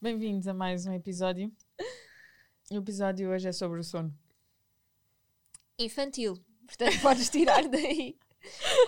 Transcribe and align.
Bem-vindos 0.00 0.46
a 0.48 0.54
mais 0.54 0.86
um 0.86 0.92
episódio. 0.92 1.52
O 2.70 2.76
episódio 2.76 3.30
hoje 3.30 3.48
é 3.48 3.52
sobre 3.52 3.80
o 3.80 3.84
sono. 3.84 4.14
Infantil, 5.78 6.42
portanto 6.66 7.00
podes 7.02 7.28
tirar 7.28 7.68
daí. 7.68 8.16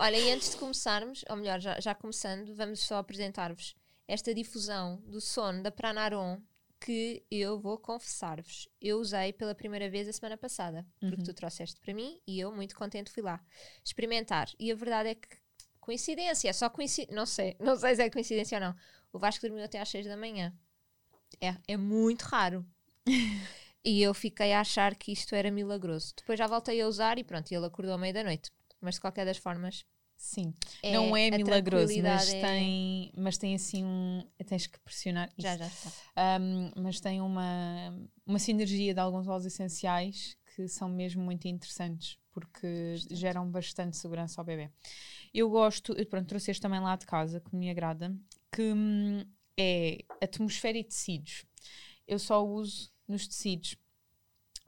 Olha, 0.01 0.17
e 0.17 0.31
antes 0.31 0.51
de 0.53 0.57
começarmos, 0.57 1.25
ou 1.29 1.37
melhor, 1.37 1.61
já, 1.61 1.79
já 1.81 1.95
começando, 1.95 2.55
vamos 2.55 2.81
só 2.81 2.97
apresentar-vos 2.97 3.75
esta 4.09 4.35
difusão 4.35 4.97
do 5.07 5.21
sono 5.21 5.63
da 5.63 5.71
Pranarom 5.71 6.41
que 6.81 7.23
eu 7.31 7.61
vou 7.61 7.79
confessar-vos. 7.79 8.69
Eu 8.81 8.99
usei 8.99 9.33
pela 9.33 9.55
primeira 9.55 9.89
vez 9.89 10.09
a 10.09 10.13
semana 10.13 10.37
passada, 10.37 10.85
porque 10.99 11.17
Uhum. 11.17 11.23
tu 11.25 11.33
trouxeste 11.35 11.79
para 11.81 11.95
mim 11.95 12.21
e 12.27 12.41
eu, 12.41 12.51
muito 12.53 12.75
contente, 12.75 13.11
fui 13.13 13.23
lá 13.23 13.41
experimentar. 13.85 14.49
E 14.59 14.73
a 14.73 14.75
verdade 14.75 15.11
é 15.11 15.15
que, 15.15 15.29
coincidência, 15.81 16.49
é 16.49 16.53
só 16.53 16.69
coincidência, 16.69 17.15
não 17.15 17.27
sei, 17.27 17.57
não 17.61 17.77
sei 17.77 17.95
se 17.95 18.03
é 18.03 18.11
coincidência 18.11 18.57
ou 18.59 18.65
não. 18.65 18.77
O 19.13 19.19
Vasco 19.19 19.47
dormiu 19.47 19.63
até 19.65 19.79
às 19.81 19.89
6 19.91 20.07
da 20.07 20.17
manhã. 20.17 20.53
É, 21.41 21.57
é 21.69 21.77
muito 21.77 22.23
raro. 22.23 22.65
e 23.85 24.03
eu 24.03 24.15
fiquei 24.15 24.53
a 24.53 24.61
achar 24.61 24.95
que 24.95 25.13
isto 25.13 25.35
era 25.35 25.51
milagroso. 25.51 26.15
Depois 26.17 26.39
já 26.39 26.47
voltei 26.47 26.81
a 26.81 26.87
usar 26.87 27.19
e 27.19 27.25
pronto, 27.25 27.51
ele 27.53 27.67
acordou 27.67 27.95
à 27.95 27.99
meia 27.99 28.13
da 28.13 28.25
noite. 28.25 28.51
Mas 28.81 28.97
de 28.97 29.01
qualquer 29.01 29.25
das 29.25 29.39
formas, 29.39 29.85
Sim, 30.17 30.55
é, 30.83 30.93
não 30.93 31.17
é 31.17 31.31
milagroso, 31.33 32.01
mas 32.01 32.29
é- 32.29 32.41
tem, 32.41 33.13
mas 33.17 33.37
tem 33.37 33.55
assim 33.57 33.85
um. 33.85 34.25
Tens 34.47 34.69
que 34.69 34.79
pressionar 34.79 35.29
isso. 35.37 35.43
Já, 35.43 35.57
já 35.57 35.67
está. 35.67 36.41
Um, 36.41 36.71
mas 36.81 37.01
tem 37.01 37.21
uma, 37.21 37.93
uma 38.25 38.39
sinergia 38.39 38.95
de 38.95 39.01
alguns 39.01 39.27
óleos 39.27 39.47
essenciais 39.47 40.37
que 40.55 40.69
são 40.69 40.89
mesmo 40.89 41.23
muito 41.25 41.49
interessantes 41.49 42.19
porque 42.31 42.95
geram 43.11 43.51
bastante 43.51 43.97
segurança 43.97 44.41
ao 44.41 44.45
bebê. 44.45 44.71
Eu 45.35 45.51
gosto, 45.51 45.93
eu, 45.93 46.07
pronto, 46.07 46.29
trouxe 46.29 46.51
este 46.51 46.61
também 46.61 46.81
lá 46.81 46.97
de 46.97 47.05
casa 47.05 47.41
que 47.41 47.55
me 47.55 47.69
agrada, 47.71 48.15
que 48.51 48.63
hum, 48.73 49.25
é 49.59 50.05
atmosfera 50.23 50.79
e 50.79 50.85
tecidos. 50.85 51.45
Eu 52.07 52.19
só 52.19 52.45
uso 52.45 52.93
nos 53.07 53.27
tecidos 53.27 53.77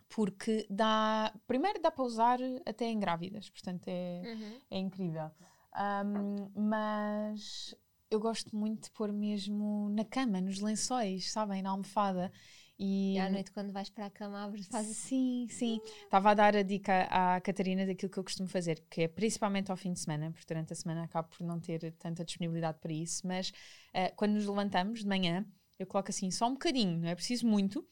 porque 0.08 0.66
dá. 0.70 1.34
Primeiro 1.46 1.80
dá 1.80 1.90
para 1.90 2.04
usar 2.04 2.38
até 2.64 2.86
em 2.86 2.98
grávidas, 3.00 3.50
portanto 3.50 3.88
é, 3.88 4.22
Uhum. 4.24 4.60
é 4.70 4.78
incrível. 4.78 5.30
Um, 5.76 6.50
mas 6.68 7.74
eu 8.10 8.20
gosto 8.20 8.54
muito 8.56 8.84
de 8.84 8.90
pôr 8.92 9.12
mesmo 9.12 9.88
na 9.90 10.04
cama, 10.04 10.40
nos 10.40 10.60
lençóis, 10.60 11.32
sabem? 11.32 11.62
Na 11.62 11.70
almofada. 11.70 12.30
E, 12.78 13.14
E 13.14 13.18
à 13.18 13.30
noite, 13.30 13.52
quando 13.52 13.72
vais 13.72 13.88
para 13.88 14.06
a 14.06 14.10
cama, 14.10 14.44
abres, 14.44 14.66
fazes 14.66 14.96
Sim, 14.96 15.46
sim. 15.48 15.80
Estava 15.84 16.30
a 16.30 16.34
dar 16.34 16.56
a 16.56 16.62
dica 16.62 17.06
à 17.10 17.40
Catarina 17.40 17.86
daquilo 17.86 18.10
que 18.10 18.18
eu 18.18 18.24
costumo 18.24 18.48
fazer, 18.48 18.84
que 18.90 19.02
é 19.02 19.08
principalmente 19.08 19.70
ao 19.70 19.76
fim 19.76 19.92
de 19.92 20.00
semana, 20.00 20.30
porque 20.30 20.46
durante 20.52 20.72
a 20.72 20.76
semana 20.76 21.04
acabo 21.04 21.28
por 21.28 21.44
não 21.44 21.60
ter 21.60 21.92
tanta 21.92 22.24
disponibilidade 22.24 22.78
para 22.80 22.92
isso, 22.92 23.26
mas 23.26 23.52
eh, 23.92 24.10
quando 24.16 24.32
nos 24.32 24.46
levantamos 24.46 25.00
de 25.00 25.06
manhã, 25.06 25.46
eu 25.78 25.86
coloco 25.86 26.10
assim 26.10 26.30
só 26.30 26.48
um 26.48 26.52
bocadinho, 26.54 26.98
não 26.98 27.08
é 27.08 27.14
preciso 27.14 27.46
muito, 27.46 27.86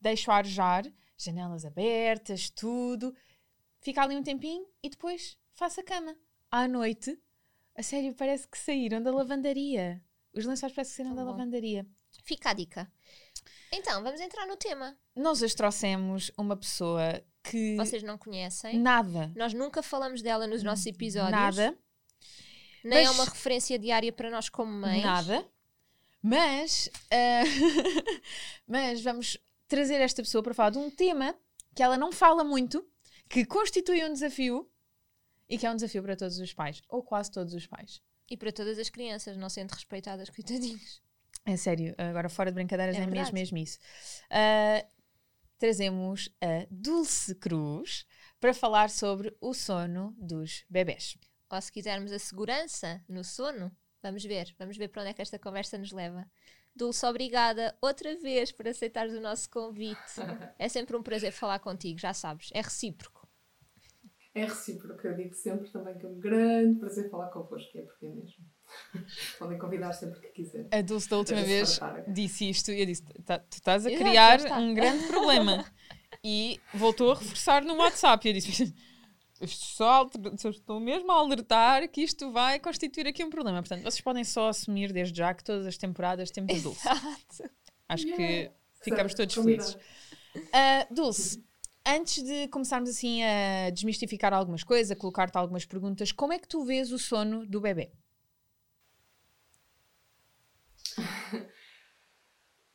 deixo 0.00 0.30
arejar, 0.30 0.84
janelas 1.16 1.64
abertas, 1.64 2.50
tudo, 2.50 3.14
fica 3.80 4.02
ali 4.02 4.16
um 4.16 4.22
tempinho 4.22 4.66
e 4.82 4.90
depois 4.90 5.38
faço 5.54 5.80
a 5.80 5.84
cama. 5.84 6.14
À 6.50 6.68
noite, 6.68 7.18
a 7.74 7.82
sério, 7.82 8.14
parece 8.14 8.46
que 8.48 8.58
saíram 8.58 9.02
da 9.02 9.10
lavandaria. 9.10 10.02
Os 10.34 10.44
lençóis 10.44 10.72
parecem 10.72 10.92
que 10.92 10.96
saíram 10.96 11.14
Tão 11.14 11.24
da 11.24 11.30
lavandaria. 11.30 11.86
Fica 12.24 12.50
a 12.50 12.52
dica. 12.52 12.90
Então, 13.72 14.02
vamos 14.02 14.20
entrar 14.20 14.46
no 14.46 14.56
tema. 14.56 14.96
Nós 15.14 15.42
hoje 15.42 15.54
trouxemos 15.54 16.30
uma 16.38 16.56
pessoa 16.56 17.22
que 17.42 17.76
Vocês 17.76 18.02
não 18.02 18.16
conhecem. 18.18 18.78
nada, 18.78 19.32
Nós 19.36 19.52
nunca 19.54 19.82
falamos 19.82 20.22
dela 20.22 20.46
nos 20.46 20.62
nossos 20.62 20.86
episódios. 20.86 21.30
nada, 21.32 21.76
Nem 22.84 23.00
é 23.00 23.04
mas- 23.06 23.14
uma 23.14 23.24
referência 23.24 23.78
diária 23.78 24.12
para 24.12 24.30
nós 24.30 24.48
como 24.48 24.70
mães. 24.72 25.02
nada, 25.04 25.46
mas, 26.22 26.90
ah, 27.10 27.42
mas 28.66 29.00
vamos 29.02 29.38
trazer 29.68 30.00
esta 30.00 30.22
pessoa 30.22 30.42
para 30.42 30.54
falar 30.54 30.70
de 30.70 30.78
um 30.78 30.90
tema 30.90 31.34
que 31.74 31.82
ela 31.82 31.96
não 31.96 32.10
fala 32.12 32.42
muito, 32.44 32.84
que 33.28 33.44
constitui 33.44 34.04
um 34.04 34.12
desafio 34.12 34.68
e 35.48 35.58
que 35.58 35.66
é 35.66 35.70
um 35.70 35.74
desafio 35.76 36.02
para 36.02 36.16
todos 36.16 36.38
os 36.38 36.52
pais, 36.54 36.82
ou 36.88 37.02
quase 37.02 37.30
todos 37.30 37.52
os 37.54 37.66
pais. 37.66 38.00
E 38.28 38.36
para 38.36 38.50
todas 38.52 38.78
as 38.78 38.90
crianças, 38.90 39.36
não 39.36 39.48
sendo 39.48 39.70
respeitadas, 39.72 40.30
coitadinhos. 40.30 41.00
É 41.46 41.56
sério, 41.56 41.94
agora 41.96 42.28
fora 42.28 42.50
de 42.50 42.56
brincadeiras 42.56 42.96
É 42.96 43.02
é, 43.02 43.06
mesmo, 43.06 43.34
mesmo 43.34 43.56
isso. 43.56 43.78
Ah, 44.28 44.84
trazemos 45.58 46.28
a 46.40 46.66
Dulce 46.68 47.34
Cruz 47.36 48.04
para 48.40 48.52
falar 48.52 48.90
sobre 48.90 49.34
o 49.40 49.54
sono 49.54 50.12
dos 50.18 50.64
bebés. 50.68 51.16
Ou 51.48 51.60
se 51.60 51.70
quisermos 51.70 52.10
a 52.10 52.18
segurança 52.18 53.02
no 53.08 53.22
sono, 53.22 53.70
vamos 54.02 54.24
ver. 54.24 54.54
Vamos 54.58 54.76
ver 54.76 54.88
para 54.88 55.02
onde 55.02 55.10
é 55.12 55.14
que 55.14 55.22
esta 55.22 55.38
conversa 55.38 55.78
nos 55.78 55.92
leva. 55.92 56.28
Dulce, 56.74 57.06
obrigada 57.06 57.76
outra 57.80 58.14
vez 58.18 58.52
por 58.52 58.66
aceitares 58.68 59.14
o 59.14 59.20
nosso 59.20 59.48
convite. 59.48 59.96
É 60.58 60.68
sempre 60.68 60.96
um 60.96 61.02
prazer 61.02 61.32
falar 61.32 61.58
contigo, 61.60 61.98
já 61.98 62.12
sabes. 62.12 62.50
É 62.52 62.60
recíproco. 62.60 63.26
É 64.34 64.44
recíproco, 64.44 65.06
eu 65.06 65.14
digo 65.14 65.34
sempre 65.34 65.70
também 65.70 65.96
que 65.96 66.04
é 66.04 66.08
um 66.08 66.18
grande 66.18 66.78
prazer 66.78 67.08
falar 67.08 67.28
convosco, 67.28 67.78
é 67.78 67.82
porque 67.82 68.06
é 68.06 68.10
mesmo. 68.10 68.44
Podem 69.38 69.58
convidar 69.58 69.92
sempre 69.92 70.20
que 70.20 70.28
quiserem. 70.28 70.68
A 70.72 70.80
Dulce 70.82 71.08
da 71.08 71.18
última 71.18 71.38
Para 71.40 71.46
vez 71.48 71.80
disse 72.08 72.48
isto 72.48 72.70
e 72.72 72.80
eu 72.80 72.86
disse: 72.86 73.02
"Tá- 73.24 73.38
Tu 73.38 73.54
estás 73.54 73.86
a 73.86 73.90
Exato, 73.90 74.04
criar 74.04 74.38
já 74.40 74.44
está." 74.46 74.58
um 74.58 74.74
grande 74.74 75.06
problema. 75.06 75.64
E 76.24 76.60
voltou 76.74 77.12
a 77.12 77.14
reforçar 77.14 77.64
no 77.64 77.74
WhatsApp. 77.76 78.26
E 78.26 78.30
eu 78.30 78.34
disse: 78.34 78.74
"Isto 79.40 79.64
só 79.66 80.08
Estou 80.50 80.80
mesmo 80.80 81.10
a 81.12 81.16
alertar 81.20 81.88
que 81.88 82.00
isto 82.02 82.30
vai 82.32 82.58
constituir 82.58 83.06
aqui 83.06 83.22
um 83.24 83.30
problema. 83.30 83.60
Portanto, 83.60 83.82
vocês 83.82 84.00
podem 84.00 84.24
só 84.24 84.48
assumir 84.48 84.92
desde 84.92 85.16
já 85.18 85.32
que 85.34 85.44
todas 85.44 85.66
as 85.66 85.76
temporadas 85.76 86.30
temos 86.30 86.58
a 86.58 86.62
Dulce. 86.62 86.88
Exato. 86.88 87.50
Acho 87.88 88.04
que 88.06 88.10
Yeah. 88.22 88.54
ficamos 88.82 89.12
Certo, 89.12 89.16
todos 89.18 89.34
combinado. 89.34 89.72
felizes. 89.72 90.48
Ah, 90.52 90.86
Dulce, 90.90 91.44
antes 91.86 92.22
de 92.24 92.48
começarmos 92.48 92.90
assim 92.90 93.22
a 93.22 93.70
desmistificar 93.70 94.32
algumas 94.34 94.64
coisas, 94.64 94.90
a 94.90 94.96
colocar-te 94.96 95.36
algumas 95.36 95.64
perguntas, 95.64 96.10
como 96.12 96.32
é 96.32 96.38
que 96.38 96.48
tu 96.48 96.64
vês 96.64 96.90
o 96.92 96.98
sono 96.98 97.46
do 97.46 97.60
bebê? 97.60 97.90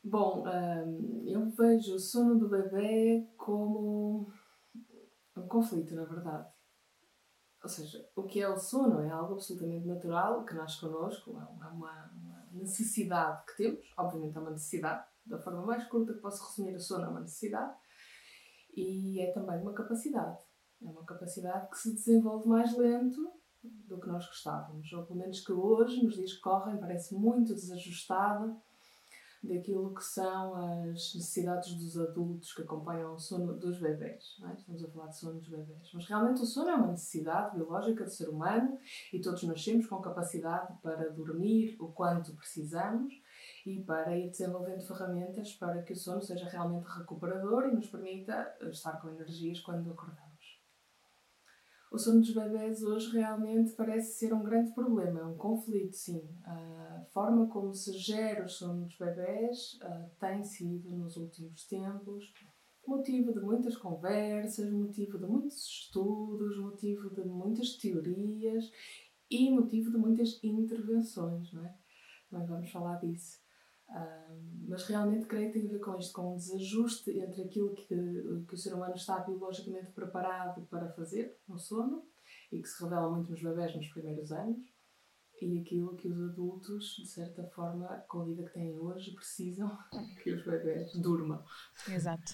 Bom, 0.04 0.44
hum, 0.46 1.24
eu 1.26 1.48
vejo 1.50 1.94
o 1.94 1.98
sono 1.98 2.38
do 2.38 2.48
bebê 2.48 3.28
como 3.36 4.32
um 5.36 5.46
conflito, 5.46 5.94
na 5.94 6.04
verdade. 6.04 6.48
Ou 7.62 7.68
seja, 7.68 8.04
o 8.16 8.24
que 8.24 8.40
é 8.40 8.48
o 8.48 8.56
sono 8.56 9.00
é 9.00 9.10
algo 9.10 9.34
absolutamente 9.34 9.86
natural, 9.86 10.44
que 10.44 10.54
nasce 10.54 10.80
connosco, 10.80 11.30
é 11.30 11.44
uma, 11.44 11.70
uma 11.70 12.48
necessidade 12.50 13.44
que 13.46 13.56
temos, 13.56 13.94
obviamente 13.96 14.36
é 14.36 14.40
uma 14.40 14.50
necessidade, 14.50 15.06
da 15.24 15.38
forma 15.38 15.64
mais 15.64 15.84
curta 15.84 16.12
que 16.12 16.20
posso 16.20 16.44
resumir 16.48 16.74
o 16.74 16.80
sono 16.80 17.04
é 17.04 17.08
uma 17.08 17.20
necessidade, 17.20 17.76
e 18.74 19.20
é 19.20 19.32
também 19.32 19.60
uma 19.60 19.72
capacidade. 19.72 20.38
É 20.82 20.88
uma 20.88 21.04
capacidade 21.04 21.70
que 21.70 21.78
se 21.78 21.94
desenvolve 21.94 22.48
mais 22.48 22.76
lento 22.76 23.32
do 23.62 24.00
que 24.00 24.08
nós 24.08 24.26
gostávamos, 24.26 24.92
ou 24.92 25.04
pelo 25.04 25.18
menos 25.18 25.40
que 25.40 25.52
hoje, 25.52 26.02
nos 26.02 26.14
dias 26.14 26.32
que 26.34 26.40
correm, 26.40 26.78
parece 26.78 27.14
muito 27.14 27.54
desajustada 27.54 28.56
daquilo 29.42 29.92
que 29.92 30.04
são 30.04 30.54
as 30.54 31.14
necessidades 31.14 31.74
dos 31.74 31.98
adultos 31.98 32.52
que 32.54 32.62
acompanham 32.62 33.14
o 33.14 33.18
sono 33.18 33.54
dos 33.54 33.80
bebés. 33.80 34.40
É? 34.48 34.52
Estamos 34.54 34.84
a 34.84 34.88
falar 34.88 35.08
de 35.08 35.16
sono 35.16 35.40
dos 35.40 35.48
bebés. 35.48 35.90
Mas 35.92 36.06
realmente 36.06 36.42
o 36.42 36.46
sono 36.46 36.70
é 36.70 36.74
uma 36.74 36.86
necessidade 36.88 37.56
biológica 37.56 38.04
do 38.04 38.10
ser 38.10 38.28
humano 38.28 38.78
e 39.12 39.20
todos 39.20 39.42
nascemos 39.42 39.86
com 39.86 40.00
capacidade 40.00 40.72
para 40.80 41.10
dormir 41.10 41.76
o 41.80 41.88
quanto 41.88 42.34
precisamos 42.36 43.12
e 43.66 43.80
para 43.80 44.16
ir 44.16 44.30
desenvolvendo 44.30 44.86
ferramentas 44.86 45.52
para 45.54 45.82
que 45.82 45.92
o 45.92 45.96
sono 45.96 46.22
seja 46.22 46.48
realmente 46.48 46.86
recuperador 46.86 47.66
e 47.66 47.74
nos 47.74 47.88
permita 47.88 48.56
estar 48.70 49.00
com 49.00 49.08
energias 49.08 49.58
quando 49.60 49.90
acordamos. 49.90 50.31
O 51.92 51.98
sono 51.98 52.20
dos 52.20 52.32
bebés 52.32 52.82
hoje 52.82 53.10
realmente 53.10 53.74
parece 53.74 54.18
ser 54.18 54.32
um 54.32 54.42
grande 54.42 54.72
problema, 54.72 55.20
é 55.20 55.24
um 55.26 55.36
conflito, 55.36 55.94
sim. 55.94 56.26
A 56.42 57.04
forma 57.12 57.46
como 57.48 57.74
se 57.74 57.92
gera 57.98 58.46
o 58.46 58.48
sono 58.48 58.86
dos 58.86 58.96
bebés 58.96 59.74
uh, 59.74 60.10
tem 60.18 60.42
sido, 60.42 60.88
nos 60.96 61.18
últimos 61.18 61.66
tempos, 61.66 62.32
motivo 62.86 63.30
de 63.34 63.40
muitas 63.40 63.76
conversas, 63.76 64.72
motivo 64.72 65.18
de 65.18 65.26
muitos 65.26 65.66
estudos, 65.66 66.58
motivo 66.58 67.10
de 67.10 67.28
muitas 67.28 67.76
teorias 67.76 68.72
e 69.30 69.50
motivo 69.50 69.90
de 69.90 69.98
muitas 69.98 70.42
intervenções, 70.42 71.52
não 71.52 71.62
é? 71.62 71.76
Também 72.30 72.46
vamos 72.46 72.70
falar 72.70 72.96
disso. 73.00 73.41
Mas 74.68 74.84
realmente 74.86 75.26
creio 75.26 75.52
que 75.52 75.58
tem 75.58 75.68
a 75.68 75.72
ver 75.72 75.80
com 75.80 75.98
isto, 75.98 76.12
com 76.12 76.32
um 76.32 76.36
desajuste 76.36 77.10
entre 77.10 77.42
aquilo 77.42 77.74
que, 77.74 77.84
que 78.48 78.54
o 78.54 78.56
ser 78.56 78.72
humano 78.74 78.94
está 78.94 79.18
biologicamente 79.20 79.92
preparado 79.92 80.66
para 80.70 80.88
fazer 80.92 81.38
no 81.46 81.58
sono 81.58 82.06
e 82.50 82.62
que 82.62 82.68
se 82.68 82.82
revela 82.82 83.10
muito 83.10 83.30
nos 83.30 83.42
bebés 83.42 83.74
nos 83.76 83.88
primeiros 83.88 84.32
anos 84.32 84.72
e 85.42 85.60
aquilo 85.60 85.96
que 85.96 86.08
os 86.08 86.20
adultos, 86.30 86.96
de 86.96 87.06
certa 87.06 87.42
forma, 87.44 87.88
com 88.08 88.20
a 88.20 88.24
vida 88.24 88.44
que 88.44 88.54
têm 88.54 88.78
hoje, 88.78 89.12
precisam 89.12 89.76
que 90.22 90.32
os 90.32 90.44
bebés 90.44 90.94
durmam. 91.00 91.42
Exato. 91.88 92.32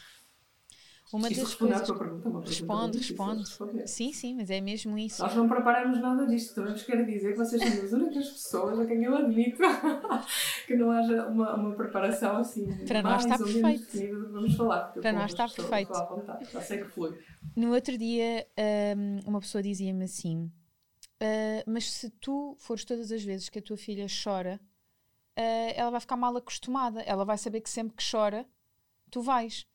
Uma 1.12 1.30
das 1.30 1.54
coisas... 1.54 1.90
Pergunta, 1.90 2.28
uma 2.28 2.40
responde, 2.40 2.98
responde. 2.98 3.88
Sim, 3.88 4.12
sim, 4.12 4.34
mas 4.34 4.50
é 4.50 4.60
mesmo 4.60 4.98
isso. 4.98 5.22
Nós 5.22 5.34
não 5.34 5.48
preparamos 5.48 5.98
nada 6.00 6.26
disto. 6.26 6.54
Também 6.54 6.72
vos 6.72 6.82
quero 6.82 7.06
dizer 7.06 7.32
que 7.32 7.38
vocês 7.38 7.62
são 7.62 7.84
as 7.84 7.92
únicas 7.92 8.28
pessoas 8.28 8.78
a 8.78 8.86
quem 8.86 9.02
eu 9.04 9.16
admito 9.16 9.58
que 10.66 10.76
não 10.76 10.90
haja 10.90 11.26
uma, 11.26 11.54
uma 11.54 11.74
preparação 11.74 12.36
assim. 12.36 12.66
Para 12.86 13.02
nós 13.02 13.24
está 13.24 13.38
perfeito. 13.38 14.30
Vamos 14.32 14.54
falar. 14.54 14.92
Para 14.92 15.12
nós 15.12 15.30
está 15.30 15.48
perfeito. 15.48 15.92
Já 16.52 16.60
sei 16.60 16.78
que 16.78 16.88
flui. 16.88 17.18
No 17.56 17.72
outro 17.72 17.96
dia, 17.96 18.46
hum, 18.96 19.20
uma 19.26 19.40
pessoa 19.40 19.62
dizia-me 19.62 20.04
assim: 20.04 20.50
Uh, 21.20 21.66
mas 21.66 21.90
se 21.90 22.10
tu 22.10 22.54
fores 22.60 22.84
todas 22.84 23.10
as 23.10 23.24
vezes 23.24 23.48
que 23.48 23.58
a 23.58 23.62
tua 23.62 23.76
filha 23.76 24.06
chora, 24.22 24.60
uh, 25.36 25.72
ela 25.74 25.90
vai 25.90 26.00
ficar 26.00 26.16
mal 26.16 26.36
acostumada. 26.36 27.00
Ela 27.02 27.24
vai 27.24 27.36
saber 27.36 27.60
que 27.60 27.68
sempre 27.68 27.96
que 27.96 28.08
chora, 28.08 28.46
tu 29.10 29.20
vais. 29.20 29.66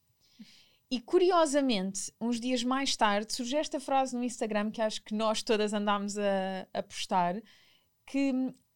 E 0.93 1.01
curiosamente, 1.01 2.13
uns 2.21 2.39
dias 2.39 2.63
mais 2.63 2.95
tarde, 2.95 3.33
surgiu 3.33 3.57
esta 3.57 3.79
frase 3.79 4.15
no 4.15 4.23
Instagram 4.23 4.69
que 4.69 4.79
acho 4.79 5.01
que 5.01 5.15
nós 5.15 5.41
todas 5.41 5.73
andámos 5.73 6.19
a, 6.19 6.67
a 6.71 6.83
postar, 6.83 7.41
que 8.05 8.31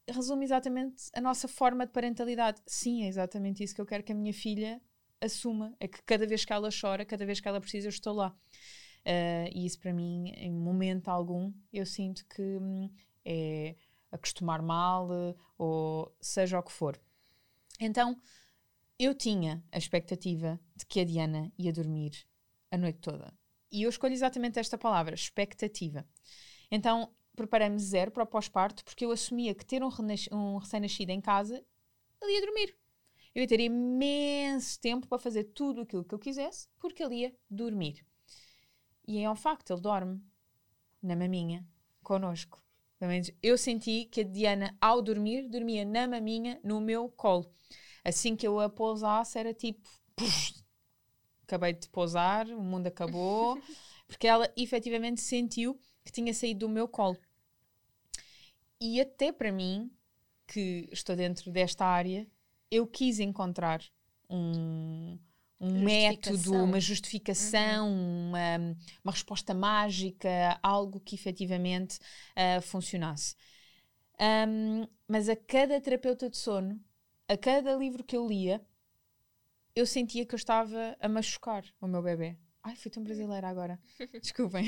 resume 0.09 0.43
exatamente 0.43 1.11
a 1.13 1.21
nossa 1.21 1.47
forma 1.47 1.85
de 1.85 1.91
parentalidade. 1.91 2.59
Sim, 2.65 3.03
é 3.03 3.07
exatamente 3.07 3.63
isso 3.63 3.75
que 3.75 3.81
eu 3.81 3.85
quero 3.85 4.01
que 4.01 4.11
a 4.11 4.15
minha 4.15 4.33
filha 4.33 4.81
assuma. 5.21 5.75
É 5.79 5.87
que 5.87 6.01
cada 6.01 6.25
vez 6.25 6.43
que 6.43 6.51
ela 6.51 6.69
chora, 6.71 7.05
cada 7.05 7.23
vez 7.23 7.39
que 7.39 7.47
ela 7.47 7.61
precisa, 7.61 7.85
eu 7.85 7.91
estou 7.91 8.15
lá. 8.15 8.35
Uh, 9.05 9.53
e 9.53 9.67
isso 9.67 9.79
para 9.79 9.93
mim, 9.93 10.31
em 10.37 10.51
momento 10.51 11.09
algum, 11.09 11.53
eu 11.71 11.85
sinto 11.85 12.25
que 12.25 12.41
hum, 12.41 12.89
é 13.23 13.75
acostumar 14.11 14.63
mal 14.63 15.07
ou 15.55 16.11
seja 16.19 16.57
o 16.57 16.63
que 16.63 16.71
for. 16.71 16.99
Então, 17.79 18.19
eu 18.99 19.13
tinha 19.13 19.63
a 19.71 19.77
expectativa 19.77 20.59
de 20.75 20.85
que 20.85 20.99
a 20.99 21.03
Diana 21.03 21.51
ia 21.57 21.71
dormir 21.71 22.11
a 22.71 22.77
noite 22.77 22.99
toda. 22.99 23.33
E 23.71 23.83
eu 23.83 23.89
escolho 23.89 24.13
exatamente 24.13 24.59
esta 24.59 24.77
palavra, 24.77 25.13
expectativa. 25.13 26.07
Então, 26.71 27.13
preparei-me 27.35 27.79
zero 27.79 28.11
para 28.11 28.23
o 28.23 28.27
pós-parto 28.27 28.83
porque 28.83 29.05
eu 29.05 29.11
assumia 29.11 29.53
que 29.53 29.65
ter 29.65 29.83
um, 29.83 29.89
um 30.31 30.57
recém-nascido 30.57 31.11
em 31.11 31.21
casa, 31.21 31.63
ele 32.21 32.33
ia 32.33 32.41
dormir. 32.41 32.75
Eu 33.35 33.41
ia 33.41 33.47
ter 33.47 33.59
imenso 33.59 34.79
tempo 34.79 35.07
para 35.07 35.19
fazer 35.19 35.43
tudo 35.43 35.81
aquilo 35.81 36.03
que 36.03 36.15
eu 36.15 36.19
quisesse 36.19 36.67
porque 36.79 37.03
ele 37.03 37.15
ia 37.15 37.35
dormir. 37.49 38.03
E 39.07 39.19
é 39.19 39.29
um 39.29 39.35
facto, 39.35 39.71
ele 39.71 39.81
dorme 39.81 40.21
na 41.01 41.15
maminha, 41.15 41.65
connosco. 42.01 42.61
Pelo 42.97 43.11
menos 43.11 43.31
eu 43.43 43.57
senti 43.57 44.05
que 44.05 44.21
a 44.21 44.23
Diana, 44.23 44.75
ao 44.81 45.01
dormir, 45.01 45.47
dormia 45.47 45.85
na 45.85 46.07
maminha, 46.07 46.59
no 46.63 46.81
meu 46.81 47.09
colo. 47.09 47.53
Assim 48.07 48.37
que 48.37 48.47
eu 48.47 48.57
a 48.57 48.69
pousasse, 48.69 49.37
era 49.37 49.53
tipo. 49.53 49.85
Puf, 50.15 50.53
acabei 51.43 51.73
de 51.73 51.89
pousar, 51.89 52.47
o 52.47 52.63
mundo 52.63 52.87
acabou. 52.87 53.61
Porque 54.07 54.25
ela 54.25 54.49
efetivamente 54.55 55.19
sentiu 55.19 55.77
que 56.05 56.13
tinha 56.13 56.33
saído 56.33 56.61
do 56.61 56.69
meu 56.69 56.87
colo. 56.87 57.17
E 58.79 59.01
até 59.01 59.33
para 59.33 59.51
mim, 59.51 59.91
que 60.47 60.87
estou 60.89 61.17
dentro 61.17 61.51
desta 61.51 61.85
área, 61.85 62.25
eu 62.71 62.87
quis 62.87 63.19
encontrar 63.19 63.83
um, 64.29 65.19
um 65.59 65.83
método, 65.83 66.53
uma 66.53 66.79
justificação, 66.79 67.89
uhum. 67.89 68.29
uma, 68.29 68.77
uma 69.03 69.11
resposta 69.11 69.53
mágica, 69.53 70.57
algo 70.63 71.01
que 71.01 71.15
efetivamente 71.15 71.99
uh, 72.37 72.61
funcionasse. 72.61 73.35
Um, 74.17 74.87
mas 75.05 75.27
a 75.27 75.35
cada 75.35 75.81
terapeuta 75.81 76.29
de 76.29 76.37
sono, 76.37 76.79
a 77.27 77.37
cada 77.37 77.75
livro 77.75 78.03
que 78.03 78.15
eu 78.15 78.27
lia, 78.27 78.61
eu 79.75 79.85
sentia 79.85 80.25
que 80.25 80.33
eu 80.33 80.37
estava 80.37 80.95
a 80.99 81.07
machucar 81.09 81.63
o 81.79 81.87
meu 81.87 82.01
bebê. 82.01 82.37
Ai, 82.63 82.75
fui 82.75 82.89
tão 82.89 83.03
brasileira 83.03 83.47
agora. 83.47 83.79
Desculpem. 84.21 84.65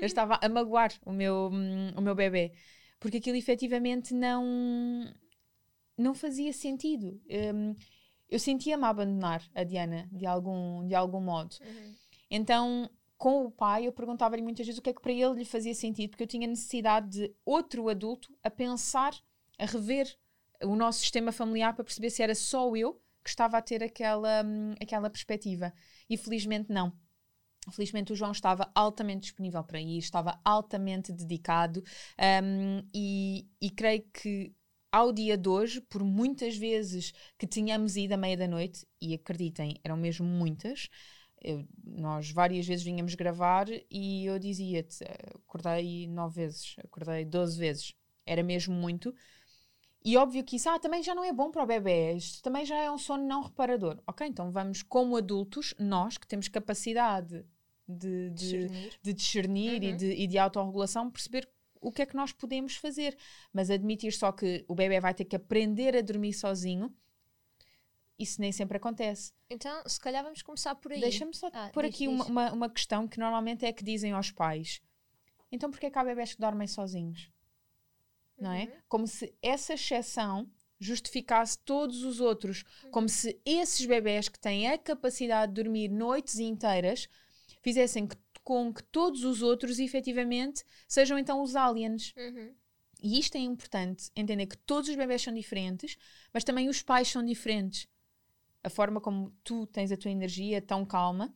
eu 0.00 0.06
estava 0.06 0.38
a 0.40 0.48
magoar 0.48 0.92
o 1.04 1.12
meu, 1.12 1.50
um, 1.52 1.90
o 1.96 2.00
meu 2.00 2.14
bebê. 2.14 2.52
Porque 2.98 3.16
aquilo 3.16 3.36
efetivamente 3.36 4.14
não, 4.14 5.12
não 5.96 6.14
fazia 6.14 6.52
sentido. 6.52 7.20
Um, 7.54 7.74
eu 8.28 8.38
sentia-me 8.38 8.84
a 8.84 8.88
abandonar 8.88 9.42
a 9.54 9.64
Diana 9.64 10.08
de 10.12 10.24
algum, 10.24 10.86
de 10.86 10.94
algum 10.94 11.20
modo. 11.20 11.56
Uhum. 11.60 11.94
Então, 12.30 12.90
com 13.18 13.44
o 13.44 13.50
pai, 13.50 13.86
eu 13.86 13.92
perguntava-lhe 13.92 14.42
muitas 14.42 14.64
vezes 14.64 14.78
o 14.78 14.82
que 14.82 14.90
é 14.90 14.94
que 14.94 15.02
para 15.02 15.12
ele 15.12 15.34
lhe 15.34 15.44
fazia 15.44 15.74
sentido, 15.74 16.10
porque 16.10 16.22
eu 16.22 16.28
tinha 16.28 16.46
necessidade 16.46 17.10
de 17.10 17.34
outro 17.44 17.88
adulto 17.88 18.32
a 18.42 18.50
pensar, 18.50 19.14
a 19.58 19.66
rever 19.66 20.16
o 20.64 20.76
nosso 20.76 21.00
sistema 21.00 21.32
familiar 21.32 21.74
para 21.74 21.84
perceber 21.84 22.10
se 22.10 22.22
era 22.22 22.34
só 22.34 22.74
eu 22.76 23.00
que 23.22 23.30
estava 23.30 23.58
a 23.58 23.62
ter 23.62 23.82
aquela, 23.82 24.42
hum, 24.44 24.74
aquela 24.80 25.10
perspectiva. 25.10 25.72
E 26.08 26.16
felizmente 26.16 26.72
não. 26.72 26.92
Felizmente 27.70 28.12
o 28.12 28.16
João 28.16 28.32
estava 28.32 28.70
altamente 28.74 29.22
disponível 29.22 29.62
para 29.62 29.80
ir, 29.80 29.98
estava 29.98 30.40
altamente 30.44 31.12
dedicado 31.12 31.82
um, 32.42 32.82
e, 32.94 33.46
e 33.60 33.70
creio 33.70 34.02
que 34.12 34.54
ao 34.90 35.12
dia 35.12 35.36
de 35.36 35.48
hoje, 35.48 35.80
por 35.82 36.02
muitas 36.02 36.56
vezes 36.56 37.12
que 37.38 37.46
tínhamos 37.46 37.96
ido 37.96 38.14
à 38.14 38.16
meia 38.16 38.36
da 38.36 38.48
noite, 38.48 38.86
e 39.00 39.14
acreditem, 39.14 39.78
eram 39.84 39.96
mesmo 39.96 40.26
muitas, 40.26 40.88
eu, 41.40 41.64
nós 41.84 42.30
várias 42.30 42.66
vezes 42.66 42.84
vinhamos 42.84 43.14
gravar 43.14 43.66
e 43.90 44.26
eu 44.26 44.38
dizia-te, 44.38 45.04
acordei 45.34 46.06
nove 46.06 46.42
vezes, 46.42 46.76
acordei 46.82 47.24
doze 47.24 47.58
vezes, 47.58 47.94
era 48.26 48.42
mesmo 48.42 48.74
muito. 48.74 49.14
E 50.02 50.16
óbvio 50.16 50.42
que 50.42 50.56
isso 50.56 50.68
ah, 50.68 50.78
também 50.78 51.02
já 51.02 51.14
não 51.14 51.24
é 51.24 51.32
bom 51.32 51.50
para 51.50 51.62
o 51.62 51.66
bebê, 51.66 52.14
isto 52.14 52.42
também 52.42 52.64
já 52.64 52.76
é 52.76 52.90
um 52.90 52.96
sono 52.96 53.26
não 53.26 53.42
reparador. 53.42 53.98
Ok, 54.06 54.26
então 54.26 54.50
vamos, 54.50 54.82
como 54.82 55.16
adultos, 55.16 55.74
nós 55.78 56.16
que 56.16 56.26
temos 56.26 56.48
capacidade 56.48 57.44
de, 57.86 58.30
de, 58.30 58.30
discernir, 58.30 58.92
de 59.02 59.12
discernir 59.12 59.82
uhum. 59.82 59.88
e, 59.88 59.92
de, 59.96 60.12
e 60.12 60.26
de 60.26 60.38
autorregulação, 60.38 61.10
perceber 61.10 61.48
o 61.80 61.92
que 61.92 62.02
é 62.02 62.06
que 62.06 62.16
nós 62.16 62.32
podemos 62.32 62.76
fazer. 62.76 63.16
Mas 63.52 63.70
admitir 63.70 64.12
só 64.12 64.32
que 64.32 64.64
o 64.68 64.74
bebê 64.74 65.00
vai 65.00 65.12
ter 65.12 65.24
que 65.24 65.36
aprender 65.36 65.96
a 65.96 66.00
dormir 66.00 66.32
sozinho, 66.32 66.94
isso 68.18 68.40
nem 68.40 68.52
sempre 68.52 68.76
acontece. 68.76 69.32
Então, 69.48 69.82
se 69.86 69.98
calhar 69.98 70.22
vamos 70.22 70.42
começar 70.42 70.74
por 70.74 70.92
aí. 70.92 71.00
Deixa-me 71.00 71.34
só 71.34 71.50
ah, 71.52 71.70
pôr 71.72 71.84
aqui 71.84 72.06
Uma, 72.06 72.24
uma, 72.26 72.52
uma, 72.52 72.70
questão 72.70 73.08
que 73.08 73.18
normalmente 73.18 73.64
é 73.64 73.72
que 73.72 73.82
dizem 73.82 74.12
aos 74.12 74.30
pais. 74.30 74.80
Então, 75.50 75.70
porquê 75.70 75.86
é 75.86 75.90
que 75.90 75.98
há 75.98 76.04
bebés 76.04 76.34
que 76.34 76.40
dormem 76.40 76.68
sozinhos? 76.68 77.30
Não 78.40 78.52
é? 78.52 78.64
Uhum. 78.64 78.70
Como 78.88 79.06
se 79.06 79.34
essa 79.42 79.74
exceção 79.74 80.50
justificasse 80.78 81.58
todos 81.58 82.02
os 82.04 82.20
outros. 82.20 82.64
Uhum. 82.84 82.90
Como 82.90 83.08
se 83.08 83.38
esses 83.44 83.84
bebés 83.84 84.28
que 84.28 84.38
têm 84.38 84.68
a 84.68 84.78
capacidade 84.78 85.52
de 85.52 85.62
dormir 85.62 85.88
noites 85.88 86.38
inteiras 86.38 87.08
fizessem 87.62 88.06
que 88.06 88.16
com 88.42 88.72
que 88.72 88.82
todos 88.82 89.22
os 89.22 89.42
outros 89.42 89.78
efetivamente 89.78 90.64
sejam 90.88 91.18
então 91.18 91.42
os 91.42 91.54
aliens. 91.54 92.12
Uhum. 92.16 92.54
E 93.02 93.18
isto 93.18 93.36
é 93.36 93.40
importante, 93.40 94.10
entender 94.16 94.46
que 94.46 94.56
todos 94.56 94.88
os 94.88 94.96
bebés 94.96 95.22
são 95.22 95.32
diferentes, 95.32 95.96
mas 96.32 96.44
também 96.44 96.68
os 96.68 96.82
pais 96.82 97.08
são 97.08 97.24
diferentes. 97.24 97.86
A 98.62 98.68
forma 98.68 99.00
como 99.00 99.30
tu 99.42 99.66
tens 99.66 99.90
a 99.92 99.96
tua 99.96 100.10
energia 100.10 100.60
tão 100.60 100.84
calma, 100.84 101.34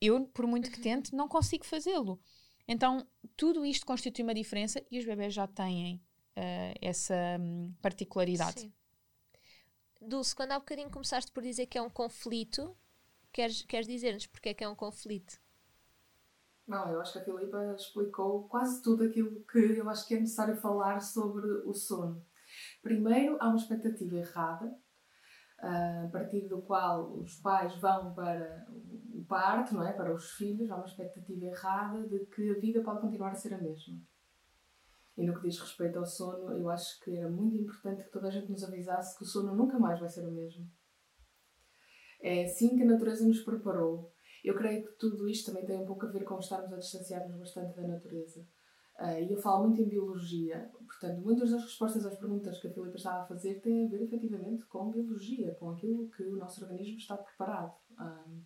eu, 0.00 0.26
por 0.26 0.46
muito 0.46 0.70
que 0.70 0.76
uhum. 0.78 0.82
tente, 0.82 1.14
não 1.14 1.28
consigo 1.28 1.64
fazê-lo. 1.64 2.20
Então, 2.68 3.06
tudo 3.36 3.64
isto 3.64 3.86
constitui 3.86 4.24
uma 4.24 4.34
diferença 4.34 4.84
e 4.90 4.98
os 4.98 5.04
bebés 5.04 5.32
já 5.32 5.46
têm 5.46 6.02
uh, 6.36 6.74
essa 6.80 7.14
um, 7.40 7.72
particularidade. 7.80 8.60
Sim. 8.60 8.72
Dulce, 10.00 10.34
quando 10.34 10.52
há 10.52 10.58
bocadinho 10.58 10.90
começaste 10.90 11.32
por 11.32 11.42
dizer 11.42 11.66
que 11.66 11.78
é 11.78 11.82
um 11.82 11.90
conflito, 11.90 12.76
queres, 13.32 13.62
queres 13.62 13.86
dizer-nos 13.86 14.26
porque 14.26 14.50
é 14.50 14.54
que 14.54 14.64
é 14.64 14.68
um 14.68 14.74
conflito? 14.74 15.40
Não, 16.66 16.90
eu 16.90 17.00
acho 17.00 17.12
que 17.12 17.18
a 17.20 17.24
Filipa 17.24 17.74
explicou 17.76 18.48
quase 18.48 18.82
tudo 18.82 19.04
aquilo 19.04 19.44
que 19.44 19.58
eu 19.58 19.88
acho 19.88 20.06
que 20.06 20.14
é 20.14 20.20
necessário 20.20 20.56
falar 20.56 21.00
sobre 21.00 21.46
o 21.64 21.72
sono. 21.72 22.24
Primeiro, 22.82 23.36
há 23.40 23.48
uma 23.48 23.56
expectativa 23.56 24.16
errada, 24.16 24.76
ah, 25.58 26.04
a 26.04 26.08
partir 26.08 26.48
do 26.48 26.60
qual 26.62 27.12
os 27.14 27.36
pais 27.36 27.74
vão 27.76 28.12
para 28.14 28.66
o 29.14 29.24
parto, 29.24 29.74
não 29.74 29.86
é? 29.86 29.92
para 29.92 30.12
os 30.12 30.32
filhos, 30.32 30.70
há 30.70 30.76
uma 30.76 30.86
expectativa 30.86 31.44
errada 31.44 32.06
de 32.06 32.26
que 32.26 32.50
a 32.50 32.58
vida 32.58 32.82
pode 32.82 33.00
continuar 33.00 33.30
a 33.30 33.36
ser 33.36 33.54
a 33.54 33.58
mesma. 33.58 33.98
E 35.16 35.24
no 35.24 35.34
que 35.34 35.48
diz 35.48 35.58
respeito 35.58 35.98
ao 35.98 36.04
sono, 36.04 36.52
eu 36.52 36.68
acho 36.68 37.00
que 37.00 37.16
era 37.16 37.30
muito 37.30 37.56
importante 37.56 38.04
que 38.04 38.10
toda 38.10 38.28
a 38.28 38.30
gente 38.30 38.50
nos 38.50 38.62
avisasse 38.62 39.16
que 39.16 39.24
o 39.24 39.26
sono 39.26 39.54
nunca 39.54 39.78
mais 39.78 39.98
vai 39.98 40.08
ser 40.08 40.26
o 40.26 40.30
mesmo. 40.30 40.68
É 42.20 42.44
assim 42.44 42.76
que 42.76 42.82
a 42.82 42.86
natureza 42.86 43.26
nos 43.26 43.42
preparou 43.42 44.12
Eu 44.44 44.54
creio 44.54 44.84
que 44.86 44.92
tudo 44.98 45.28
isto 45.28 45.50
também 45.50 45.66
tem 45.66 45.80
um 45.80 45.86
pouco 45.86 46.06
a 46.06 46.10
ver 46.10 46.24
com 46.24 46.38
estarmos 46.38 46.72
a 46.72 46.76
distanciar-nos 46.76 47.38
bastante 47.38 47.76
da 47.76 47.86
natureza. 47.86 48.46
Uh, 48.98 49.20
e 49.20 49.32
eu 49.32 49.38
falo 49.38 49.64
muito 49.64 49.82
em 49.82 49.88
biologia, 49.88 50.70
portanto, 50.72 51.20
muitas 51.20 51.50
das 51.50 51.62
respostas 51.62 52.06
às 52.06 52.18
perguntas 52.18 52.58
que 52.58 52.68
a 52.68 52.72
Filipe 52.72 52.96
estava 52.96 53.24
a 53.24 53.26
fazer 53.26 53.60
têm 53.60 53.86
a 53.86 53.90
ver 53.90 54.02
efetivamente 54.02 54.64
com 54.66 54.90
biologia, 54.90 55.54
com 55.56 55.70
aquilo 55.70 56.08
que 56.10 56.22
o 56.22 56.36
nosso 56.36 56.62
organismo 56.62 56.96
está 56.96 57.16
preparado. 57.16 57.74
Um, 58.00 58.42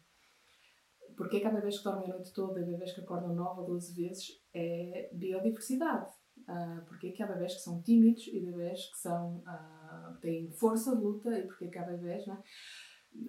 porque 1.16 1.38
que 1.38 1.46
há 1.46 1.50
bebês 1.50 1.78
que 1.78 1.84
dormem 1.84 2.10
a 2.10 2.14
noite 2.14 2.32
toda 2.32 2.60
e 2.60 2.64
bebês 2.64 2.92
que 2.92 3.00
acordam 3.00 3.34
9 3.34 3.60
ou 3.60 3.66
12 3.66 3.94
vezes? 3.94 4.42
É 4.52 5.10
biodiversidade. 5.12 6.10
Uh, 6.50 6.84
porque 6.86 7.06
é 7.08 7.12
que 7.12 7.22
há 7.22 7.26
bebês 7.26 7.54
que 7.54 7.60
são 7.60 7.80
tímidos 7.80 8.26
e 8.26 8.40
bebês 8.40 8.86
que 8.90 8.98
são, 8.98 9.36
uh, 9.46 10.18
têm 10.20 10.50
força 10.50 10.96
de 10.96 11.00
luta 11.00 11.38
e 11.38 11.46
porque 11.46 11.66
é 11.66 11.68
que 11.68 11.78
há 11.78 11.84
bebês, 11.84 12.26
não 12.26 12.34
é? 12.34 12.42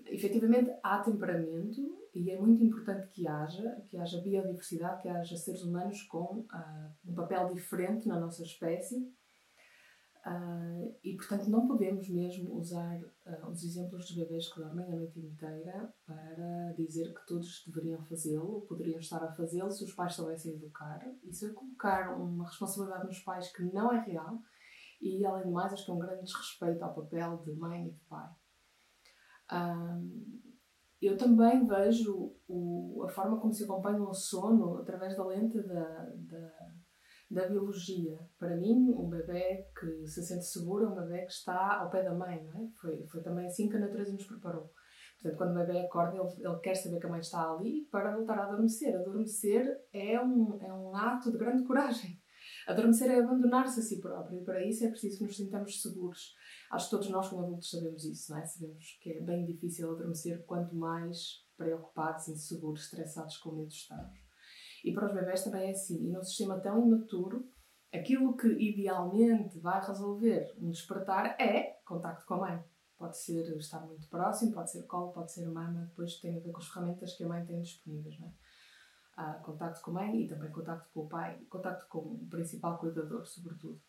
efetivamente 0.07 0.71
há 0.83 0.99
temperamento 0.99 1.81
e 2.13 2.29
é 2.31 2.39
muito 2.39 2.63
importante 2.63 3.07
que 3.09 3.27
haja, 3.27 3.83
que 3.87 3.97
haja 3.97 4.21
biodiversidade, 4.21 5.01
que 5.01 5.09
haja 5.09 5.35
seres 5.35 5.63
humanos 5.63 6.03
com 6.03 6.39
uh, 6.39 6.91
um 7.05 7.13
papel 7.13 7.53
diferente 7.53 8.07
na 8.07 8.19
nossa 8.19 8.43
espécie. 8.43 9.11
Uh, 10.23 10.95
e 11.03 11.15
portanto 11.15 11.49
não 11.49 11.67
podemos 11.67 12.07
mesmo 12.07 12.55
usar 12.55 13.01
uh, 13.01 13.49
os 13.49 13.63
exemplos 13.63 14.05
dos 14.05 14.15
bebês 14.15 14.53
que 14.53 14.59
dormem 14.59 14.85
a 14.85 14.95
noite 14.95 15.19
inteira 15.19 15.91
para 16.05 16.73
dizer 16.77 17.11
que 17.11 17.25
todos 17.25 17.63
deveriam 17.65 18.03
fazê-lo, 18.05 18.61
poderiam 18.69 18.99
estar 18.99 19.23
a 19.23 19.31
fazê-lo 19.33 19.71
se 19.71 19.83
os 19.83 19.93
pais 19.93 20.13
soubessem 20.13 20.53
educar. 20.53 21.01
Isso 21.23 21.47
é 21.47 21.49
colocar 21.49 22.15
uma 22.15 22.45
responsabilidade 22.45 23.07
nos 23.07 23.19
pais 23.21 23.51
que 23.51 23.63
não 23.63 23.91
é 23.91 23.99
real 23.99 24.39
e 25.01 25.25
além 25.25 25.45
de 25.45 25.51
mais 25.51 25.73
acho 25.73 25.85
que 25.85 25.91
é 25.91 25.93
um 25.95 25.99
grande 25.99 26.23
desrespeito 26.23 26.83
ao 26.83 26.93
papel 26.93 27.37
de 27.37 27.53
mãe 27.53 27.87
e 27.87 27.91
de 27.91 27.99
pai. 28.01 28.29
Um, 29.51 30.39
eu 31.01 31.17
também 31.17 31.65
vejo 31.65 32.35
o, 32.47 33.03
a 33.03 33.09
forma 33.09 33.39
como 33.39 33.51
se 33.51 33.63
acompanha 33.63 34.03
o 34.03 34.13
sono 34.13 34.77
através 34.77 35.17
da 35.17 35.25
lente 35.25 35.59
da, 35.63 36.05
da, 36.15 36.60
da, 37.31 37.47
biologia. 37.47 38.19
Para 38.37 38.55
mim, 38.55 38.93
um 38.97 39.09
bebê 39.09 39.65
que 39.79 40.07
se 40.07 40.23
sente 40.23 40.45
seguro 40.45 40.85
é 40.85 40.89
um 40.89 40.95
bebê 40.95 41.25
que 41.25 41.31
está 41.31 41.79
ao 41.79 41.89
pé 41.89 42.03
da 42.03 42.13
mãe, 42.13 42.43
não 42.43 42.61
é? 42.61 42.67
Foi, 42.79 43.05
foi 43.07 43.21
também 43.21 43.47
assim 43.47 43.69
que 43.69 43.77
a 43.77 43.79
natureza 43.79 44.13
nos 44.13 44.25
preparou. 44.25 44.71
Portanto, 45.21 45.37
quando 45.37 45.51
o 45.51 45.65
bebê 45.65 45.79
acorda, 45.79 46.17
ele, 46.17 46.47
ele 46.47 46.59
quer 46.59 46.75
saber 46.75 46.99
que 46.99 47.05
a 47.05 47.09
mãe 47.09 47.19
está 47.19 47.51
ali 47.51 47.87
para 47.91 48.15
voltar 48.15 48.39
a 48.39 48.45
adormecer. 48.45 48.95
Adormecer 48.95 49.65
é 49.93 50.19
um, 50.19 50.59
é 50.61 50.73
um 50.73 50.95
ato 50.95 51.31
de 51.31 51.37
grande 51.37 51.63
coragem. 51.63 52.19
Adormecer 52.67 53.09
é 53.09 53.19
abandonar-se 53.19 53.79
a 53.79 53.83
si 53.83 53.99
próprio 53.99 54.41
e 54.41 54.43
para 54.43 54.65
isso 54.65 54.83
é 54.83 54.89
preciso 54.89 55.19
que 55.19 55.25
nos 55.25 55.37
sintamos 55.37 55.81
seguros. 55.81 56.33
Acho 56.71 56.85
que 56.85 56.91
todos 56.91 57.09
nós, 57.09 57.29
como 57.29 57.43
adultos, 57.43 57.69
sabemos 57.69 58.03
isso, 58.03 58.31
não 58.31 58.39
é? 58.39 58.45
Sabemos 58.45 58.97
que 59.01 59.11
é 59.11 59.21
bem 59.21 59.45
difícil 59.45 59.91
adormecer 59.91 60.43
quanto 60.45 60.75
mais 60.75 61.45
preocupados, 61.55 62.27
inseguros, 62.27 62.85
estressados, 62.85 63.37
com 63.37 63.51
medo 63.51 63.71
estamos. 63.71 64.30
E 64.83 64.93
para 64.93 65.05
os 65.05 65.13
bebés 65.13 65.43
também 65.43 65.67
é 65.67 65.71
assim. 65.71 66.05
E 66.05 66.09
num 66.09 66.23
sistema 66.23 66.59
tão 66.59 66.85
imaturo, 66.85 67.47
aquilo 67.93 68.35
que 68.35 68.47
idealmente 68.47 69.59
vai 69.59 69.85
resolver 69.85 70.53
um 70.59 70.69
despertar 70.69 71.39
é 71.39 71.79
contacto 71.85 72.25
com 72.25 72.35
a 72.35 72.37
mãe. 72.37 72.63
Pode 72.97 73.17
ser 73.17 73.43
estar 73.57 73.79
muito 73.81 74.07
próximo, 74.07 74.53
pode 74.53 74.71
ser 74.71 74.83
colo, 74.83 75.11
pode 75.11 75.31
ser 75.31 75.47
mama, 75.47 75.85
depois 75.85 76.19
tem 76.19 76.37
a 76.37 76.39
ver 76.39 76.51
com 76.51 76.59
as 76.59 76.67
ferramentas 76.67 77.13
que 77.13 77.23
a 77.23 77.27
mãe 77.27 77.45
tem 77.45 77.61
disponíveis, 77.61 78.19
não 78.19 78.27
é? 78.27 78.33
Há 79.17 79.33
contacto 79.35 79.81
com 79.81 79.91
a 79.91 79.93
mãe 79.95 80.21
e 80.21 80.27
também 80.27 80.51
contacto 80.51 80.89
com 80.93 81.01
o 81.01 81.09
pai, 81.09 81.39
contacto 81.49 81.87
com 81.87 81.99
o 81.99 82.27
principal 82.29 82.77
cuidador, 82.77 83.25
sobretudo. 83.25 83.81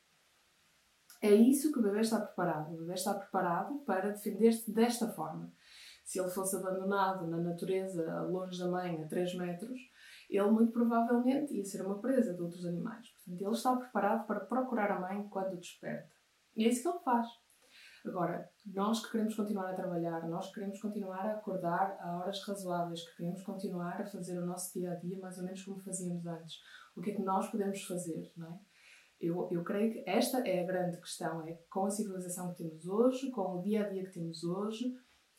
É 1.23 1.31
isso 1.31 1.71
que 1.73 1.79
o 1.79 1.83
bebê 1.83 2.01
está 2.01 2.21
preparado. 2.21 2.75
O 2.75 2.79
bebê 2.79 2.95
está 2.95 3.15
preparado 3.15 3.79
para 3.87 4.11
defender-se 4.11 4.73
desta 4.73 5.09
forma. 5.09 5.53
Se 6.05 6.19
ele 6.19 6.31
fosse 6.31 6.57
abandonado 6.57 7.29
na 7.29 7.39
natureza, 7.39 8.23
longe 8.23 8.59
da 8.59 8.69
mãe, 8.69 9.01
a 9.01 9.07
3 9.07 9.37
metros, 9.37 9.79
ele 10.37 10.51
muito 10.51 10.73
provavelmente 10.73 11.55
ia 11.55 11.65
ser 11.65 11.85
uma 11.85 12.01
presa 12.01 12.35
de 12.35 12.43
outros 12.43 12.65
animais. 12.65 13.07
Portanto, 13.11 13.43
ele 13.43 13.51
está 13.51 13.77
preparado 13.77 14.27
para 14.27 14.41
procurar 14.41 14.91
a 14.91 15.01
mãe 15.01 15.29
quando 15.29 15.59
desperta. 15.59 16.11
E 16.57 16.65
é 16.65 16.69
isso 16.69 16.83
que 16.83 16.89
ele 16.89 17.05
faz. 17.05 17.27
Agora, 18.05 18.51
nós 18.67 19.05
que 19.05 19.13
queremos 19.13 19.35
continuar 19.37 19.71
a 19.71 19.75
trabalhar, 19.75 20.29
nós 20.29 20.49
que 20.49 20.55
queremos 20.55 20.81
continuar 20.81 21.25
a 21.25 21.35
acordar 21.35 21.97
a 22.01 22.19
horas 22.19 22.43
razoáveis, 22.43 23.09
que 23.09 23.17
queremos 23.17 23.43
continuar 23.43 24.01
a 24.01 24.07
fazer 24.07 24.39
o 24.39 24.47
nosso 24.47 24.77
dia 24.77 24.93
a 24.93 24.95
dia 24.97 25.19
mais 25.21 25.39
ou 25.39 25.45
menos 25.45 25.63
como 25.63 25.81
fazíamos 25.81 26.27
antes, 26.27 26.57
o 26.97 27.01
que 27.01 27.13
é 27.13 27.15
que 27.15 27.23
nós 27.23 27.49
podemos 27.49 27.83
fazer, 27.85 28.33
não 28.37 28.49
é? 28.49 28.59
Eu, 29.21 29.49
eu 29.53 29.63
creio 29.63 29.93
que 29.93 30.03
esta 30.05 30.39
é 30.41 30.65
a 30.65 30.67
grande 30.67 30.97
questão, 30.97 31.47
é 31.47 31.53
com 31.71 31.87
a 31.87 31.91
civilização 31.91 32.53
que 32.53 32.65
temos 32.65 32.85
hoje, 32.87 33.31
com 33.31 33.57
o 33.57 33.63
dia 33.63 33.87
a 33.87 33.89
dia 33.89 34.05
que 34.05 34.11
temos 34.11 34.43
hoje, 34.43 34.93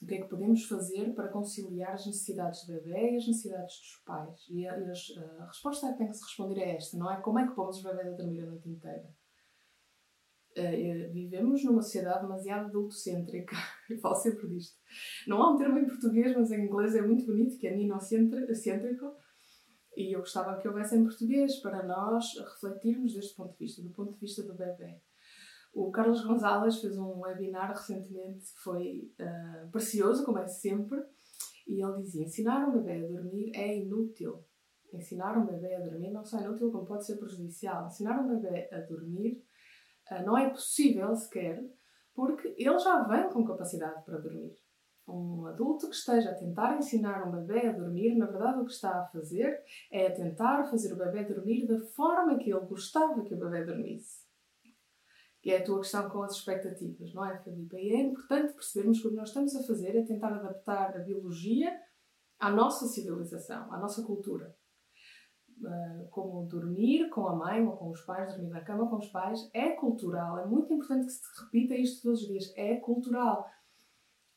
o 0.04 0.06
que 0.06 0.16
é 0.16 0.22
que 0.22 0.28
podemos 0.28 0.66
fazer 0.66 1.14
para 1.16 1.30
conciliar 1.30 1.94
as 1.94 2.06
necessidades 2.06 2.66
do 2.66 2.74
bebê 2.74 3.14
e 3.14 3.18
as 3.18 3.26
necessidades 3.26 3.80
dos 3.80 4.04
pais? 4.06 4.46
E 4.50 4.68
a, 4.68 4.74
a, 4.74 5.46
resposta 5.48 5.92
que 5.94 5.98
tem 5.98 6.10
que 6.10 6.18
se 6.18 6.24
responder 6.24 6.60
é 6.60 6.76
esta, 6.76 6.98
não 6.98 7.10
é 7.10 7.22
como 7.22 7.40
é 7.40 7.48
que 7.48 7.56
pomos 7.56 7.78
os 7.78 7.84
bebés 7.84 8.08
a 8.08 8.18
dormir 8.18 8.42
a 8.42 8.48
noite 8.48 8.70
inteira. 8.70 9.10
Uh, 10.56 11.12
vivemos 11.12 11.64
numa 11.64 11.82
sociedade 11.82 12.22
demasiado 12.22 12.68
adultocêntrica. 12.68 13.56
Eu 13.90 13.98
falo 14.00 14.16
sempre 14.16 14.48
disto. 14.50 14.78
Não 15.26 15.42
há 15.42 15.54
um 15.54 15.58
termo 15.58 15.80
em 15.80 15.88
português, 15.88 16.36
mas 16.36 16.52
em 16.52 16.66
inglês 16.66 16.96
é 16.96 17.02
muito 17.02 17.26
bonito, 17.26 17.58
que 17.58 17.66
é 17.66 17.76
ninocêntrico. 17.76 19.16
E 19.96 20.16
eu 20.16 20.22
gostava 20.22 20.60
que 20.60 20.68
houvesse 20.68 20.96
em 20.96 21.04
português 21.04 21.58
para 21.58 21.84
nós 21.84 22.26
refletirmos 22.40 23.14
deste 23.14 23.36
ponto 23.36 23.52
de 23.54 23.60
vista, 23.60 23.82
do 23.82 23.92
ponto 23.92 24.14
de 24.14 24.20
vista 24.20 24.42
do 24.42 24.56
bebê. 24.56 25.00
O 25.74 25.92
Carlos 25.92 26.24
Gonzalez 26.24 26.80
fez 26.80 26.98
um 26.98 27.20
webinar 27.22 27.72
recentemente 27.72 28.46
foi 28.64 29.12
uh, 29.20 29.72
precioso, 29.72 30.24
como 30.24 30.38
é 30.38 30.48
sempre, 30.48 31.04
e 31.68 31.84
ele 31.84 32.02
dizia: 32.02 32.26
ensinar 32.26 32.68
um 32.68 32.72
bebê 32.72 33.04
a 33.04 33.08
dormir 33.08 33.52
é 33.56 33.78
inútil. 33.78 34.44
Ensinar 34.94 35.36
um 35.38 35.46
bebê 35.46 35.74
a 35.74 35.80
dormir 35.80 36.12
não 36.12 36.24
só 36.24 36.40
é 36.40 36.44
inútil, 36.44 36.72
como 36.72 36.86
pode 36.86 37.06
ser 37.06 37.18
prejudicial. 37.18 37.88
Ensinar 37.88 38.20
um 38.20 38.28
bebê 38.28 38.70
a 38.72 38.82
dormir 38.82 39.44
uh, 40.12 40.24
não 40.24 40.38
é 40.38 40.50
possível 40.50 41.16
sequer, 41.16 41.64
porque 42.14 42.54
ele 42.58 42.78
já 42.78 43.04
vem 43.04 43.30
com 43.30 43.44
capacidade 43.44 44.06
para 44.06 44.20
dormir 44.20 44.56
um 45.08 45.46
adulto 45.48 45.90
que 45.90 45.96
esteja 45.96 46.32
a 46.32 46.36
tentar 46.36 46.78
ensinar 46.78 47.28
um 47.28 47.32
bebê 47.32 47.68
a 47.68 47.74
dormir, 47.74 48.16
na 48.16 48.26
verdade 48.26 48.60
o 48.60 48.66
que 48.66 48.72
está 48.72 49.02
a 49.02 49.06
fazer 49.08 49.62
é 49.92 50.08
a 50.08 50.14
tentar 50.14 50.64
fazer 50.66 50.94
o 50.94 50.98
bebê 50.98 51.24
dormir 51.26 51.68
da 51.68 51.80
forma 51.88 52.38
que 52.38 52.52
ele 52.52 52.66
gostava 52.66 53.22
que 53.24 53.34
o 53.34 53.40
bebê 53.40 53.66
dormisse. 53.66 54.23
E 55.44 55.52
é 55.52 55.58
a 55.58 55.64
tua 55.64 55.80
questão 55.80 56.10
com 56.10 56.24
as 56.24 56.34
expectativas, 56.34 57.14
não 57.14 57.26
é, 57.26 57.38
Felipe? 57.40 57.76
E 57.76 57.94
é 57.94 58.02
importante 58.02 58.54
percebermos 58.54 59.02
que 59.02 59.08
o 59.08 59.10
que 59.10 59.18
nós 59.18 59.30
estamos 59.30 59.56
a 59.56 59.64
fazer 59.64 59.96
é 59.96 60.04
tentar 60.04 60.34
adaptar 60.34 60.96
a 60.96 61.00
biologia 61.00 61.78
à 62.40 62.50
nossa 62.50 62.88
civilização, 62.88 63.72
à 63.74 63.78
nossa 63.78 64.04
cultura. 64.04 64.56
Uh, 65.60 66.08
como 66.10 66.46
dormir 66.48 67.10
com 67.10 67.28
a 67.28 67.36
mãe 67.36 67.66
ou 67.66 67.78
com 67.78 67.92
os 67.92 68.02
pais, 68.02 68.34
dormir 68.34 68.50
na 68.50 68.62
cama 68.62 68.90
com 68.90 68.98
os 68.98 69.08
pais, 69.08 69.50
é 69.54 69.72
cultural. 69.72 70.40
É 70.40 70.46
muito 70.46 70.74
importante 70.74 71.06
que 71.06 71.12
se 71.12 71.22
repita 71.44 71.76
isto 71.76 72.04
todos 72.04 72.22
os 72.22 72.28
dias. 72.28 72.54
É 72.56 72.78
cultural 72.78 73.50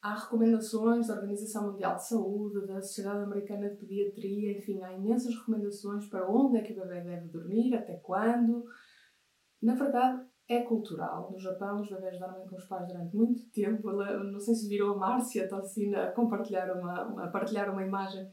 Há 0.07 0.15
recomendações 0.15 1.09
da 1.09 1.15
Organização 1.15 1.73
Mundial 1.73 1.97
de 1.97 2.07
Saúde, 2.07 2.65
da 2.65 2.81
Sociedade 2.81 3.25
Americana 3.25 3.71
de 3.71 3.77
Pediatria, 3.77 4.57
enfim, 4.57 4.81
há 4.81 4.93
imensas 4.93 5.35
recomendações 5.35 6.07
para 6.07 6.31
onde 6.31 6.59
é 6.59 6.63
que 6.63 6.73
o 6.73 6.77
bebê 6.77 7.01
deve 7.01 7.27
dormir, 7.27 7.75
até 7.75 7.97
quando. 7.97 8.65
Na 9.61 9.75
verdade, 9.75 10.25
é 10.49 10.63
cultural. 10.63 11.31
No 11.31 11.39
Japão, 11.39 11.81
os 11.81 11.89
bebés 11.89 12.19
dormem 12.19 12.47
com 12.47 12.57
os 12.57 12.65
pais 12.67 12.87
durante 12.87 13.17
muito 13.17 13.51
tempo. 13.51 13.91
Não 13.93 14.39
sei 14.39 14.55
se 14.55 14.69
viram 14.69 14.93
a 14.93 14.97
Márcia 14.97 15.49
Tocina 15.49 16.05
a 16.05 16.13
compartilhar 16.13 16.73
uma, 16.73 17.25
a 17.25 17.29
partilhar 17.29 17.71
uma 17.71 17.85
imagem 17.85 18.31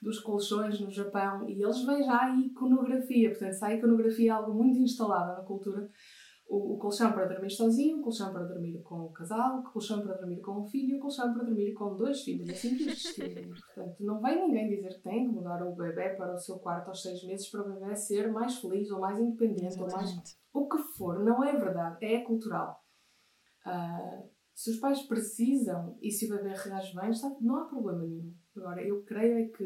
dos 0.00 0.18
colchões 0.20 0.80
no 0.80 0.90
Japão 0.90 1.46
e 1.46 1.62
eles 1.62 1.84
veem 1.84 2.02
já 2.02 2.22
a 2.22 2.36
iconografia. 2.36 3.30
Portanto, 3.30 3.52
se 3.52 3.64
a 3.64 3.74
iconografia 3.74 4.30
é 4.30 4.34
algo 4.34 4.54
muito 4.54 4.78
instalado 4.78 5.38
na 5.38 5.46
cultura, 5.46 5.90
o, 6.48 6.74
o, 6.74 6.78
colchão 6.78 7.12
para 7.12 7.26
dormir 7.26 7.50
sozinho, 7.50 7.98
o 7.98 8.02
colchão 8.02 8.32
para 8.32 8.44
dormir 8.44 8.82
com 8.82 9.02
o 9.02 9.12
casal, 9.12 9.60
o 9.60 9.62
colchão 9.62 10.02
para 10.02 10.16
dormir 10.16 10.40
com 10.40 10.62
o 10.62 10.66
filho 10.66 10.96
o 10.96 11.00
colchão 11.00 11.32
para 11.32 11.44
dormir 11.44 11.74
com 11.74 11.94
dois 11.94 12.22
filhos. 12.22 12.48
Assim 12.48 12.76
que 12.76 12.88
existir. 12.88 13.46
Portanto, 13.46 13.96
não 14.00 14.20
vem 14.20 14.46
ninguém 14.46 14.68
dizer 14.68 14.94
que 14.94 15.02
tem 15.02 15.28
que 15.28 15.34
mudar 15.34 15.62
o 15.62 15.76
bebê 15.76 16.16
para 16.16 16.34
o 16.34 16.38
seu 16.38 16.58
quarto 16.58 16.88
aos 16.88 17.02
seis 17.02 17.22
meses 17.24 17.48
para 17.50 17.62
o 17.62 17.74
bebê 17.74 17.94
ser 17.94 18.32
mais 18.32 18.56
feliz 18.56 18.90
ou 18.90 19.00
mais 19.00 19.18
independente 19.20 19.66
Exatamente. 19.66 19.94
ou 19.94 20.02
mais. 20.02 20.39
O 20.52 20.68
que 20.68 20.78
for, 20.96 21.22
não 21.24 21.44
é 21.44 21.56
verdade, 21.56 22.04
é 22.04 22.20
cultural. 22.22 22.84
Uh, 23.66 24.28
se 24.54 24.70
os 24.70 24.76
pais 24.78 25.02
precisam 25.02 25.96
e 26.02 26.10
se 26.10 26.26
o 26.26 26.36
bebê 26.36 26.50
reage 26.54 26.94
bem, 26.94 27.10
não 27.40 27.56
há 27.56 27.64
problema 27.64 28.02
nenhum. 28.02 28.34
Agora, 28.56 28.82
eu 28.82 29.02
creio 29.04 29.38
é 29.38 29.44
que, 29.48 29.64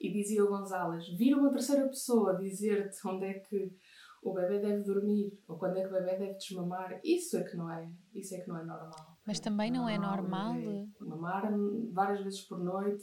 e 0.00 0.12
dizia 0.12 0.44
o 0.44 0.48
Gonzalez, 0.48 1.08
vir 1.16 1.34
uma 1.34 1.50
terceira 1.50 1.86
pessoa 1.88 2.36
dizer-te 2.36 2.96
onde 3.08 3.24
é 3.24 3.34
que 3.34 3.74
o 4.22 4.34
bebê 4.34 4.58
deve 4.58 4.82
dormir 4.82 5.38
ou 5.48 5.58
quando 5.58 5.78
é 5.78 5.82
que 5.82 5.88
o 5.88 5.92
bebê 5.92 6.16
deve 6.18 6.34
desmamar, 6.34 7.00
isso 7.04 7.38
é 7.38 7.44
que 7.44 7.56
não 7.56 7.70
é, 7.70 7.90
isso 8.14 8.34
é 8.34 8.40
que 8.40 8.48
não 8.48 8.58
é 8.58 8.64
normal. 8.64 9.13
Mas 9.26 9.40
também 9.40 9.70
não, 9.70 9.88
é 9.88 9.96
normal. 9.96 10.54
Mamar 11.00 11.50
várias 11.92 12.22
vezes 12.22 12.42
por 12.42 12.58
noite, 12.58 13.02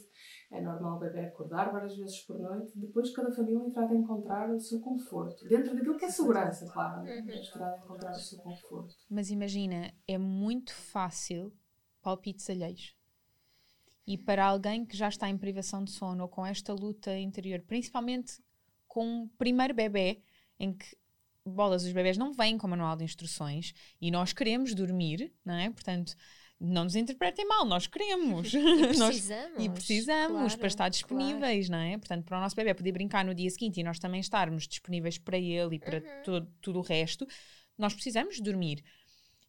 é 0.52 0.60
normal 0.60 0.96
o 0.96 1.00
bebê 1.00 1.26
acordar 1.26 1.72
várias 1.72 1.96
vezes 1.96 2.20
por 2.20 2.38
noite, 2.38 2.72
depois 2.76 3.10
cada 3.14 3.32
família 3.32 3.68
trata 3.70 3.88
de 3.88 4.00
encontrar 4.00 4.50
o 4.50 4.60
seu 4.60 4.80
conforto. 4.80 5.48
Dentro 5.48 5.74
daquilo 5.74 5.96
que 5.96 6.04
é 6.04 6.10
segurança, 6.10 6.70
claro, 6.72 7.00
uhum. 7.00 7.24
mas 7.26 7.50
trata 7.50 7.78
de 7.78 7.84
encontrar 7.84 8.12
o 8.12 8.20
seu 8.20 8.38
conforto. 8.38 8.94
Mas 9.10 9.30
imagina, 9.30 9.92
é 10.06 10.16
muito 10.16 10.72
fácil 10.72 11.52
palpites 12.00 12.48
alheios. 12.48 12.96
E 14.06 14.18
para 14.18 14.46
alguém 14.46 14.84
que 14.84 14.96
já 14.96 15.08
está 15.08 15.28
em 15.28 15.38
privação 15.38 15.84
de 15.84 15.90
sono 15.90 16.24
ou 16.24 16.28
com 16.28 16.44
esta 16.44 16.72
luta 16.72 17.16
interior, 17.16 17.62
principalmente 17.62 18.42
com 18.86 19.24
o 19.24 19.28
primeiro 19.38 19.72
bebê, 19.72 20.22
em 20.58 20.72
que 20.72 20.96
bolas, 21.44 21.84
os 21.84 21.92
bebés 21.92 22.16
não 22.16 22.32
vêm 22.32 22.56
com 22.58 22.68
manual 22.68 22.96
de 22.96 23.04
instruções 23.04 23.72
e 24.00 24.10
nós 24.10 24.32
queremos 24.32 24.74
dormir, 24.74 25.32
não 25.44 25.54
é? 25.54 25.70
Portanto, 25.70 26.14
não 26.60 26.84
nos 26.84 26.94
interpretem 26.94 27.46
mal, 27.46 27.64
nós 27.64 27.86
queremos. 27.86 28.52
E 28.54 28.58
Nós- 28.98 29.16
precisamos. 29.16 29.64
e 29.64 29.68
precisamos 29.68 30.32
claro, 30.38 30.58
para 30.58 30.68
estar 30.68 30.88
disponíveis, 30.88 31.68
não 31.68 31.78
é? 31.78 31.98
Portanto, 31.98 32.24
para 32.24 32.38
o 32.38 32.40
nosso 32.40 32.54
bebê 32.54 32.72
poder 32.74 32.92
brincar 32.92 33.24
no 33.24 33.34
dia 33.34 33.50
seguinte 33.50 33.80
e 33.80 33.82
nós 33.82 33.98
também 33.98 34.20
estarmos 34.20 34.68
disponíveis 34.68 35.18
para 35.18 35.36
ele 35.38 35.76
e 35.76 35.78
para 35.80 35.98
Uhum. 35.98 36.22
todo, 36.24 36.52
tudo 36.60 36.78
o 36.78 36.82
resto, 36.82 37.26
nós 37.76 37.92
precisamos 37.94 38.38
dormir. 38.40 38.84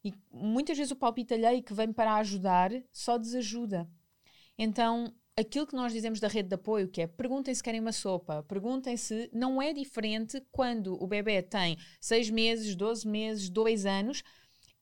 E 0.04 0.12
muitas 0.32 0.76
vezes 0.76 0.90
o 0.90 0.96
palpite 0.96 1.32
alheio 1.34 1.62
que 1.62 1.72
vem 1.72 1.92
para 1.92 2.14
ajudar 2.16 2.70
só 2.92 3.16
desajuda. 3.16 3.88
Então, 4.58 5.14
aquilo 5.36 5.66
que 5.66 5.74
nós 5.74 5.92
dizemos 5.92 6.20
da 6.20 6.28
rede 6.28 6.48
de 6.48 6.54
apoio, 6.54 6.88
que 6.88 7.02
é 7.02 7.06
perguntem 7.06 7.54
se 7.54 7.62
querem 7.62 7.80
uma 7.80 7.92
sopa, 7.92 8.42
perguntem 8.44 8.96
se 8.96 9.28
não 9.32 9.60
é 9.60 9.72
diferente 9.72 10.40
quando 10.52 11.02
o 11.02 11.06
bebê 11.06 11.42
tem 11.42 11.76
6 12.00 12.30
meses, 12.30 12.74
12 12.74 13.06
meses, 13.06 13.48
2 13.48 13.86
anos 13.86 14.22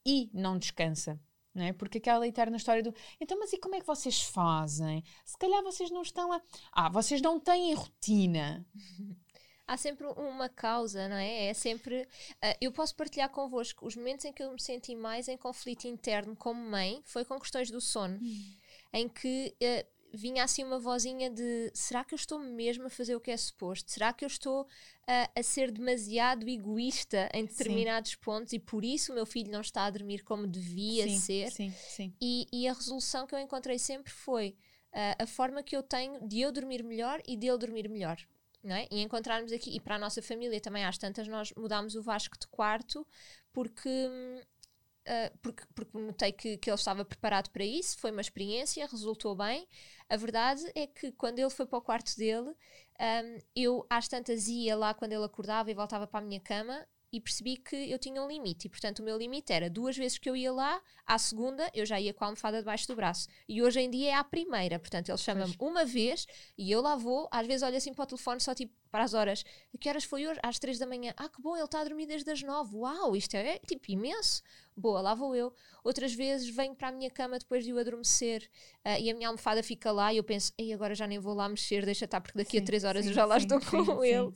e 0.05 0.31
não 0.33 0.59
descansa. 0.59 1.19
Não 1.55 1.65
é? 1.65 1.73
Porque 1.73 1.99
aquela 1.99 2.27
eterna 2.27 2.57
história 2.57 2.83
do 2.83 2.95
então, 3.21 3.39
mas 3.39 3.53
e 3.53 3.59
como 3.59 3.75
é 3.75 3.81
que 3.81 3.87
vocês 3.87 4.23
fazem? 4.23 5.05
Se 5.25 5.37
calhar 5.37 5.63
vocês 5.63 5.91
não 5.91 6.01
estão 6.01 6.33
a. 6.33 6.41
Ah, 6.73 6.89
vocês 6.89 7.21
não 7.21 7.39
têm 7.39 7.75
rotina. 7.75 8.65
Há 9.67 9.77
sempre 9.77 10.07
uma 10.07 10.49
causa, 10.49 11.09
não 11.09 11.17
é? 11.17 11.47
É 11.47 11.55
sempre. 11.55 12.09
ah, 12.41 12.57
eu 12.59 12.73
posso 12.73 12.97
partilhar 12.97 13.29
convosco 13.29 13.87
os 13.87 13.95
momentos 13.95 14.25
em 14.25 14.33
que 14.33 14.43
eu 14.43 14.51
me 14.51 14.61
senti 14.61 14.95
mais 14.97 15.29
em 15.29 15.37
conflito 15.37 15.87
interno 15.87 16.35
como 16.35 16.59
mãe 16.59 17.03
foi 17.05 17.25
com 17.25 17.39
questões 17.39 17.71
do 17.71 17.83
sono, 17.83 18.19
em 18.91 19.07
que 19.07 19.55
ah, 19.63 19.85
vinha 20.13 20.45
assim 20.45 20.65
uma 20.65 20.79
vozinha 20.79 21.31
de 21.31 21.71
será 21.75 22.05
que 22.05 22.15
eu 22.15 22.17
estou 22.17 22.39
mesmo 22.39 22.87
a 22.87 22.91
fazer 22.91 23.17
o 23.17 23.21
que 23.21 23.31
é 23.31 23.37
suposto? 23.37 23.91
Será 23.91 24.13
que 24.13 24.25
eu 24.25 24.27
estou 24.27 24.67
ah, 25.07 25.31
a 25.35 25.43
ser 25.43 25.71
demasiado 25.71 26.49
egoísta 26.49 27.29
em 27.33 27.45
determinados 27.45 28.15
pontos 28.15 28.53
e 28.53 28.59
por 28.59 28.85
isso 28.85 29.13
o 29.13 29.15
meu 29.15 29.27
filho 29.27 29.51
não 29.51 29.61
está 29.61 29.85
a 29.85 29.91
dormir 29.91 30.23
como 30.23 30.47
devia 30.47 31.09
sim, 31.09 31.19
ser? 31.19 31.51
Sim, 31.51 31.73
sim. 31.73 32.15
E, 32.21 32.47
e 32.53 32.69
a 32.69 32.73
resolução 32.73 33.27
que 33.27 33.35
eu 33.35 33.39
encontrei 33.39 33.79
sempre 33.79 34.13
foi 34.13 34.57
ah, 34.93 35.17
a 35.21 35.27
forma 35.27 35.63
que 35.63 35.77
eu 35.77 35.83
tenho 35.83 36.27
de 36.27 36.41
eu 36.41 36.53
dormir 36.53 36.83
melhor 36.83 37.21
e 37.27 37.37
dele 37.37 37.59
dormir 37.59 37.89
melhor. 37.89 38.19
Não 38.63 38.77
é? 38.77 38.87
E 38.93 39.03
encontrarmos 39.03 39.51
aqui, 39.51 39.75
e 39.75 39.81
para 39.81 39.97
a 39.97 39.99
nossa 39.99 40.23
família 40.23 40.61
também 40.61 40.85
às 40.85 40.97
tantas, 40.97 41.27
nós 41.27 41.53
mudámos 41.57 41.97
o 41.97 42.03
Vasco 42.03 42.39
de 42.39 42.47
quarto 42.47 43.05
porque, 43.53 44.09
ah, 45.07 45.33
porque, 45.43 45.65
porque 45.75 45.99
notei 45.99 46.33
que, 46.33 46.57
que 46.57 46.71
ele 46.71 46.77
estava 46.77 47.05
preparado 47.05 47.51
para 47.51 47.65
isso, 47.65 47.99
foi 47.99 48.11
uma 48.11 48.21
experiência, 48.21 48.87
resultou 48.87 49.35
bem. 49.35 49.67
A 50.09 50.17
verdade 50.17 50.63
é 50.75 50.87
que 50.87 51.13
quando 51.13 51.39
ele 51.39 51.51
foi 51.51 51.67
para 51.67 51.79
o 51.79 51.83
quarto 51.83 52.17
dele, 52.17 52.51
hum, 52.51 53.39
eu 53.57 53.87
às 53.91 54.07
tantas 54.09 54.47
ia 54.49 54.77
lá 54.77 54.95
quando 54.95 55.13
ele 55.13 55.25
acordava 55.25 55.71
e 55.71 55.75
voltava 55.75 56.07
para 56.07 56.21
a 56.21 56.23
minha 56.23 56.41
cama 56.41 56.87
e 57.13 57.21
percebi 57.21 57.59
que 57.59 57.77
eu 57.91 57.99
tinha 57.99 58.23
um 58.23 58.27
limite. 58.27 58.67
E 58.67 58.71
portanto 58.71 59.01
o 59.01 59.03
meu 59.03 59.19
limite 59.19 59.53
era 59.53 59.69
duas 59.69 59.97
vezes 59.97 60.17
que 60.17 60.31
eu 60.31 60.35
ia 60.35 60.51
lá, 60.51 60.81
à 61.07 61.19
segunda 61.19 61.71
eu 61.75 61.85
já 61.85 62.01
ia 62.01 62.15
com 62.15 62.25
a 62.25 62.29
almofada 62.29 62.59
debaixo 62.59 62.89
do 62.89 62.97
braço. 62.97 63.29
E 63.47 63.63
hoje 63.63 63.81
em 63.81 63.91
dia 63.91 64.11
é 64.13 64.15
à 64.15 64.25
primeira. 64.25 64.79
Portanto 64.79 65.11
ele 65.11 65.19
chama-me 65.19 65.55
uma 65.59 65.85
vez 65.85 66.27
e 66.57 66.71
eu 66.71 66.81
lá 66.81 66.97
vou. 66.97 67.29
Às 67.31 67.47
vezes 67.47 67.63
olho 67.63 67.77
assim 67.77 67.93
para 67.93 68.05
o 68.05 68.07
telefone 68.07 68.41
só 68.41 68.55
tipo 68.55 68.75
para 68.91 69.05
as 69.05 69.13
horas. 69.13 69.45
Que 69.79 69.89
horas 69.91 70.05
foi 70.05 70.27
hoje? 70.27 70.41
Às 70.43 70.59
três 70.59 70.79
da 70.79 70.87
manhã. 70.87 71.13
Ah, 71.17 71.29
que 71.29 71.41
bom, 71.43 71.55
ele 71.55 71.65
está 71.65 71.81
a 71.81 71.85
dormir 71.85 72.07
desde 72.07 72.31
as 72.31 72.43
nove. 72.43 72.77
Uau, 72.77 73.15
isto 73.15 73.35
é 73.35 73.59
tipo 73.59 73.91
imenso. 73.91 74.43
Boa, 74.77 75.01
lá 75.01 75.15
vou 75.15 75.37
eu. 75.37 75.53
Outras 75.85 76.15
vezes 76.15 76.49
venho 76.49 76.75
para 76.75 76.89
a 76.89 76.93
minha 76.93 77.11
cama 77.11 77.39
depois 77.39 77.65
de 77.65 77.71
eu 77.71 77.79
adormecer 77.79 78.49
ah, 78.85 78.99
e 78.99 79.11
a 79.11 79.15
minha 79.15 79.29
almofada 79.29 79.63
fica 79.63 79.93
lá 79.93 80.13
e 80.13 80.17
eu 80.17 80.25
penso, 80.25 80.53
ei, 80.57 80.73
agora 80.73 80.95
já 80.95 81.07
nem 81.07 81.19
vou 81.19 81.35
lá 81.35 81.49
mexer, 81.49 81.85
deixa 81.85 82.07
estar, 82.07 82.21
porque 82.21 82.39
daqui 82.39 82.57
a 82.57 82.61
Sim, 82.61 82.65
três 82.65 82.85
horas 82.85 83.05
sim, 83.05 83.11
eu 83.11 83.15
já 83.15 83.25
lá 83.25 83.39
sim, 83.39 83.47
estou 83.47 83.61
com 83.61 84.05
ele. 84.05 84.33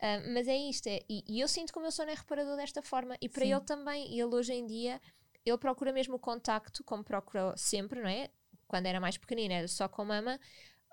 Ah, 0.00 0.22
mas 0.32 0.46
é 0.46 0.56
isto, 0.56 0.86
é, 0.88 1.00
e, 1.08 1.24
e 1.26 1.40
eu 1.40 1.48
sinto 1.48 1.72
que 1.72 1.78
o 1.78 1.82
meu 1.82 1.90
sono 1.90 2.10
é 2.10 2.14
reparador 2.14 2.56
desta 2.56 2.82
forma, 2.82 3.16
e 3.20 3.28
para 3.28 3.44
ele 3.44 3.60
também, 3.60 4.12
ele 4.12 4.34
hoje 4.34 4.52
em 4.52 4.66
dia, 4.66 5.00
ele 5.44 5.58
procura 5.58 5.92
mesmo 5.92 6.16
o 6.16 6.18
contacto, 6.18 6.84
como 6.84 7.02
procurou 7.02 7.56
sempre, 7.56 8.00
não 8.00 8.08
é? 8.08 8.28
Quando 8.66 8.84
era 8.84 9.00
mais 9.00 9.16
pequenino, 9.16 9.54
era 9.54 9.66
só 9.66 9.88
com 9.88 10.04
mama. 10.04 10.38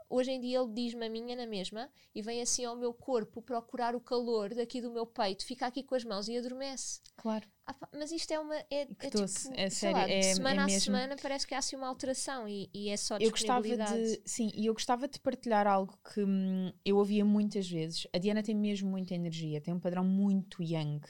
Hoje 0.10 0.32
em 0.32 0.40
dia 0.40 0.60
ele 0.60 0.72
diz-me 0.74 1.06
a 1.06 1.10
minha 1.10 1.36
na 1.36 1.48
mesma 1.48 1.90
e 2.14 2.22
vem 2.22 2.42
assim 2.42 2.64
ao 2.64 2.76
meu 2.76 2.94
corpo 2.94 3.42
procurar 3.42 3.96
o 3.96 4.00
calor 4.00 4.54
daqui 4.54 4.80
do 4.82 4.92
meu 4.92 5.06
peito, 5.06 5.46
fica 5.46 5.66
aqui 5.66 5.84
com 5.84 5.96
as 5.96 6.04
mãos 6.04 6.28
e 6.28 6.38
adormece. 6.38 7.02
Claro. 7.18 7.48
Ah 7.66 7.74
pá, 7.74 7.90
mas 7.92 8.12
isto 8.12 8.32
é 8.32 8.40
uma. 8.40 8.56
É, 8.70 8.86
Que 8.86 9.08
é 9.08 9.10
doce, 9.10 9.48
tipo, 9.50 9.60
é 9.60 9.70
sério, 9.72 9.98
lá, 9.98 10.06
de 10.06 10.14
é- 10.14 10.20
é 10.20 10.34
semana 10.36 10.62
a 10.62 10.66
mesmo- 10.66 10.80
semana 10.82 11.16
parece 11.20 11.48
que 11.48 11.56
há 11.56 11.58
assim 11.58 11.76
uma 11.76 11.88
alteração 11.88 12.48
e, 12.48 12.70
e 12.72 12.90
é 12.90 12.98
só 12.98 13.18
Eu 13.18 13.32
gostava 13.32 13.64
de, 13.64 14.22
sim, 14.26 14.52
e 14.54 14.68
eu 14.68 14.74
gostava 14.74 15.08
de 15.08 15.20
partilhar 15.20 15.66
algo 15.66 15.98
que 16.14 16.22
hum, 16.24 16.72
eu 16.86 16.98
ouvia 16.98 17.26
muitas 17.26 17.68
vezes. 17.68 18.06
A 18.14 18.20
Diana 18.20 18.44
tem 18.44 18.54
mesmo 18.54 18.88
muita 18.90 19.16
energia, 19.16 19.60
tem 19.60 19.74
um 19.74 19.80
padrão 19.80 20.04
muito 20.04 20.62
yang. 20.62 21.04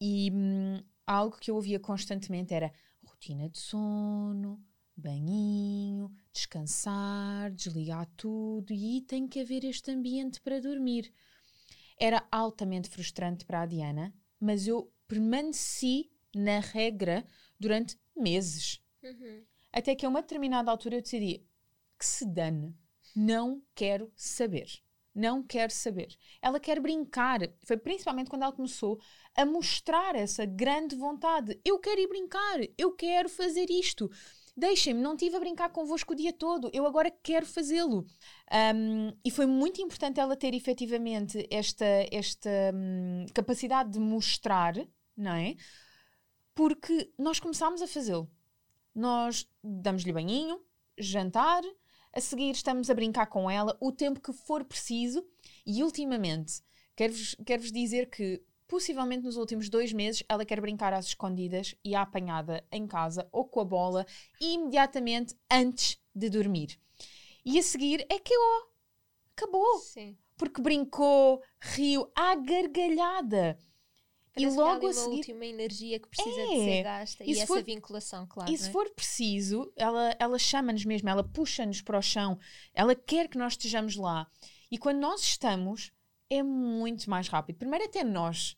E 0.00 0.30
hum, 0.32 0.82
algo 1.06 1.38
que 1.38 1.50
eu 1.50 1.54
ouvia 1.54 1.80
constantemente 1.80 2.52
era 2.52 2.70
rotina 3.04 3.48
de 3.48 3.58
sono, 3.58 4.62
banhinho, 4.94 6.10
descansar, 6.38 7.50
desligar 7.50 8.06
tudo 8.16 8.72
e 8.72 9.00
tem 9.02 9.26
que 9.26 9.40
haver 9.40 9.64
este 9.64 9.90
ambiente 9.90 10.40
para 10.40 10.60
dormir. 10.60 11.12
Era 11.98 12.26
altamente 12.30 12.88
frustrante 12.88 13.44
para 13.44 13.62
a 13.62 13.66
Diana, 13.66 14.14
mas 14.40 14.68
eu 14.68 14.92
permaneci 15.06 16.10
na 16.34 16.60
regra 16.60 17.26
durante 17.58 17.98
meses. 18.16 18.80
Uhum. 19.02 19.44
Até 19.72 19.94
que 19.94 20.06
a 20.06 20.08
uma 20.08 20.22
determinada 20.22 20.70
altura 20.70 20.96
eu 20.96 21.02
decidi 21.02 21.44
que 21.98 22.06
se 22.06 22.24
dane, 22.24 22.76
não 23.14 23.62
quero 23.74 24.12
saber. 24.14 24.68
Não 25.14 25.42
quero 25.42 25.72
saber. 25.72 26.16
Ela 26.40 26.60
quer 26.60 26.78
brincar. 26.78 27.40
Foi 27.64 27.76
principalmente 27.76 28.30
quando 28.30 28.44
ela 28.44 28.52
começou 28.52 29.00
a 29.34 29.44
mostrar 29.44 30.14
essa 30.14 30.44
grande 30.44 30.94
vontade. 30.94 31.60
Eu 31.64 31.80
quero 31.80 32.00
ir 32.00 32.06
brincar, 32.06 32.60
eu 32.76 32.92
quero 32.92 33.28
fazer 33.28 33.68
isto. 33.68 34.08
Deixem-me, 34.58 35.00
não 35.00 35.14
estive 35.14 35.36
a 35.36 35.38
brincar 35.38 35.68
convosco 35.68 36.12
o 36.12 36.16
dia 36.16 36.32
todo, 36.32 36.68
eu 36.72 36.84
agora 36.84 37.12
quero 37.22 37.46
fazê-lo. 37.46 38.04
Um, 38.74 39.12
e 39.24 39.30
foi 39.30 39.46
muito 39.46 39.80
importante 39.80 40.18
ela 40.18 40.34
ter 40.34 40.52
efetivamente 40.52 41.46
esta, 41.48 41.84
esta 42.10 42.50
hum, 42.74 43.24
capacidade 43.32 43.92
de 43.92 44.00
mostrar, 44.00 44.74
não 45.16 45.30
é? 45.30 45.54
Porque 46.56 47.08
nós 47.16 47.38
começámos 47.38 47.80
a 47.82 47.86
fazê-lo. 47.86 48.28
Nós 48.92 49.48
damos-lhe 49.62 50.12
banhinho, 50.12 50.60
jantar, 50.98 51.62
a 52.12 52.20
seguir 52.20 52.50
estamos 52.50 52.90
a 52.90 52.94
brincar 52.94 53.26
com 53.26 53.48
ela 53.48 53.78
o 53.80 53.92
tempo 53.92 54.20
que 54.20 54.32
for 54.32 54.64
preciso 54.64 55.24
e 55.64 55.84
ultimamente 55.84 56.62
quero-vos 56.96 57.36
quero 57.46 57.62
dizer 57.62 58.10
que 58.10 58.42
possivelmente 58.68 59.24
nos 59.24 59.36
últimos 59.36 59.68
dois 59.68 59.92
meses 59.92 60.22
ela 60.28 60.44
quer 60.44 60.60
brincar 60.60 60.92
às 60.92 61.06
escondidas 61.06 61.74
e 61.84 61.94
à 61.94 62.02
apanhada 62.02 62.64
em 62.70 62.86
casa 62.86 63.26
ou 63.32 63.44
com 63.46 63.60
a 63.60 63.64
bola 63.64 64.06
imediatamente 64.40 65.34
antes 65.50 65.98
de 66.14 66.28
dormir. 66.30 66.78
E 67.44 67.58
a 67.58 67.62
seguir 67.62 68.06
é 68.08 68.18
que 68.18 68.34
ó, 68.36 68.62
acabou, 69.36 69.78
Sim. 69.78 70.16
porque 70.36 70.60
brincou, 70.60 71.42
riu 71.60 72.10
à 72.14 72.34
gargalhada. 72.36 73.58
E 74.36 74.42
Parece 74.42 74.56
há 74.60 74.62
logo 74.62 74.86
a 74.86 74.92
seguir 74.92 75.16
última 75.16 75.46
energia 75.46 75.98
que 75.98 76.08
precisa 76.08 76.40
É. 76.40 76.46
de 76.46 76.64
ser 76.64 76.82
gasta 76.84 77.24
E 77.24 77.28
e, 77.30 77.32
essa 77.32 77.46
for- 77.46 77.64
vinculação, 77.64 78.26
claro. 78.26 78.52
E 78.52 78.56
se 78.56 78.68
é? 78.68 78.72
for 78.72 78.88
preciso, 78.90 79.72
ela, 79.74 80.14
ela 80.18 80.38
chama-nos 80.38 80.84
mesmo, 80.84 81.08
ela 81.08 81.24
puxa-nos 81.24 81.80
para 81.82 81.98
o 81.98 82.02
chão, 82.02 82.38
ela 82.72 82.94
quer 82.94 83.28
que 83.28 83.36
nós 83.38 83.54
estejamos 83.54 83.96
lá. 83.96 84.30
E 84.70 84.78
quando 84.78 84.98
nós 84.98 85.22
estamos, 85.22 85.90
é 86.30 86.40
muito 86.42 87.08
mais 87.10 87.26
rápido. 87.26 87.56
Primeiro, 87.56 87.86
até 87.86 88.04
nós, 88.04 88.54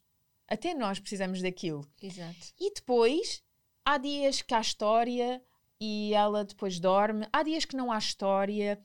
até 0.51 0.73
nós 0.73 0.99
precisamos 0.99 1.41
daquilo. 1.41 1.87
Exato. 2.01 2.47
E 2.59 2.73
depois, 2.73 3.41
há 3.85 3.97
dias 3.97 4.41
que 4.41 4.53
há 4.53 4.59
história 4.61 5.41
e 5.79 6.13
ela 6.13 6.43
depois 6.43 6.79
dorme, 6.79 7.25
há 7.31 7.41
dias 7.41 7.65
que 7.65 7.75
não 7.75 7.91
há 7.91 7.97
história 7.97 8.79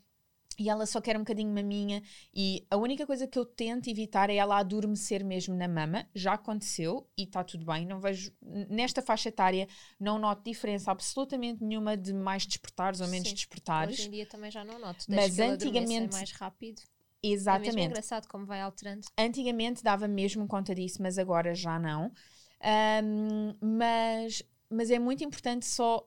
e 0.58 0.70
ela 0.70 0.86
só 0.86 1.02
quer 1.02 1.16
um 1.16 1.20
bocadinho 1.20 1.52
maminha. 1.52 2.02
E 2.34 2.64
a 2.70 2.76
única 2.78 3.04
coisa 3.04 3.26
que 3.26 3.38
eu 3.38 3.44
tento 3.44 3.90
evitar 3.90 4.30
é 4.30 4.36
ela 4.36 4.56
adormecer 4.58 5.22
mesmo 5.22 5.54
na 5.54 5.68
mama. 5.68 6.08
Já 6.14 6.32
aconteceu 6.32 7.06
e 7.18 7.24
está 7.24 7.44
tudo 7.44 7.66
bem. 7.66 7.84
Não 7.84 8.00
vejo, 8.00 8.32
nesta 8.40 9.02
faixa 9.02 9.28
etária, 9.28 9.68
não 10.00 10.18
noto 10.18 10.42
diferença 10.42 10.90
absolutamente 10.90 11.62
nenhuma 11.62 11.94
de 11.94 12.14
mais 12.14 12.46
despertares 12.46 13.00
ou 13.02 13.08
menos 13.08 13.28
Sim. 13.28 13.34
despertares. 13.34 13.98
Hoje 13.98 14.08
em 14.08 14.12
dia 14.12 14.24
também 14.26 14.50
já 14.50 14.64
não 14.64 14.78
noto. 14.78 15.04
Mas 15.08 15.34
que 15.34 15.42
ele 15.42 15.52
adormeça 15.52 15.66
antigamente- 15.66 16.14
é 16.14 16.18
mais 16.18 16.30
rápido. 16.32 16.82
É 17.26 17.30
mesmo 17.30 17.40
Exatamente. 17.40 17.84
engraçado 17.86 18.28
como 18.28 18.46
vai 18.46 18.60
alterando. 18.60 19.06
Antigamente 19.18 19.82
dava 19.82 20.06
mesmo 20.08 20.46
conta 20.46 20.74
disso, 20.74 21.02
mas 21.02 21.18
agora 21.18 21.54
já 21.54 21.78
não. 21.78 22.12
Ahm, 22.60 23.54
mas, 23.60 24.42
mas 24.70 24.90
é 24.90 24.98
muito 24.98 25.22
importante 25.24 25.66
só, 25.66 26.06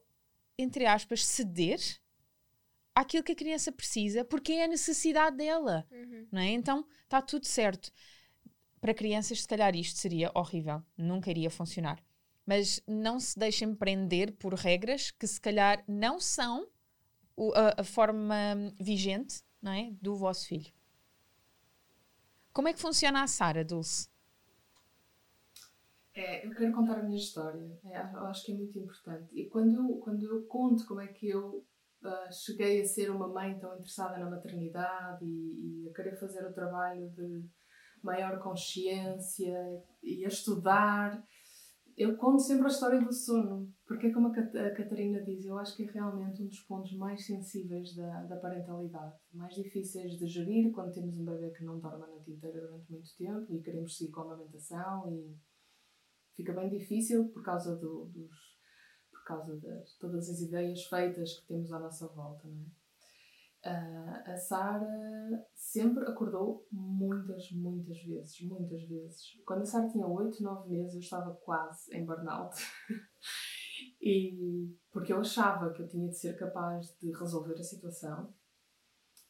entre 0.57 0.85
aspas, 0.85 1.25
ceder 1.25 1.79
àquilo 2.95 3.23
que 3.23 3.31
a 3.31 3.35
criança 3.35 3.71
precisa, 3.71 4.25
porque 4.25 4.53
é 4.53 4.65
a 4.65 4.67
necessidade 4.67 5.37
dela, 5.37 5.85
Uhum. 5.91 6.27
não 6.31 6.41
é? 6.41 6.49
Então 6.49 6.85
está 7.03 7.21
tudo 7.21 7.45
certo. 7.45 7.91
Para 8.81 8.93
crianças, 8.93 9.41
se 9.41 9.47
calhar 9.47 9.75
isto 9.75 9.99
seria 9.99 10.31
horrível, 10.33 10.81
nunca 10.97 11.29
iria 11.29 11.49
funcionar. 11.49 12.01
Mas 12.45 12.81
não 12.87 13.19
se 13.19 13.37
deixem 13.37 13.75
prender 13.75 14.31
por 14.33 14.53
regras 14.53 15.11
que 15.11 15.27
se 15.27 15.39
calhar 15.39 15.83
não 15.87 16.19
são 16.19 16.67
a, 17.55 17.81
a 17.81 17.83
forma 17.83 18.73
vigente 18.79 19.41
não 19.61 19.71
é? 19.71 19.91
do 20.01 20.15
vosso 20.15 20.47
filho. 20.47 20.71
Como 22.53 22.67
é 22.67 22.73
que 22.73 22.79
funciona 22.79 23.23
a 23.23 23.27
Sara, 23.27 23.63
Dulce? 23.63 24.09
É, 26.13 26.45
eu 26.45 26.53
quero 26.53 26.73
contar 26.73 26.99
a 26.99 27.03
minha 27.03 27.17
história. 27.17 27.79
É, 27.85 27.97
acho 27.97 28.45
que 28.45 28.51
é 28.51 28.55
muito 28.55 28.77
importante. 28.77 29.29
E 29.33 29.47
quando 29.49 29.73
eu, 29.75 29.97
quando 29.99 30.23
eu 30.23 30.45
conto 30.47 30.85
como 30.85 31.01
é 31.01 31.07
que 31.07 31.29
eu 31.29 31.65
ah, 32.03 32.29
cheguei 32.31 32.81
a 32.81 32.85
ser 32.85 33.11
uma 33.11 33.27
mãe 33.27 33.57
tão 33.59 33.73
interessada 33.73 34.17
na 34.17 34.29
maternidade 34.29 35.25
e, 35.25 35.83
e 35.83 35.89
a 35.89 35.93
querer 35.93 36.17
fazer 36.17 36.45
o 36.45 36.53
trabalho 36.53 37.09
de 37.09 37.45
maior 38.01 38.39
consciência 38.39 39.83
e 40.01 40.23
a 40.23 40.27
estudar, 40.27 41.21
eu 41.99 42.15
conto 42.17 42.41
sempre 42.41 42.65
a 42.65 42.69
história 42.69 43.01
do 43.01 43.11
sono. 43.13 43.71
Porque 43.85 44.07
é 44.07 44.11
como 44.13 44.27
a, 44.27 44.31
Cat- 44.31 44.55
a 44.57 44.73
Catarina 44.73 45.21
diz, 45.23 45.45
eu 45.45 45.57
acho 45.57 45.75
que 45.75 45.83
é 45.83 45.91
realmente 45.91 46.41
um 46.41 46.47
dos 46.47 46.59
pontos 46.61 46.95
mais 46.95 47.25
sensíveis 47.25 47.93
da, 47.95 48.23
da 48.23 48.37
parentalidade. 48.37 49.15
Mais 49.33 49.53
difíceis 49.53 50.17
de 50.17 50.25
gerir 50.25 50.71
quando 50.71 50.93
temos 50.93 51.17
um 51.17 51.25
bebê 51.25 51.51
que 51.51 51.63
não 51.63 51.79
dorme 51.79 52.03
a 52.03 52.07
noite 52.07 52.31
inteira 52.31 52.61
durante 52.61 52.91
muito 52.91 53.15
tempo 53.17 53.53
e 53.53 53.61
queremos 53.61 53.97
seguir 53.97 54.11
com 54.11 54.21
a 54.21 54.23
amamentação 54.25 55.11
e 55.11 55.35
fica 56.35 56.53
bem 56.53 56.69
difícil 56.69 57.29
por 57.29 57.43
causa 57.43 57.75
do- 57.75 58.05
dos 58.05 58.57
por 59.11 59.23
causa 59.25 59.57
de 59.57 59.97
todas 59.99 60.27
as 60.29 60.39
ideias 60.39 60.85
feitas 60.85 61.39
que 61.39 61.47
temos 61.47 61.71
à 61.71 61.79
nossa 61.79 62.07
volta, 62.07 62.47
não 62.47 62.61
é? 62.61 62.78
Ah, 63.63 64.23
a 64.25 64.37
Sara 64.37 65.45
sempre 65.53 66.05
acordou 66.05 66.65
muitas, 66.71 67.51
muitas 67.51 68.01
vezes, 68.03 68.41
muitas 68.41 68.81
vezes. 68.83 69.21
Quando 69.45 69.61
a 69.61 69.65
Sara 69.65 69.89
tinha 69.89 70.07
8, 70.07 70.41
9 70.41 70.69
meses, 70.69 70.93
eu 70.93 70.99
estava 70.99 71.33
quase 71.43 71.93
em 71.95 72.05
burnout. 72.05 72.55
e 74.01 74.73
porque 74.91 75.11
eu 75.11 75.19
achava 75.19 75.73
que 75.73 75.81
eu 75.81 75.87
tinha 75.87 76.07
de 76.07 76.17
ser 76.17 76.37
capaz 76.37 76.95
de 77.01 77.11
resolver 77.11 77.53
a 77.53 77.63
situação. 77.63 78.33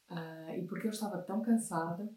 Ah, 0.10 0.58
e 0.58 0.66
porque 0.68 0.88
eu 0.88 0.92
estava 0.92 1.22
tão 1.24 1.42
cansada 1.42 2.08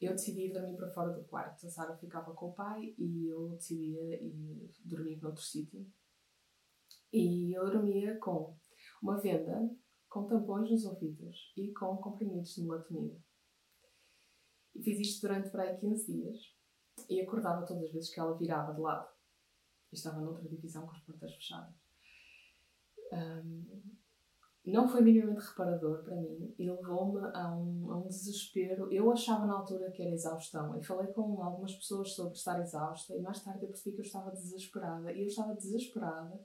eu 0.00 0.12
decidi 0.12 0.46
ir 0.46 0.52
dormir 0.52 0.76
para 0.76 0.92
fora 0.92 1.12
do 1.12 1.24
quarto. 1.24 1.66
A 1.66 1.70
Sara 1.70 1.96
ficava 1.96 2.32
com 2.32 2.46
o 2.46 2.54
pai 2.54 2.94
e 2.96 3.26
eu 3.28 3.50
decidia 3.50 4.22
ir 4.22 4.70
dormir 4.84 5.20
noutro 5.20 5.42
sítio. 5.42 5.84
E 7.12 7.56
eu 7.56 7.64
dormia 7.70 8.16
com 8.18 8.56
uma 9.02 9.20
venda, 9.20 9.68
com 10.08 10.26
tampões 10.26 10.70
nos 10.70 10.84
ouvidos 10.84 11.52
e 11.56 11.72
com 11.72 11.96
comprimidos 11.98 12.54
de 12.54 12.62
melatonina. 12.62 13.22
E 14.74 14.82
fiz 14.82 14.98
isto 15.00 15.26
durante 15.26 15.50
para 15.50 15.64
aí 15.64 15.76
15 15.76 16.12
dias 16.12 16.38
e 17.08 17.20
acordava 17.20 17.66
todas 17.66 17.84
as 17.84 17.92
vezes 17.92 18.12
que 18.12 18.20
ela 18.20 18.36
virava 18.36 18.74
de 18.74 18.80
lado. 18.80 19.08
E 19.90 19.96
estava 19.96 20.20
noutra 20.20 20.48
divisão 20.48 20.86
com 20.86 20.92
as 20.92 21.00
portas 21.00 21.34
fechadas. 21.34 21.74
Ahm, 23.12 23.64
não 24.66 24.86
foi 24.86 25.00
minimamente 25.00 25.46
reparador 25.46 26.04
para 26.04 26.14
mim 26.16 26.54
e 26.58 26.70
levou-me 26.70 27.20
a 27.34 27.56
um, 27.56 27.90
a 27.90 27.98
um 27.98 28.08
desespero. 28.08 28.92
Eu 28.92 29.10
achava 29.10 29.46
na 29.46 29.54
altura 29.54 29.90
que 29.90 30.02
era 30.02 30.10
exaustão. 30.10 30.74
Eu 30.74 30.82
falei 30.82 31.10
com 31.12 31.42
algumas 31.42 31.74
pessoas 31.74 32.12
sobre 32.12 32.34
estar 32.34 32.60
exausta 32.60 33.16
e 33.16 33.22
mais 33.22 33.42
tarde 33.42 33.64
eu 33.64 33.68
percebi 33.68 33.96
que 33.96 34.02
eu 34.02 34.06
estava 34.06 34.30
desesperada. 34.30 35.12
E 35.12 35.22
eu 35.22 35.26
estava 35.26 35.54
desesperada. 35.54 36.38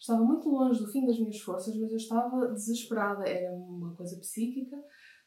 Estava 0.00 0.24
muito 0.24 0.48
longe 0.48 0.80
do 0.80 0.90
fim 0.90 1.04
das 1.04 1.18
minhas 1.18 1.38
forças, 1.40 1.76
mas 1.76 1.90
eu 1.90 1.96
estava 1.98 2.48
desesperada. 2.48 3.28
Era 3.28 3.52
uma 3.52 3.94
coisa 3.94 4.18
psíquica 4.18 4.82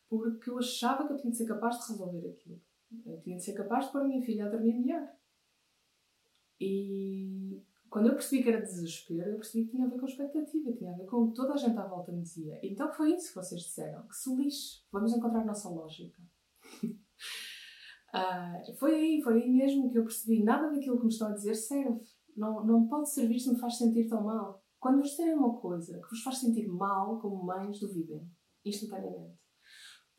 porque 0.09 0.49
eu 0.49 0.57
achava 0.57 1.05
que 1.05 1.13
eu 1.13 1.17
tinha 1.17 1.31
de 1.31 1.37
ser 1.37 1.45
capaz 1.45 1.77
de 1.79 1.91
resolver 1.91 2.27
aquilo. 2.27 2.61
Eu 3.05 3.21
tinha 3.21 3.37
de 3.37 3.43
ser 3.43 3.53
capaz 3.53 3.85
de 3.85 3.91
pôr 3.91 4.01
a 4.01 4.07
minha 4.07 4.21
filha 4.23 4.45
a 4.45 4.49
dormir 4.49 4.73
melhor. 4.73 5.07
E 6.59 7.61
quando 7.89 8.07
eu 8.07 8.13
percebi 8.13 8.41
que 8.41 8.49
era 8.49 8.61
desespero, 8.61 9.31
eu 9.31 9.37
percebi 9.37 9.65
que 9.65 9.71
tinha 9.71 9.85
a 9.85 9.89
ver 9.89 9.99
com 9.99 10.07
expectativa, 10.07 10.73
tinha 10.73 10.91
a 10.91 10.97
ver 10.97 11.05
com 11.05 11.31
toda 11.31 11.53
a 11.53 11.57
gente 11.57 11.77
à 11.77 11.85
volta 11.85 12.11
me 12.11 12.21
dizia. 12.21 12.59
Então 12.63 12.91
foi 12.91 13.13
isso 13.13 13.29
que 13.29 13.35
vocês 13.35 13.61
disseram, 13.61 14.07
que 14.07 14.15
se 14.15 14.35
lixe, 14.35 14.83
vamos 14.91 15.13
encontrar 15.15 15.41
a 15.41 15.45
nossa 15.45 15.69
lógica. 15.69 16.19
Ah, 18.15 18.61
foi 18.77 18.93
aí, 18.93 19.21
foi 19.23 19.41
aí 19.41 19.49
mesmo 19.49 19.89
que 19.89 19.97
eu 19.97 20.03
percebi, 20.03 20.43
nada 20.43 20.69
daquilo 20.69 20.99
que 20.99 21.05
me 21.05 21.11
estão 21.11 21.29
a 21.29 21.33
dizer 21.33 21.55
serve. 21.55 21.99
Não, 22.37 22.63
não 22.63 22.87
pode 22.87 23.09
servir 23.09 23.39
se 23.39 23.51
me 23.51 23.59
faz 23.59 23.75
sentir 23.75 24.07
tão 24.07 24.23
mal. 24.23 24.62
Quando 24.83 24.97
vos 24.97 25.11
disserem 25.11 25.35
uma 25.35 25.57
coisa 25.61 25.93
que 25.93 26.09
vos 26.09 26.21
faz 26.21 26.39
sentir 26.39 26.67
mal 26.67 27.17
como 27.21 27.41
mães, 27.41 27.79
duvidem, 27.79 28.29
instantaneamente. 28.65 29.39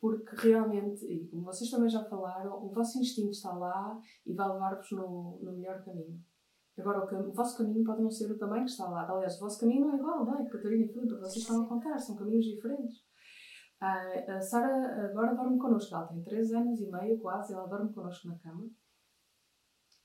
Porque 0.01 0.35
realmente, 0.37 1.05
e 1.05 1.27
como 1.27 1.43
vocês 1.43 1.69
também 1.69 1.87
já 1.87 2.03
falaram, 2.05 2.65
o 2.65 2.71
vosso 2.73 2.97
instinto 2.97 3.29
está 3.29 3.53
lá 3.53 3.95
e 4.25 4.33
vai 4.33 4.51
levar-vos 4.51 4.91
no, 4.91 5.39
no 5.39 5.51
melhor 5.51 5.85
caminho. 5.85 6.19
Agora, 6.79 7.05
o, 7.05 7.29
o 7.29 7.31
vosso 7.31 7.59
caminho 7.59 7.83
pode 7.83 8.01
não 8.01 8.09
ser 8.09 8.31
o 8.31 8.39
também 8.39 8.65
que 8.65 8.71
está 8.71 8.89
lá. 8.89 9.07
Aliás, 9.07 9.37
o 9.37 9.41
vosso 9.41 9.59
caminho 9.59 9.85
não 9.85 9.93
é 9.93 9.97
igual, 9.97 10.25
não 10.25 10.35
é? 10.35 10.49
Catarina 10.49 10.85
e 10.85 10.91
Filipe, 10.91 11.13
vocês 11.13 11.43
estão 11.43 11.61
a 11.63 11.69
contar, 11.69 11.99
são 11.99 12.15
caminhos 12.15 12.45
diferentes. 12.45 13.05
Ah, 13.79 14.35
a 14.35 14.41
Sara 14.41 15.11
agora 15.11 15.35
dorme 15.35 15.59
connosco, 15.59 15.93
ela 15.93 16.07
tem 16.07 16.23
3 16.23 16.53
anos 16.53 16.81
e 16.81 16.89
meio 16.89 17.19
quase, 17.19 17.53
ela 17.53 17.67
dorme 17.67 17.93
connosco 17.93 18.29
na 18.29 18.39
cama. 18.39 18.67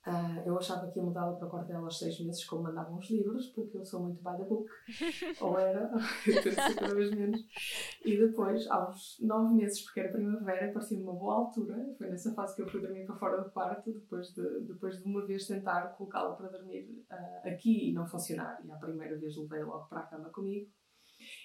Ah, 0.03 0.41
eu 0.45 0.57
achava 0.57 0.89
que 0.89 0.97
ia 0.97 1.05
mudá-la 1.05 1.35
para 1.35 1.47
o 1.47 1.49
quarto 1.49 1.67
dela 1.67 1.83
aos 1.83 1.99
6 1.99 2.25
meses, 2.25 2.43
como 2.45 2.63
mandavam 2.63 2.97
os 2.97 3.09
livros, 3.09 3.47
porque 3.47 3.77
eu 3.77 3.85
sou 3.85 4.01
muito 4.01 4.21
by 4.23 4.35
the 4.35 4.45
book. 4.45 4.67
Ou 5.41 5.59
era, 5.59 5.91
cada 6.75 6.95
vez 6.95 7.11
menos. 7.11 7.39
E 8.03 8.17
depois, 8.17 8.67
aos 8.67 9.17
9 9.21 9.53
meses, 9.53 9.81
porque 9.83 9.99
era 9.99 10.11
primavera, 10.11 10.73
parecia-me 10.73 11.03
uma 11.03 11.13
boa 11.13 11.35
altura. 11.35 11.93
Foi 11.97 12.09
nessa 12.09 12.33
fase 12.33 12.55
que 12.55 12.63
eu 12.63 12.67
fui 12.67 12.81
dormir 12.81 13.05
para 13.05 13.15
fora 13.15 13.43
do 13.43 13.51
quarto, 13.51 13.91
depois 13.93 14.27
de, 14.33 14.61
depois 14.61 14.97
de 14.97 15.03
uma 15.03 15.23
vez 15.25 15.45
tentar 15.45 15.95
colocá-la 15.95 16.35
para 16.35 16.49
dormir 16.49 17.05
ah, 17.11 17.41
aqui 17.45 17.89
e 17.89 17.93
não 17.93 18.07
funcionar. 18.07 18.59
E 18.65 18.71
à 18.71 18.77
primeira 18.77 19.17
vez 19.19 19.37
levei 19.37 19.63
logo 19.63 19.87
para 19.87 19.99
a 19.99 20.07
cama 20.07 20.29
comigo. 20.29 20.67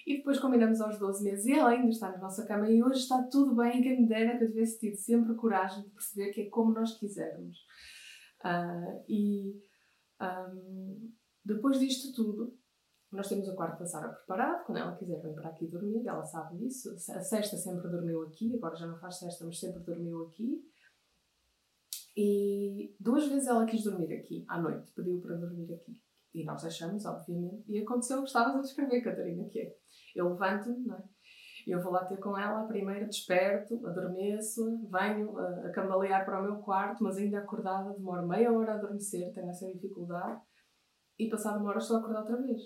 E 0.05 0.17
depois 0.17 0.39
combinamos 0.39 0.81
aos 0.81 0.97
12 0.97 1.23
meses 1.23 1.45
e 1.45 1.53
ela 1.53 1.69
ainda 1.69 1.89
está 1.89 2.11
na 2.11 2.17
nossa 2.17 2.45
cama 2.45 2.69
e 2.69 2.81
hoje 2.81 3.01
está 3.01 3.21
tudo 3.23 3.55
bem. 3.55 3.81
Quem 3.83 4.01
me 4.01 4.07
dera 4.07 4.37
que 4.37 4.45
eu 4.45 4.49
tivesse 4.49 4.79
tido 4.79 4.95
sempre 4.95 5.35
coragem 5.35 5.83
de 5.83 5.89
perceber 5.89 6.31
que 6.31 6.41
é 6.41 6.49
como 6.49 6.73
nós 6.73 6.97
quisermos. 6.97 7.66
Ah, 8.49 9.03
e 9.09 9.61
ahm, 10.21 11.11
depois 11.43 11.79
disto 11.79 12.13
tudo, 12.13 12.57
nós 13.11 13.27
temos 13.27 13.45
o 13.49 13.55
quarto 13.55 13.79
da 13.79 13.85
Sara 13.85 14.07
preparado. 14.07 14.65
Quando 14.65 14.77
ela 14.77 14.95
quiser, 14.95 15.21
vem 15.21 15.35
para 15.35 15.49
aqui 15.49 15.67
dormir. 15.67 16.07
Ela 16.07 16.23
sabe 16.23 16.57
disso. 16.57 16.93
A 16.93 17.19
sexta 17.19 17.57
sempre 17.57 17.89
dormiu 17.89 18.23
aqui. 18.23 18.55
Agora 18.55 18.75
já 18.77 18.87
não 18.87 18.97
faz 18.97 19.17
sexta, 19.19 19.45
mas 19.45 19.59
sempre 19.59 19.83
dormiu 19.83 20.27
aqui. 20.27 20.63
E 22.15 22.95
duas 22.97 23.27
vezes 23.27 23.47
ela 23.47 23.65
quis 23.65 23.83
dormir 23.83 24.13
aqui, 24.13 24.45
à 24.47 24.61
noite. 24.61 24.93
Pediu 24.93 25.19
para 25.19 25.35
dormir 25.35 25.73
aqui. 25.73 26.01
E 26.33 26.45
nós 26.45 26.61
deixamos, 26.61 27.05
obviamente. 27.05 27.63
E 27.67 27.79
aconteceu 27.79 28.19
o 28.19 28.21
que 28.21 28.27
estavas 28.27 28.55
a 28.55 28.61
descrever, 28.61 29.01
Catarina, 29.01 29.43
que 29.49 29.59
é... 29.59 29.77
Eu 30.15 30.29
levanto-me, 30.29 30.85
não 30.85 30.95
é? 30.95 31.03
Eu 31.67 31.81
vou 31.81 31.91
lá 31.91 32.05
ter 32.05 32.17
com 32.17 32.37
ela, 32.37 32.61
a 32.61 32.67
primeira 32.67 33.05
desperto, 33.05 33.85
adormeço, 33.85 34.87
venho 34.89 35.37
a, 35.37 35.69
cambalear 35.71 36.23
para 36.23 36.39
o 36.39 36.43
meu 36.43 36.55
quarto, 36.59 37.03
mas 37.03 37.17
ainda 37.17 37.39
acordada, 37.39 37.93
demoro 37.93 38.25
meia 38.25 38.53
hora 38.53 38.71
a 38.71 38.75
adormecer, 38.75 39.33
tenho 39.33 39.49
essa 39.49 39.67
dificuldade, 39.67 40.41
e 41.19 41.29
passada 41.29 41.59
uma 41.59 41.69
hora 41.69 41.79
estou 41.79 41.97
a 41.97 41.99
acordar 41.99 42.21
outra 42.21 42.37
vez. 42.37 42.61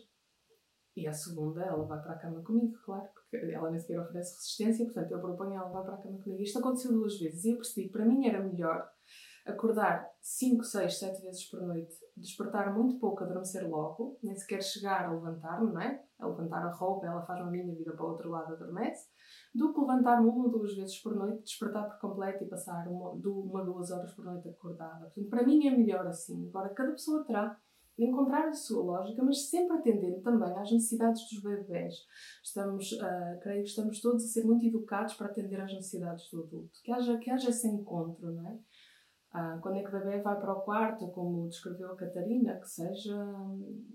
E 0.96 1.08
a 1.08 1.14
segunda, 1.14 1.64
ela 1.64 1.84
vai 1.86 2.00
para 2.00 2.14
a 2.14 2.20
cama 2.20 2.44
comigo, 2.44 2.78
claro, 2.86 3.10
porque 3.14 3.38
ela 3.38 3.72
nem 3.72 3.80
sequer 3.80 4.00
oferece 4.00 4.36
resistência, 4.36 4.86
portanto 4.86 5.12
eu 5.12 5.20
proponho 5.20 5.56
ela 5.56 5.70
vai 5.70 5.84
para 5.84 5.96
a 5.96 5.98
cama 5.98 6.20
comigo. 6.20 6.44
Isto 6.44 6.60
aconteceu 6.60 6.92
duas 6.92 7.18
vezes 7.18 7.46
e 7.46 7.52
eu 7.52 7.58
percebi 7.58 7.88
que 7.88 7.94
para 7.94 8.06
mim 8.06 8.28
era 8.28 8.44
melhor 8.44 8.88
acordar 9.48 10.08
5, 10.22 10.64
6, 10.64 11.00
7 11.00 11.22
vezes 11.24 11.50
por 11.50 11.62
noite, 11.62 11.96
despertar 12.16 12.72
muito 12.76 13.00
pouco, 13.00 13.24
adormecer 13.24 13.68
logo, 13.68 14.20
nem 14.22 14.36
sequer 14.36 14.62
chegar 14.62 15.06
a 15.06 15.12
levantar-me, 15.12 15.72
não 15.72 15.82
é? 15.82 16.04
A 16.22 16.28
levantar 16.28 16.64
a 16.64 16.72
roupa, 16.72 17.08
ela 17.08 17.26
faz 17.26 17.42
uma 17.42 17.50
minha 17.50 17.76
vida 17.76 17.92
para 17.94 18.06
o 18.06 18.10
outro 18.10 18.30
lado, 18.30 18.54
adormece, 18.54 19.10
do 19.54 19.74
que 19.74 19.80
levantar-me 19.80 20.28
uma 20.28 20.46
ou 20.46 20.52
duas 20.52 20.76
vezes 20.76 21.02
por 21.02 21.16
noite, 21.16 21.44
despertar 21.44 21.90
por 21.90 22.00
completo 22.00 22.44
e 22.44 22.48
passar 22.48 22.88
uma, 22.88 23.12
uma 23.12 23.66
duas 23.66 23.92
horas 23.92 24.14
por 24.14 24.24
noite 24.26 24.48
acordada. 24.48 25.06
Portanto, 25.06 25.30
para 25.30 25.44
mim 25.44 25.68
é 25.68 25.76
melhor 25.76 26.06
assim. 26.06 26.48
Agora, 26.50 26.70
cada 26.70 26.92
pessoa 26.92 27.26
terá 27.26 27.58
de 27.98 28.06
encontrar 28.06 28.48
a 28.48 28.54
sua 28.54 28.84
lógica, 28.84 29.24
mas 29.24 29.50
sempre 29.50 29.78
atendendo 29.78 30.22
também 30.22 30.52
às 30.58 30.72
necessidades 30.72 31.22
dos 31.30 31.42
bebés. 31.44 31.96
Estamos, 32.44 32.98
ah, 33.02 33.40
creio 33.42 33.64
que 33.64 33.70
estamos 33.70 34.02
todos 34.02 34.24
a 34.24 34.28
ser 34.28 34.46
muito 34.46 34.66
educados 34.66 35.14
para 35.16 35.28
atender 35.28 35.60
às 35.60 35.74
necessidades 35.74 36.30
do 36.32 36.44
adulto. 36.44 36.80
Que 36.84 36.92
haja, 36.92 37.18
que 37.18 37.30
haja 37.30 37.50
esse 37.50 37.68
encontro, 37.68 38.32
não 38.32 38.48
é? 38.48 38.60
Ah, 39.34 39.58
quando 39.62 39.78
é 39.78 39.82
que 39.82 39.88
o 39.88 39.92
bebê 39.92 40.20
vai 40.20 40.38
para 40.38 40.52
o 40.54 40.62
quarto, 40.62 41.08
como 41.12 41.48
descreveu 41.48 41.94
a 41.94 41.96
Catarina, 41.96 42.60
que 42.60 42.68
seja, 42.68 43.16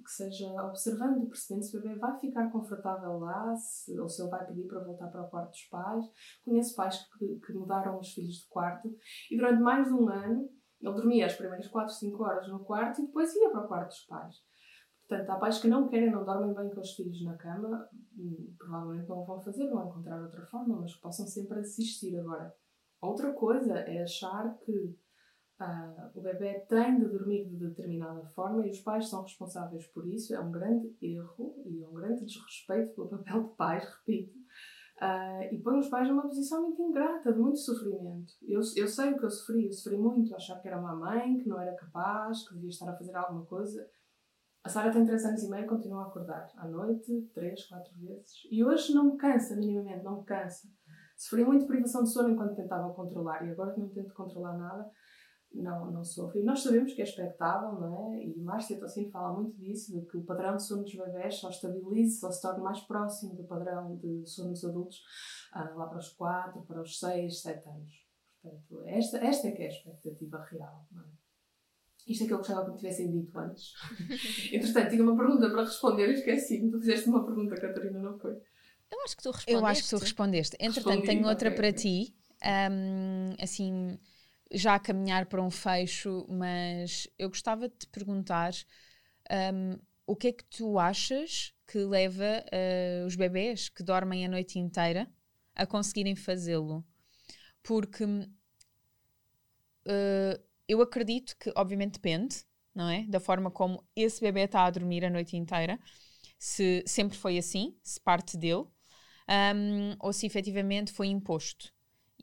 que 0.02 0.10
seja 0.10 0.50
observando, 0.64 1.26
percebendo 1.26 1.62
se 1.62 1.76
o 1.76 1.82
bebê 1.82 1.94
vai 1.98 2.18
ficar 2.18 2.50
confortável 2.50 3.18
lá, 3.18 3.54
se, 3.54 3.98
ou 4.00 4.08
se 4.08 4.22
ele 4.22 4.30
vai 4.30 4.46
pedir 4.46 4.66
para 4.66 4.82
voltar 4.82 5.08
para 5.08 5.24
o 5.24 5.28
quarto 5.28 5.50
dos 5.50 5.64
pais. 5.64 6.06
Conheço 6.42 6.74
pais 6.74 7.06
que, 7.18 7.38
que 7.40 7.52
mudaram 7.52 7.98
os 7.98 8.14
filhos 8.14 8.36
de 8.36 8.48
quarto 8.48 8.88
e 9.30 9.36
durante 9.36 9.60
mais 9.60 9.86
de 9.86 9.92
um 9.92 10.08
ano 10.08 10.48
ele 10.80 10.94
dormia 10.94 11.26
as 11.26 11.34
primeiras 11.34 11.68
4, 11.68 11.92
5 11.92 12.22
horas 12.22 12.48
no 12.48 12.60
quarto 12.60 13.02
e 13.02 13.06
depois 13.06 13.34
ia 13.34 13.50
para 13.50 13.64
o 13.64 13.68
quarto 13.68 13.88
dos 13.88 14.06
pais. 14.06 14.36
Portanto, 15.06 15.30
há 15.30 15.36
pais 15.36 15.58
que 15.58 15.68
não 15.68 15.86
querem, 15.86 16.10
não 16.10 16.24
dormem 16.24 16.54
bem 16.54 16.70
com 16.70 16.80
os 16.80 16.94
filhos 16.94 17.22
na 17.22 17.36
cama, 17.36 17.86
hum, 18.18 18.54
provavelmente 18.58 19.06
não 19.06 19.20
o 19.20 19.24
vão 19.26 19.40
fazer, 19.40 19.68
vão 19.68 19.86
encontrar 19.86 20.20
outra 20.20 20.46
forma, 20.46 20.80
mas 20.80 20.94
que 20.94 21.00
possam 21.02 21.26
sempre 21.26 21.60
assistir. 21.60 22.18
Agora, 22.18 22.54
outra 23.02 23.32
coisa 23.34 23.74
é 23.80 24.02
achar 24.02 24.56
que 24.64 24.96
ah, 25.58 26.10
o 26.14 26.20
bebê 26.20 26.60
tem 26.68 26.98
de 26.98 27.08
dormir 27.08 27.48
de 27.48 27.56
determinada 27.56 28.24
forma 28.34 28.66
e 28.66 28.70
os 28.70 28.80
pais 28.80 29.08
são 29.08 29.22
responsáveis 29.22 29.86
por 29.88 30.06
isso. 30.06 30.34
É 30.34 30.40
um 30.40 30.50
grande 30.50 30.94
erro 31.00 31.62
e 31.64 31.82
é 31.82 31.88
um 31.88 31.94
grande 31.94 32.24
desrespeito 32.24 32.94
pelo 32.94 33.08
papel 33.08 33.44
de 33.44 33.54
pais, 33.56 33.84
repito. 34.06 34.36
Uh, 34.96 35.54
e 35.54 35.58
põe 35.62 35.78
os 35.78 35.88
pais 35.88 36.08
numa 36.08 36.22
posição 36.22 36.62
muito 36.62 36.80
ingrata, 36.82 37.32
de 37.32 37.38
muito 37.38 37.58
sofrimento. 37.58 38.32
Eu, 38.42 38.60
eu 38.76 38.88
sei 38.88 39.12
o 39.12 39.18
que 39.18 39.24
eu 39.24 39.30
sofri, 39.30 39.66
eu 39.66 39.72
sofri 39.72 39.98
muito, 39.98 40.34
achava 40.34 40.60
que 40.60 40.68
era 40.68 40.80
uma 40.80 40.94
mãe, 40.94 41.38
que 41.38 41.48
não 41.48 41.60
era 41.60 41.74
capaz, 41.74 42.48
que 42.48 42.54
devia 42.54 42.70
estar 42.70 42.90
a 42.90 42.96
fazer 42.96 43.14
alguma 43.14 43.44
coisa. 43.44 43.86
A 44.64 44.68
Sara 44.68 44.90
tem 44.90 45.04
3 45.06 45.24
anos 45.26 45.42
e 45.42 45.50
meio 45.50 45.64
e 45.64 45.68
continua 45.68 46.02
a 46.02 46.06
acordar 46.06 46.50
à 46.56 46.66
noite, 46.66 47.30
3, 47.34 47.66
4 47.66 47.98
vezes. 47.98 48.32
E 48.50 48.64
hoje 48.64 48.92
não 48.94 49.12
me 49.12 49.16
cansa, 49.16 49.54
minimamente, 49.54 50.02
não 50.02 50.20
me 50.20 50.24
cansa. 50.24 50.68
Sofri 51.16 51.44
muito 51.44 51.66
privação 51.66 52.02
de 52.02 52.10
sono 52.10 52.30
enquanto 52.30 52.56
tentava 52.56 52.92
controlar 52.92 53.46
e 53.46 53.50
agora 53.50 53.72
que 53.72 53.80
não 53.80 53.88
tento 53.88 54.12
controlar 54.12 54.56
nada, 54.58 54.90
não, 55.62 55.90
não 55.90 56.04
sofro. 56.04 56.38
E 56.38 56.42
nós 56.42 56.62
sabemos 56.62 56.92
que 56.92 57.00
é 57.00 57.04
expectável, 57.04 57.72
não 57.80 58.12
é? 58.12 58.24
E 58.24 58.38
Márcia 58.40 58.78
Tocino 58.78 59.10
fala 59.10 59.32
muito 59.32 59.56
disso, 59.56 59.92
de 59.92 60.06
que 60.06 60.16
o 60.16 60.24
padrão 60.24 60.56
de 60.56 60.64
sono 60.64 60.82
dos 60.82 60.94
bebés 60.94 61.36
só 61.36 61.50
estabilize, 61.50 62.18
só 62.18 62.30
se 62.30 62.42
torne 62.42 62.62
mais 62.62 62.80
próximo 62.80 63.34
do 63.34 63.44
padrão 63.44 63.96
de 63.96 64.26
sono 64.26 64.50
dos 64.50 64.64
adultos 64.64 65.02
ah, 65.52 65.70
lá 65.74 65.86
para 65.86 65.98
os 65.98 66.08
4, 66.10 66.62
para 66.62 66.82
os 66.82 66.98
6, 66.98 67.40
7 67.42 67.68
anos. 67.68 68.06
Portanto, 68.42 68.82
esta, 68.86 69.18
esta 69.18 69.48
é 69.48 69.52
que 69.52 69.62
é 69.62 69.66
a 69.66 69.70
expectativa 69.70 70.44
real, 70.50 70.86
não 70.92 71.02
é? 71.02 71.26
Isto 72.06 72.22
é 72.22 72.26
que 72.28 72.32
eu 72.34 72.38
gostava 72.38 72.64
que 72.64 72.70
me 72.70 72.76
tivessem 72.76 73.10
dito 73.10 73.36
antes. 73.36 73.72
Entretanto, 74.52 74.90
tinha 74.90 75.02
uma 75.02 75.16
pergunta 75.16 75.50
para 75.50 75.64
responder 75.64 76.08
e 76.08 76.12
esqueci-me. 76.12 76.70
Tu 76.70 76.78
fizeste 76.78 77.08
uma 77.08 77.24
pergunta, 77.24 77.56
Catarina, 77.56 77.98
não 77.98 78.16
foi? 78.16 78.32
Eu 78.92 79.00
acho 79.04 79.16
que 79.16 79.22
tu 79.24 79.30
respondeste. 79.32 79.52
Eu 79.52 79.66
acho 79.66 79.82
que 79.82 79.88
tu 79.88 79.98
respondeste. 79.98 80.56
Entretanto, 80.60 80.86
Respondi, 80.86 81.06
tenho 81.06 81.26
outra 81.26 81.48
ok, 81.48 81.56
para 81.56 81.72
ti. 81.72 82.14
um, 82.70 83.34
assim, 83.42 83.98
já 84.52 84.74
a 84.74 84.78
caminhar 84.78 85.26
para 85.26 85.42
um 85.42 85.50
fecho, 85.50 86.26
mas 86.28 87.08
eu 87.18 87.28
gostava 87.28 87.68
de 87.68 87.74
te 87.74 87.86
perguntar 87.88 88.52
um, 89.52 89.78
o 90.06 90.14
que 90.14 90.28
é 90.28 90.32
que 90.32 90.44
tu 90.44 90.78
achas 90.78 91.52
que 91.66 91.78
leva 91.78 92.44
uh, 92.44 93.06
os 93.06 93.16
bebés 93.16 93.68
que 93.68 93.82
dormem 93.82 94.24
a 94.24 94.28
noite 94.28 94.58
inteira 94.58 95.10
a 95.54 95.66
conseguirem 95.66 96.14
fazê-lo? 96.14 96.84
Porque 97.62 98.04
uh, 98.04 98.28
eu 100.68 100.80
acredito 100.80 101.36
que, 101.38 101.52
obviamente, 101.56 101.94
depende, 101.94 102.44
não 102.74 102.88
é? 102.88 103.04
Da 103.08 103.18
forma 103.18 103.50
como 103.50 103.84
esse 103.96 104.20
bebê 104.20 104.42
está 104.42 104.64
a 104.64 104.70
dormir 104.70 105.04
a 105.04 105.10
noite 105.10 105.36
inteira. 105.36 105.78
Se 106.38 106.84
sempre 106.86 107.16
foi 107.16 107.38
assim, 107.38 107.76
se 107.82 108.00
parte 108.00 108.36
dele, 108.36 108.66
um, 109.28 109.96
ou 109.98 110.12
se 110.12 110.26
efetivamente 110.26 110.92
foi 110.92 111.08
imposto. 111.08 111.74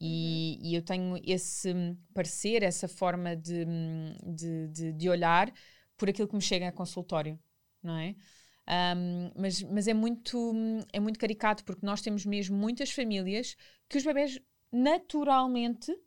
E, 0.06 0.60
e 0.62 0.76
eu 0.76 0.82
tenho 0.82 1.18
esse 1.24 1.74
hum, 1.74 1.96
parecer, 2.14 2.62
essa 2.62 2.90
forma 2.90 3.38
de, 3.38 3.66
hum, 3.66 4.14
de, 4.36 4.68
de, 4.68 4.92
de 4.92 5.10
olhar 5.10 5.50
por 5.96 6.10
aquilo 6.10 6.28
que 6.28 6.36
me 6.36 6.42
chega 6.42 6.68
a 6.68 6.74
consultório, 6.74 7.40
não 7.82 7.96
é? 7.96 8.14
Um, 8.98 9.32
mas, 9.34 9.64
mas 9.64 9.88
é 9.88 9.94
muito 9.94 10.38
hum, 10.38 10.82
é 10.92 11.00
muito 11.00 11.18
caricato 11.18 11.64
porque 11.64 11.86
nós 11.86 12.02
temos 12.02 12.26
mesmo 12.26 12.58
muitas 12.58 12.92
famílias 12.92 13.56
que 13.88 13.98
os 13.98 14.04
bebés 14.04 14.38
naturalmente 14.70 15.98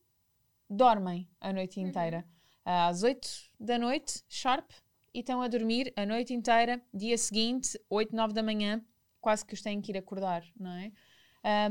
dormem 0.69 1.27
a 1.41 1.51
noite 1.51 1.81
inteira. 1.81 2.27
Às 2.67 3.03
8 3.03 3.27
da 3.59 3.79
noite, 3.79 4.23
sharp, 4.29 4.71
e 5.15 5.21
estão 5.21 5.41
a 5.41 5.49
dormir 5.49 5.91
a 5.97 6.05
noite 6.05 6.35
inteira, 6.35 6.83
dia 6.93 7.17
seguinte, 7.17 7.81
8, 7.89 8.15
9 8.15 8.35
da 8.35 8.43
manhã, 8.43 8.85
quase 9.23 9.47
que 9.47 9.55
os 9.55 9.63
têm 9.63 9.81
que 9.81 9.91
ir 9.93 9.97
acordar, 9.97 10.45
não 10.55 10.73
é? 10.73 10.93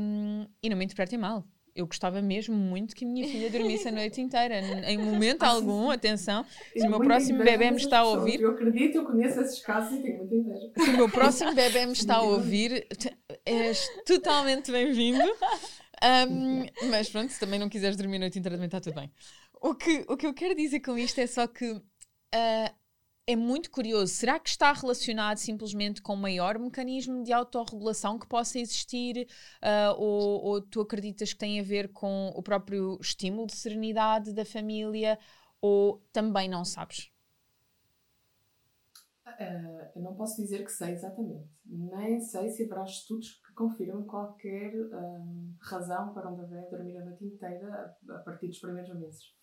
Um, 0.00 0.48
e 0.60 0.68
não 0.68 0.76
me 0.76 0.84
interpretem 0.84 1.18
mal. 1.18 1.46
Eu 1.76 1.86
gostava 1.86 2.20
mesmo 2.22 2.54
muito 2.56 2.96
que 2.96 3.04
a 3.04 3.08
minha 3.08 3.28
filha 3.28 3.50
dormisse 3.50 3.86
a 3.88 3.92
noite 3.92 4.20
inteira. 4.20 4.58
Em 4.90 4.96
momento 4.98 5.42
Ah, 5.42 5.48
algum, 5.48 5.90
atenção, 5.90 6.44
se 6.76 6.86
o 6.86 6.90
meu 6.90 7.00
próximo 7.00 7.44
bebê 7.44 7.70
me 7.70 7.76
está 7.76 7.98
a 7.98 8.04
ouvir, 8.04 8.40
Eu 8.40 8.50
acredito, 8.50 8.96
eu 8.96 9.04
conheço 9.04 9.40
esses 9.40 9.60
casos 9.60 9.98
e 9.98 10.02
tenho 10.02 10.18
muita 10.18 10.34
inveja. 10.34 10.70
se 10.76 10.90
o 10.90 10.96
meu 10.96 11.08
próximo 11.08 11.52
bebê 11.54 11.86
me 11.86 11.92
está 11.92 12.16
a 12.16 12.22
ouvir, 12.22 12.86
és 13.44 13.88
totalmente 14.06 14.72
bem-vindo. 14.72 15.22
Um, 16.02 16.66
mas 16.90 17.08
pronto, 17.08 17.30
se 17.32 17.40
também 17.40 17.58
não 17.58 17.68
quiseres 17.68 17.96
dormir 17.96 18.16
a 18.16 18.20
noite 18.20 18.38
inteira, 18.38 18.56
também 18.56 18.66
está 18.66 18.80
tudo 18.80 18.94
bem. 18.94 19.10
O 19.60 19.74
que, 19.74 20.04
o 20.08 20.16
que 20.16 20.26
eu 20.26 20.34
quero 20.34 20.54
dizer 20.54 20.80
com 20.80 20.96
isto 20.98 21.18
é 21.20 21.26
só 21.26 21.46
que 21.46 21.80
ah, 22.34 22.72
é 23.26 23.34
muito 23.34 23.70
curioso. 23.70 24.12
Será 24.14 24.38
que 24.38 24.48
está 24.48 24.72
relacionado 24.72 25.38
simplesmente 25.38 26.00
com 26.00 26.14
um 26.14 26.16
maior 26.16 26.58
mecanismo 26.58 27.22
de 27.24 27.32
autorregulação 27.32 28.18
que 28.18 28.26
possa 28.26 28.58
existir? 28.58 29.28
Ah, 29.60 29.94
ou, 29.96 30.44
ou 30.44 30.60
tu 30.60 30.80
acreditas 30.80 31.32
que 31.32 31.38
tem 31.38 31.58
a 31.60 31.62
ver 31.62 31.88
com 31.92 32.28
o 32.34 32.42
próprio 32.42 32.98
estímulo 33.00 33.46
de 33.46 33.56
serenidade 33.56 34.32
da 34.32 34.44
família? 34.44 35.18
Ou 35.60 36.00
também 36.12 36.48
não 36.48 36.64
sabes? 36.64 37.10
Ah, 39.24 39.90
eu 39.94 40.02
não 40.02 40.14
posso 40.14 40.40
dizer 40.40 40.64
que 40.64 40.70
sei 40.70 40.92
exatamente. 40.92 41.48
Nem 41.64 42.20
sei 42.20 42.48
se 42.50 42.64
haverá 42.64 42.84
estudos 42.84 43.32
que 43.44 43.52
confirmam 43.54 44.04
qualquer 44.04 44.72
hum, 44.74 45.54
razão 45.60 46.14
para 46.14 46.28
um 46.30 46.36
bebê 46.36 46.68
dormir 46.70 46.96
a 46.98 47.04
noite 47.04 47.24
inteira 47.24 47.96
a 48.08 48.18
partir 48.18 48.46
dos 48.46 48.58
primeiros 48.60 48.94
meses. 48.94 49.34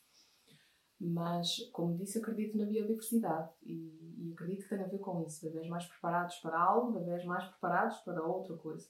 Mas, 1.05 1.57
como 1.71 1.97
disse, 1.97 2.17
acredito 2.19 2.57
na 2.57 2.65
biodiversidade 2.65 3.49
e, 3.63 4.27
e 4.29 4.31
acredito 4.33 4.63
que 4.63 4.69
tem 4.69 4.83
a 4.83 4.87
ver 4.87 4.99
com 4.99 5.21
isso. 5.23 5.45
Bebés 5.45 5.67
mais 5.67 5.85
preparados 5.85 6.35
para 6.37 6.57
algo, 6.59 6.97
bebés 6.99 7.25
mais 7.25 7.43
preparados 7.45 7.97
para 7.99 8.23
outra 8.23 8.55
coisa. 8.57 8.87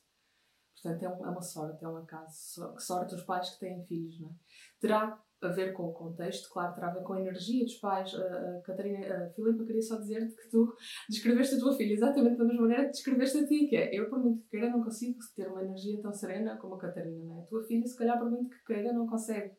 Portanto, 0.76 1.04
é, 1.04 1.10
um- 1.10 1.26
é 1.26 1.30
uma 1.30 1.42
sorte, 1.42 1.84
é 1.84 1.88
um 1.88 1.98
acaso. 1.98 2.74
Sorte 2.78 3.16
os 3.16 3.24
pais 3.24 3.52
que 3.52 3.60
têm 3.60 3.84
filhos, 3.86 4.20
não 4.20 4.30
é? 4.30 4.34
Terá 4.80 5.20
a 5.42 5.48
ver 5.50 5.74
com 5.74 5.84
o 5.90 5.94
contexto, 5.94 6.50
claro, 6.50 6.74
terá 6.74 6.88
a 6.90 6.94
ver 6.94 7.04
com 7.04 7.14
a 7.14 7.20
energia 7.22 7.66
dos 7.66 7.76
pais. 7.76 8.14
A, 8.16 8.62
Catarina, 8.62 9.26
a 9.26 9.30
Filipa, 9.32 9.66
queria 9.66 9.82
só 9.82 9.98
dizer-te 9.98 10.36
que 10.36 10.50
tu 10.50 10.74
descreveste 11.10 11.56
a 11.56 11.60
tua 11.60 11.74
filha 11.76 11.94
exatamente 11.94 12.38
da 12.38 12.46
mesma 12.46 12.62
maneira 12.62 12.86
que 12.86 12.92
descreveste 12.92 13.38
a 13.40 13.48
ti, 13.48 13.68
que 13.68 13.76
é 13.76 13.94
eu, 13.94 14.10
por 14.10 14.20
muito 14.20 14.42
que 14.44 14.50
queira, 14.52 14.70
não 14.70 14.84
consigo 14.84 15.20
ter 15.36 15.48
uma 15.50 15.64
energia 15.64 16.02
tão 16.02 16.14
serena 16.14 16.58
como 16.58 16.76
a 16.76 16.80
Catarina, 16.80 17.24
não 17.24 17.40
é? 17.40 17.42
A 17.42 17.46
tua 17.46 17.64
filha, 17.64 17.86
se 17.86 17.98
calhar, 17.98 18.18
por 18.20 18.30
muito 18.30 18.50
que 18.50 18.64
queira, 18.66 18.94
não 18.94 19.08
consegue 19.08 19.54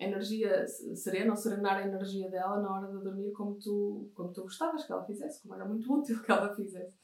energia 0.00 0.66
se- 0.66 0.96
serena 0.96 1.30
ou 1.30 1.36
serenar 1.36 1.76
a 1.78 1.86
energia 1.86 2.30
dela 2.30 2.60
na 2.60 2.72
hora 2.72 2.86
de 2.86 3.02
dormir 3.04 3.32
como 3.32 3.56
tu, 3.58 4.10
como 4.14 4.32
tu 4.32 4.42
gostavas 4.42 4.84
que 4.84 4.92
ela 4.92 5.04
fizesse, 5.04 5.42
como 5.42 5.54
era 5.54 5.66
muito 5.66 5.86
útil 5.92 6.22
que 6.22 6.30
ela 6.32 6.54
fizesse. 6.54 6.98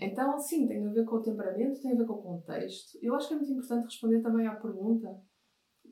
Então, 0.00 0.38
sim, 0.38 0.66
tem 0.66 0.84
a 0.84 0.90
ver 0.92 1.04
com 1.04 1.16
o 1.16 1.22
temperamento, 1.22 1.80
tem 1.80 1.92
a 1.92 1.96
ver 1.96 2.06
com 2.06 2.14
o 2.14 2.22
contexto. 2.22 2.98
Eu 3.00 3.14
acho 3.14 3.28
que 3.28 3.34
é 3.34 3.36
muito 3.36 3.52
importante 3.52 3.84
responder 3.84 4.20
também 4.22 4.46
à 4.46 4.56
pergunta 4.56 5.08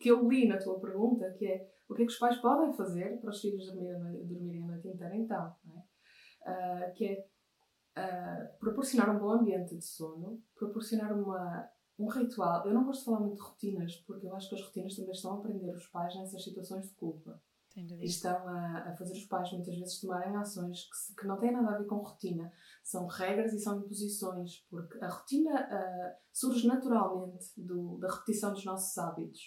que 0.01 0.11
eu 0.11 0.29
li 0.29 0.49
na 0.49 0.59
tua 0.59 0.81
pergunta, 0.81 1.31
que 1.39 1.47
é 1.47 1.69
o 1.89 1.95
que 1.95 2.03
é 2.03 2.07
que 2.07 2.13
os 2.13 2.19
pais 2.19 2.37
podem 2.39 2.73
fazer 2.73 3.21
para 3.21 3.31
os 3.31 3.41
filhos 3.41 3.67
dormirem 3.67 4.63
a 4.65 4.67
noite, 4.67 4.89
inteira 4.89 5.15
então, 5.15 5.55
é? 5.67 5.83
Ah, 6.51 6.91
que 6.97 7.07
é 7.07 7.27
ah, 7.97 8.49
proporcionar 8.59 9.15
um 9.15 9.19
bom 9.21 9.31
ambiente 9.31 9.77
de 9.77 9.85
sono, 9.85 10.43
proporcionar 10.57 11.13
uma, 11.13 11.69
um 12.03 12.09
ritual. 12.09 12.67
Eu 12.67 12.75
não 12.75 12.85
gosto 12.85 13.01
de 13.01 13.05
falar 13.07 13.21
muito 13.21 13.37
de 13.37 13.43
rotinas, 13.43 13.97
porque 14.07 14.27
eu 14.27 14.35
acho 14.37 14.49
que 14.49 14.55
as 14.57 14.62
rotinas 14.62 14.97
também 14.97 15.12
estão 15.12 15.35
a 15.35 15.41
prender 15.41 15.75
os 15.75 15.87
pais 15.88 16.15
nessas 16.17 16.43
situações 16.43 16.87
de 16.88 16.95
culpa. 16.95 17.41
E 18.03 18.05
estão 18.05 18.47
a, 18.49 18.91
a 18.91 18.97
fazer 18.97 19.15
os 19.15 19.25
pais 19.25 19.51
muitas 19.53 19.75
vezes 19.79 19.99
tomarem 20.01 20.37
ações 20.37 20.85
que, 20.91 20.97
se- 20.97 21.15
que 21.17 21.27
não 21.27 21.38
têm 21.38 21.53
nada 21.53 21.71
a 21.71 21.79
ver 21.79 21.87
com 21.87 21.97
rotina. 21.97 22.53
São 22.83 23.07
regras 23.07 23.53
e 23.55 23.61
são 23.61 23.79
imposições, 23.79 24.59
porque 24.69 25.03
a 25.03 25.09
rotina 25.09 25.55
ah, 25.59 26.17
surge 26.33 26.67
naturalmente 26.67 27.47
do, 27.57 27.97
da 27.99 28.09
repetição 28.12 28.53
dos 28.53 28.65
nossos 28.65 28.97
hábitos. 28.99 29.41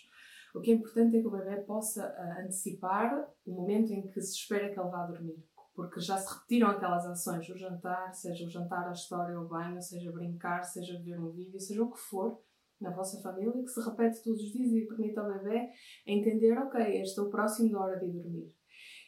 O 0.56 0.62
que 0.62 0.72
é 0.72 0.74
importante 0.74 1.18
é 1.18 1.22
que 1.22 1.28
o 1.28 1.32
bebê 1.32 1.58
possa 1.62 2.04
ah, 2.04 2.42
antecipar 2.42 3.30
o 3.46 3.52
momento 3.54 3.92
em 3.94 4.08
que 4.08 4.20
se 4.22 4.34
espera 4.36 4.74
que 4.74 4.80
ele 4.80 4.90
vá 4.90 5.06
dormir, 5.06 5.44
porque 5.76 6.00
já 6.00 6.18
se 6.18 6.34
repetiram 6.34 6.70
aquelas 6.70 7.06
ações, 7.06 7.48
o 7.50 7.58
jantar, 7.58 8.14
seja 8.14 8.46
o 8.46 8.50
jantar, 8.50 8.88
a 8.88 8.94
história, 8.94 9.40
o 9.40 9.48
banho, 9.48 9.82
seja 9.82 10.12
brincar, 10.12 10.64
seja 10.64 10.98
ver 11.00 11.20
um 11.20 11.32
vídeo, 11.32 11.60
seja 11.60 11.84
o 11.84 11.92
que 11.92 12.00
for, 12.00 12.42
na 12.80 12.92
vossa 12.92 13.22
família, 13.22 13.52
que 13.52 13.68
se 13.68 13.82
repete 13.82 14.24
todos 14.24 14.42
os 14.42 14.52
dias 14.52 14.72
e 14.72 14.88
permite 14.88 15.20
ao 15.20 15.32
bebê 15.32 15.70
entender, 16.08 16.58
ok, 16.58 17.02
este 17.02 17.20
é 17.20 17.26
próximo 17.26 17.72
da 17.72 17.80
hora 17.80 18.00
de 18.00 18.06
ir 18.06 18.14
dormir. 18.14 18.54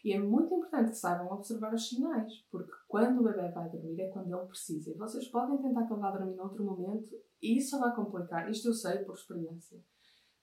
E 0.04 0.14
é 0.14 0.20
muito 0.20 0.54
importante 0.54 0.92
que 0.92 0.98
saibam 0.98 1.28
observar 1.32 1.74
os 1.74 1.88
sinais, 1.88 2.32
porque 2.52 2.72
quando 2.88 3.20
o 3.20 3.24
bebê 3.24 3.50
vai 3.52 3.70
dormir 3.70 4.00
é 4.02 4.10
quando 4.10 4.34
ele 4.34 4.48
precisa. 4.48 4.92
E 4.92 4.98
vocês 4.98 5.28
podem 5.30 5.58
tentar 5.62 5.86
que 5.86 5.94
ele 5.94 6.02
vá 6.02 6.12
dormir 6.12 6.36
noutro 6.36 6.64
momento 6.64 7.16
e 7.42 7.58
isso 7.58 7.80
vai 7.80 7.94
complicar. 7.96 8.50
Isto 8.50 8.70
eu 8.70 8.74
sei 8.74 9.00
por 9.00 9.16
experiência. 9.16 9.82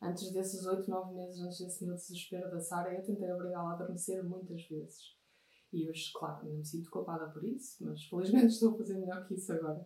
Antes 0.02 0.32
desses 0.32 0.66
8, 0.66 0.90
9 0.90 1.14
meses, 1.14 1.40
antes 1.40 1.58
desse 1.58 1.84
meu 1.84 1.94
desespero 1.94 2.50
da 2.50 2.60
Sara, 2.60 2.92
eu 2.92 3.02
tentei 3.04 3.32
obrigá-la 3.32 3.70
a 3.70 3.74
adormecer 3.74 4.22
muitas 4.22 4.66
vezes. 4.68 5.13
E 5.74 5.88
hoje, 5.88 6.12
claro, 6.14 6.46
não 6.46 6.58
me 6.58 6.64
sinto 6.64 6.88
culpada 6.88 7.26
por 7.32 7.42
isso, 7.44 7.84
mas 7.84 8.04
felizmente 8.04 8.46
estou 8.54 8.74
a 8.74 8.78
fazer 8.78 8.96
melhor 8.96 9.26
que 9.26 9.34
isso 9.34 9.52
agora. 9.52 9.84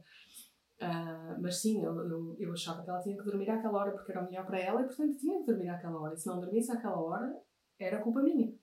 Ah, 0.81 1.37
mas 1.41 1.61
sim, 1.61 1.83
eu, 1.83 1.97
eu, 2.09 2.37
eu 2.39 2.53
achava 2.53 2.85
que 2.85 2.91
ela 2.91 3.01
tinha 3.01 3.17
que 3.17 3.25
dormir 3.25 3.51
àquela 3.51 3.79
hora 3.79 3.93
porque 3.93 4.13
era 4.13 4.23
melhor 4.23 4.47
para 4.47 4.61
ela 4.61 4.83
e, 4.83 4.85
portanto, 4.85 5.17
tinha 5.17 5.39
que 5.39 5.47
dormir 5.47 5.69
àquela 5.71 5.99
hora. 5.99 6.15
E 6.15 6.19
se 6.19 6.27
não 6.27 6.41
dormisse 6.41 6.71
àquela 6.71 7.01
hora, 7.01 7.35
era 7.79 8.03
culpa 8.03 8.23
minha. 8.23 8.55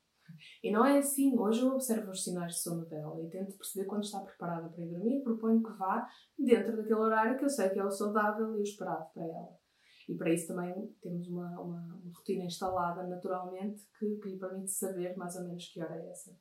E 0.63 0.71
não 0.71 0.85
é 0.85 0.99
assim. 0.99 1.37
Hoje 1.37 1.61
eu 1.61 1.69
observo 1.69 2.11
os 2.11 2.23
sinais 2.23 2.53
de 2.53 2.61
sono 2.61 2.85
dela 2.85 3.21
e 3.21 3.29
tento 3.29 3.57
perceber 3.57 3.85
quando 3.85 4.03
está 4.03 4.19
preparada 4.19 4.69
para 4.69 4.83
ir 4.83 4.89
dormir. 4.89 5.23
Proponho 5.23 5.63
que 5.63 5.71
vá 5.73 6.07
dentro 6.37 6.77
daquele 6.77 6.95
horário 6.95 7.37
que 7.37 7.45
eu 7.45 7.49
sei 7.49 7.69
que 7.69 7.79
é 7.79 7.83
o 7.83 7.91
saudável 7.91 8.55
e 8.55 8.59
o 8.59 8.63
esperado 8.63 9.11
para 9.13 9.23
ela. 9.23 9.57
E 10.07 10.15
para 10.15 10.31
isso 10.31 10.47
também 10.47 10.95
temos 11.01 11.27
uma, 11.27 11.59
uma, 11.59 11.81
uma 11.81 12.13
rotina 12.13 12.45
instalada 12.45 13.03
naturalmente 13.07 13.83
que, 13.97 14.15
que 14.17 14.29
lhe 14.29 14.37
permite 14.37 14.71
saber 14.71 15.17
mais 15.17 15.35
ou 15.35 15.43
menos 15.43 15.67
que 15.67 15.81
hora 15.81 15.95
é 15.95 16.09
essa. 16.09 16.37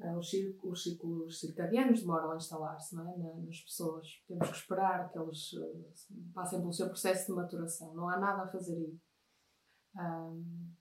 Uh, 0.00 0.16
os, 0.16 0.32
os 0.62 0.82
ciclos 0.82 1.40
circadianos 1.40 2.00
demoram 2.00 2.32
a 2.32 2.36
instalar-se 2.36 2.98
é? 2.98 3.02
nas 3.44 3.60
pessoas. 3.60 4.06
Temos 4.26 4.48
que 4.48 4.56
esperar 4.56 5.10
que 5.10 5.18
eles 5.18 5.52
uh, 5.52 6.32
passem 6.32 6.60
pelo 6.60 6.72
seu 6.72 6.88
processo 6.88 7.26
de 7.26 7.32
maturação. 7.32 7.94
Não 7.94 8.08
há 8.08 8.18
nada 8.18 8.44
a 8.44 8.48
fazer 8.48 8.76
aí. 8.76 8.98
Um, 9.96 10.72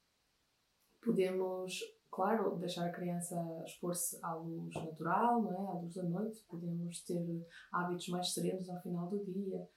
podemos, 1.03 1.79
claro, 2.10 2.58
deixar 2.58 2.86
a 2.86 2.93
criança 2.93 3.36
expor-se 3.65 4.17
à 4.23 4.36
luz 4.36 4.73
natural, 4.75 5.41
não 5.41 5.53
é? 5.53 5.67
à 5.67 5.73
luz 5.73 5.95
da 5.95 6.03
noite. 6.03 6.41
Podemos 6.47 7.03
ter 7.03 7.45
hábitos 7.73 8.08
mais 8.08 8.34
serenos 8.34 8.69
ao 8.69 8.82
final 8.82 9.10
do 9.10 9.23
dia. 9.25 9.67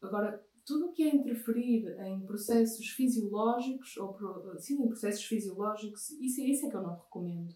Agora, 0.00 0.42
tudo 0.64 0.86
o 0.86 0.92
que 0.92 1.02
é 1.02 1.14
interferir 1.14 1.86
em 2.00 2.24
processos 2.24 2.88
fisiológicos, 2.88 3.96
ou 3.98 4.16
sim, 4.58 4.82
em 4.82 4.88
processos 4.88 5.24
fisiológicos, 5.24 6.10
isso, 6.12 6.40
isso 6.40 6.66
é 6.66 6.70
que 6.70 6.76
eu 6.76 6.82
não 6.82 6.96
recomendo. 6.96 7.54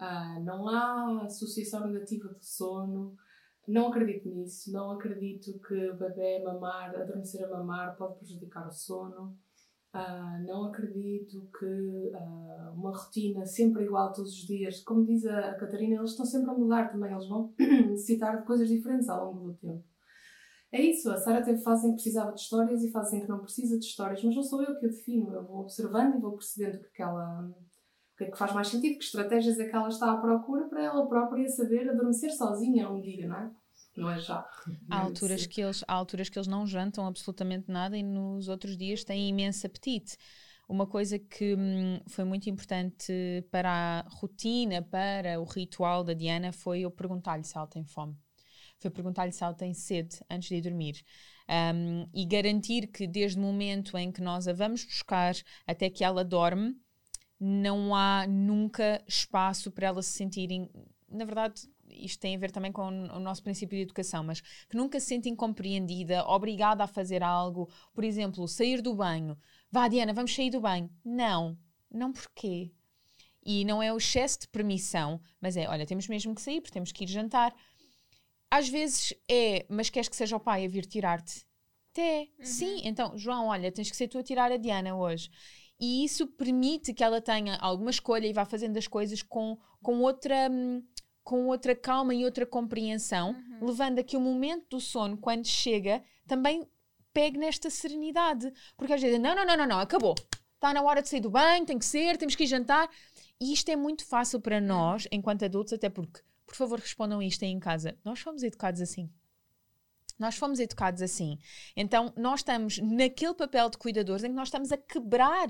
Uh, 0.00 0.44
não 0.44 0.68
há 0.68 1.22
associação 1.24 1.86
negativa 1.86 2.28
do 2.28 2.44
sono, 2.44 3.16
não 3.66 3.88
acredito 3.88 4.28
nisso, 4.28 4.70
não 4.72 4.92
acredito 4.92 5.58
que 5.58 5.90
o 5.90 5.96
bebê 5.96 6.42
mamar, 6.44 6.94
adormecer 6.94 7.44
a 7.44 7.48
mamar 7.48 7.96
pode 7.96 8.18
prejudicar 8.18 8.68
o 8.68 8.72
sono. 8.72 9.36
Uh, 9.94 10.46
não 10.46 10.66
acredito 10.66 11.48
que 11.58 11.64
uh, 11.64 12.72
uma 12.74 12.94
rotina 12.94 13.46
sempre 13.46 13.84
igual 13.84 14.12
todos 14.12 14.30
os 14.30 14.46
dias, 14.46 14.82
como 14.82 15.06
diz 15.06 15.24
a, 15.26 15.54
Catarina, 15.54 15.96
eles 15.96 16.10
estão 16.10 16.26
sempre 16.26 16.50
a 16.50 16.54
mudar 16.54 16.92
também, 16.92 17.10
eles 17.10 17.26
vão 17.26 17.54
necessitar 17.58 18.38
de 18.38 18.46
coisas 18.46 18.68
diferentes 18.68 19.08
ao 19.08 19.32
longo 19.32 19.48
do 19.48 19.54
tempo. 19.54 19.82
É 20.70 20.80
isso, 20.82 21.10
a 21.10 21.16
Sara 21.16 21.42
teve 21.42 21.62
fase 21.62 21.86
em 21.86 21.90
que 21.90 22.02
precisava 22.02 22.32
de 22.32 22.40
histórias 22.40 22.82
e 22.84 22.90
fase 22.90 23.16
em 23.16 23.20
que 23.22 23.28
não 23.28 23.38
precisa 23.38 23.78
de 23.78 23.86
histórias, 23.86 24.22
mas 24.22 24.36
não 24.36 24.42
sou 24.42 24.62
eu 24.62 24.78
que 24.78 24.84
a 24.84 24.88
defino, 24.90 25.32
eu 25.32 25.42
vou 25.42 25.60
observando 25.60 26.16
e 26.16 26.20
vou 26.20 26.32
percebendo 26.32 26.76
o 26.76 26.80
que, 26.80 26.86
é 26.86 26.90
que 26.96 27.02
ela 27.02 27.50
o 28.16 28.18
que 28.18 28.24
é 28.24 28.30
que 28.30 28.38
faz 28.38 28.54
mais 28.54 28.68
sentido, 28.68 28.98
que 28.98 29.04
estratégias 29.04 29.60
é 29.60 29.68
que 29.68 29.76
ela 29.76 29.88
está 29.88 30.10
à 30.10 30.16
procura 30.16 30.66
para 30.68 30.82
ela 30.82 31.06
própria 31.06 31.46
saber 31.50 31.86
adormecer 31.90 32.34
sozinha 32.34 32.88
um 32.88 32.98
dia, 32.98 33.28
não 33.28 33.36
é? 33.36 33.50
Não 33.94 34.10
é 34.10 34.18
já. 34.18 34.48
Há 34.90 35.00
alturas, 35.00 35.46
que 35.46 35.60
eles, 35.60 35.84
há 35.86 35.92
alturas 35.92 36.30
que 36.30 36.38
eles 36.38 36.48
não 36.48 36.66
jantam 36.66 37.06
absolutamente 37.06 37.70
nada 37.70 37.94
e 37.94 38.02
nos 38.02 38.48
outros 38.48 38.74
dias 38.74 39.04
têm 39.04 39.28
imenso 39.28 39.66
apetite. 39.66 40.16
Uma 40.66 40.86
coisa 40.86 41.18
que 41.18 41.54
hum, 41.54 42.00
foi 42.08 42.24
muito 42.24 42.48
importante 42.48 43.12
para 43.50 43.70
a 43.70 44.08
rotina, 44.08 44.80
para 44.80 45.38
o 45.38 45.44
ritual 45.44 46.02
da 46.02 46.14
Diana, 46.14 46.52
foi 46.52 46.80
eu 46.80 46.90
perguntar-lhe 46.90 47.44
se 47.44 47.54
ela 47.54 47.66
tem 47.66 47.84
fome 47.84 48.16
foi 48.78 48.90
perguntar-lhe 48.90 49.32
se 49.32 49.42
ela 49.42 49.54
tem 49.54 49.72
sede 49.72 50.20
antes 50.30 50.48
de 50.48 50.56
ir 50.56 50.60
dormir. 50.60 51.02
Um, 51.48 52.08
e 52.12 52.26
garantir 52.26 52.88
que 52.88 53.06
desde 53.06 53.38
o 53.38 53.42
momento 53.42 53.96
em 53.96 54.10
que 54.10 54.20
nós 54.20 54.48
a 54.48 54.52
vamos 54.52 54.84
buscar 54.84 55.34
até 55.66 55.88
que 55.88 56.04
ela 56.04 56.24
dorme, 56.24 56.76
não 57.38 57.94
há 57.94 58.26
nunca 58.26 59.02
espaço 59.06 59.70
para 59.70 59.88
ela 59.88 60.02
se 60.02 60.10
sentir. 60.10 60.48
Na 61.08 61.24
verdade, 61.24 61.68
isto 61.90 62.20
tem 62.20 62.34
a 62.34 62.38
ver 62.38 62.50
também 62.50 62.72
com 62.72 62.88
o 62.88 63.20
nosso 63.20 63.42
princípio 63.42 63.76
de 63.76 63.82
educação, 63.82 64.24
mas 64.24 64.40
que 64.40 64.76
nunca 64.76 64.98
se 64.98 65.06
sente 65.06 65.28
incompreendida, 65.28 66.24
obrigada 66.26 66.84
a 66.84 66.86
fazer 66.86 67.22
algo. 67.22 67.68
Por 67.92 68.04
exemplo, 68.04 68.46
sair 68.48 68.80
do 68.80 68.94
banho. 68.94 69.38
Vá, 69.70 69.88
Diana, 69.88 70.12
vamos 70.12 70.34
sair 70.34 70.50
do 70.50 70.60
banho. 70.60 70.90
Não. 71.04 71.56
Não 71.90 72.12
porquê? 72.12 72.72
E 73.44 73.64
não 73.64 73.82
é 73.82 73.92
o 73.92 73.96
excesso 73.96 74.40
de 74.40 74.48
permissão, 74.48 75.20
mas 75.40 75.56
é, 75.56 75.68
olha, 75.68 75.86
temos 75.86 76.08
mesmo 76.08 76.34
que 76.34 76.42
sair, 76.42 76.60
porque 76.60 76.72
temos 76.72 76.90
que 76.90 77.04
ir 77.04 77.06
jantar. 77.06 77.54
Às 78.50 78.68
vezes 78.68 79.14
é, 79.28 79.64
mas 79.68 79.88
queres 79.88 80.08
que 80.08 80.16
seja 80.16 80.36
o 80.36 80.40
pai 80.40 80.64
a 80.64 80.68
vir 80.68 80.84
tirar-te? 80.84 81.46
Até, 81.92 82.28
uhum. 82.38 82.44
sim. 82.44 82.80
Então, 82.84 83.16
João, 83.16 83.46
olha, 83.46 83.72
tens 83.72 83.90
que 83.90 83.96
ser 83.96 84.08
tu 84.08 84.18
a 84.18 84.22
tirar 84.22 84.52
a 84.52 84.56
Diana 84.56 84.96
hoje. 84.96 85.30
E 85.78 86.04
isso 86.04 86.26
permite 86.26 86.94
que 86.94 87.04
ela 87.04 87.20
tenha 87.20 87.56
alguma 87.56 87.90
escolha 87.90 88.26
e 88.26 88.32
vá 88.32 88.44
fazendo 88.44 88.76
as 88.76 88.86
coisas 88.86 89.22
com, 89.22 89.58
com 89.82 90.00
outra. 90.00 90.48
Com 91.22 91.48
outra 91.48 91.74
calma 91.74 92.14
e 92.14 92.24
outra 92.24 92.46
compreensão, 92.46 93.30
uhum. 93.30 93.66
levando 93.66 93.98
a 93.98 94.04
que 94.04 94.16
o 94.16 94.20
momento 94.20 94.66
do 94.70 94.80
sono, 94.80 95.16
quando 95.16 95.44
chega, 95.44 96.00
também 96.24 96.64
pegue 97.12 97.36
nesta 97.36 97.68
serenidade. 97.68 98.52
Porque 98.76 98.92
às 98.92 99.02
vezes, 99.02 99.18
não, 99.18 99.34
não, 99.34 99.44
não, 99.44 99.56
não, 99.56 99.66
não 99.66 99.80
acabou. 99.80 100.14
Está 100.54 100.72
na 100.72 100.80
hora 100.82 101.02
de 101.02 101.08
sair 101.08 101.18
do 101.18 101.28
banho, 101.28 101.66
tem 101.66 101.80
que 101.80 101.84
ser, 101.84 102.16
temos 102.16 102.36
que 102.36 102.44
ir 102.44 102.46
jantar. 102.46 102.88
E 103.40 103.52
isto 103.52 103.68
é 103.68 103.74
muito 103.74 104.06
fácil 104.06 104.40
para 104.40 104.60
nós, 104.60 105.08
enquanto 105.10 105.44
adultos, 105.44 105.72
até 105.72 105.90
porque 105.90 106.20
por 106.46 106.54
favor, 106.54 106.78
respondam 106.78 107.20
isto 107.20 107.44
aí 107.44 107.50
em 107.50 107.58
casa. 107.58 107.98
Nós 108.04 108.20
fomos 108.20 108.42
educados 108.42 108.80
assim. 108.80 109.10
Nós 110.18 110.36
fomos 110.36 110.58
educados 110.58 111.02
assim. 111.02 111.38
Então, 111.76 112.12
nós 112.16 112.40
estamos 112.40 112.78
naquele 112.78 113.34
papel 113.34 113.68
de 113.68 113.78
cuidadores 113.78 114.24
em 114.24 114.28
que 114.28 114.34
nós 114.34 114.48
estamos 114.48 114.72
a 114.72 114.76
quebrar. 114.76 115.48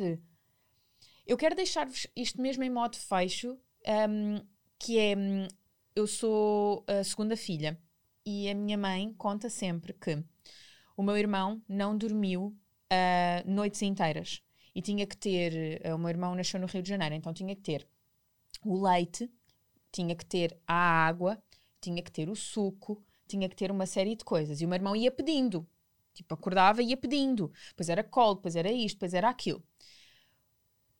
Eu 1.26 1.36
quero 1.36 1.54
deixar-vos 1.54 2.06
isto 2.16 2.40
mesmo 2.40 2.64
em 2.64 2.70
modo 2.70 2.96
fecho, 2.96 3.58
um, 4.08 4.44
que 4.78 4.98
é, 4.98 5.16
hum, 5.16 5.46
eu 5.94 6.06
sou 6.06 6.84
a 6.86 7.02
segunda 7.04 7.36
filha 7.36 7.78
e 8.24 8.48
a 8.48 8.54
minha 8.54 8.76
mãe 8.76 9.14
conta 9.14 9.48
sempre 9.48 9.92
que 9.92 10.22
o 10.96 11.02
meu 11.02 11.16
irmão 11.16 11.62
não 11.68 11.96
dormiu 11.96 12.46
uh, 12.46 13.50
noites 13.50 13.82
inteiras 13.82 14.42
e 14.74 14.82
tinha 14.82 15.06
que 15.06 15.16
ter, 15.16 15.80
uh, 15.84 15.94
o 15.94 15.98
meu 15.98 16.10
irmão 16.10 16.34
nasceu 16.34 16.60
no 16.60 16.66
Rio 16.66 16.82
de 16.82 16.88
Janeiro, 16.88 17.14
então 17.14 17.32
tinha 17.32 17.54
que 17.54 17.62
ter 17.62 17.86
o 18.64 18.82
leite 18.82 19.30
tinha 19.96 20.14
que 20.14 20.26
ter 20.26 20.58
a 20.66 20.74
água, 20.74 21.42
tinha 21.80 22.02
que 22.02 22.12
ter 22.12 22.28
o 22.28 22.36
suco, 22.36 23.02
tinha 23.26 23.48
que 23.48 23.56
ter 23.56 23.70
uma 23.70 23.86
série 23.86 24.14
de 24.14 24.24
coisas. 24.24 24.60
E 24.60 24.64
o 24.64 24.68
meu 24.68 24.76
irmão 24.76 24.96
ia 24.96 25.10
pedindo. 25.10 25.66
Tipo, 26.14 26.34
acordava 26.34 26.82
e 26.82 26.90
ia 26.90 26.96
pedindo. 26.96 27.52
Depois 27.68 27.88
era 27.88 28.02
colo, 28.02 28.36
depois 28.36 28.56
era 28.56 28.70
isto, 28.72 28.96
depois 28.96 29.14
era 29.14 29.28
aquilo. 29.28 29.62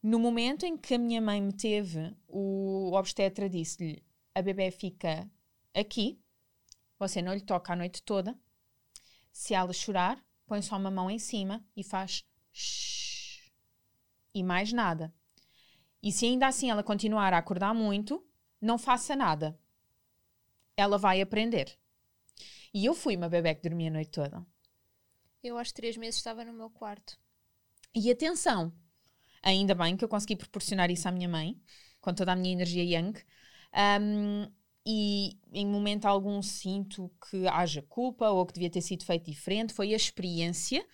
No 0.03 0.19
momento 0.19 0.65
em 0.65 0.77
que 0.77 0.95
a 0.95 0.99
minha 0.99 1.21
mãe 1.21 1.41
me 1.41 1.53
teve, 1.53 2.15
o 2.29 2.93
obstetra 2.93 3.49
disse-lhe: 3.49 4.05
a 4.35 4.43
bebê 4.43 4.71
fica 4.71 5.29
aqui, 5.75 6.21
você 6.99 7.23
não 7.23 7.35
lhe 7.35 7.41
toca 7.41 7.73
a 7.73 7.77
noite 7.77 8.03
toda. 8.03 8.39
Se 9.33 9.55
ela 9.55 9.73
chorar, 9.73 10.23
põe 10.47 10.63
só 10.63 10.77
uma 10.77 10.91
mão 10.91 11.11
em 11.11 11.19
cima 11.19 11.65
e 11.77 11.83
faz 11.83 12.25
shh, 12.53 13.51
e 14.35 14.43
mais 14.43 14.73
nada. 14.73 15.13
E 16.03 16.13
se 16.13 16.27
ainda 16.27 16.47
assim 16.47 16.71
ela 16.71 16.83
continuar 16.83 17.33
a 17.33 17.39
acordar 17.39 17.75
muito, 17.75 18.25
não 18.61 18.79
faça 18.79 19.17
nada. 19.17 19.59
Ela 20.77 20.99
vai 20.99 21.21
aprender. 21.21 21.77
E 22.77 22.85
eu 22.85 22.93
fui 22.93 23.17
uma 23.17 23.27
bebê 23.27 23.55
que 23.55 23.67
dormia 23.67 23.89
a 23.89 23.93
noite 23.95 24.11
toda. 24.11 24.47
Eu 25.43 25.57
aos 25.57 25.73
três 25.73 25.97
meses 25.97 26.17
estava 26.17 26.45
no 26.45 26.53
meu 26.53 26.69
quarto. 26.69 27.19
E 27.95 28.11
atenção, 28.11 28.71
ainda 29.43 29.75
bem 29.75 29.97
que 29.97 30.05
eu 30.05 30.09
consegui 30.11 30.37
proporcionar 30.37 30.91
isso 30.91 31.09
à 31.09 31.11
minha 31.11 31.27
mãe, 31.27 31.59
com 32.03 32.13
toda 32.13 32.33
a 32.33 32.37
minha 32.37 32.53
energia 32.53 32.85
yang. 32.85 33.19
Um, 34.03 34.53
e 34.85 35.39
em 35.55 35.67
momento 35.67 36.05
algum 36.05 36.43
sinto 36.43 37.11
que 37.31 37.49
haja 37.49 37.81
culpa 37.81 38.29
ou 38.29 38.45
que 38.45 38.53
devia 38.53 38.69
ter 38.69 38.83
sido 38.83 39.07
feito 39.07 39.31
diferente. 39.31 39.73
Foi 39.73 39.95
a 39.95 39.97
experiência. 39.97 40.87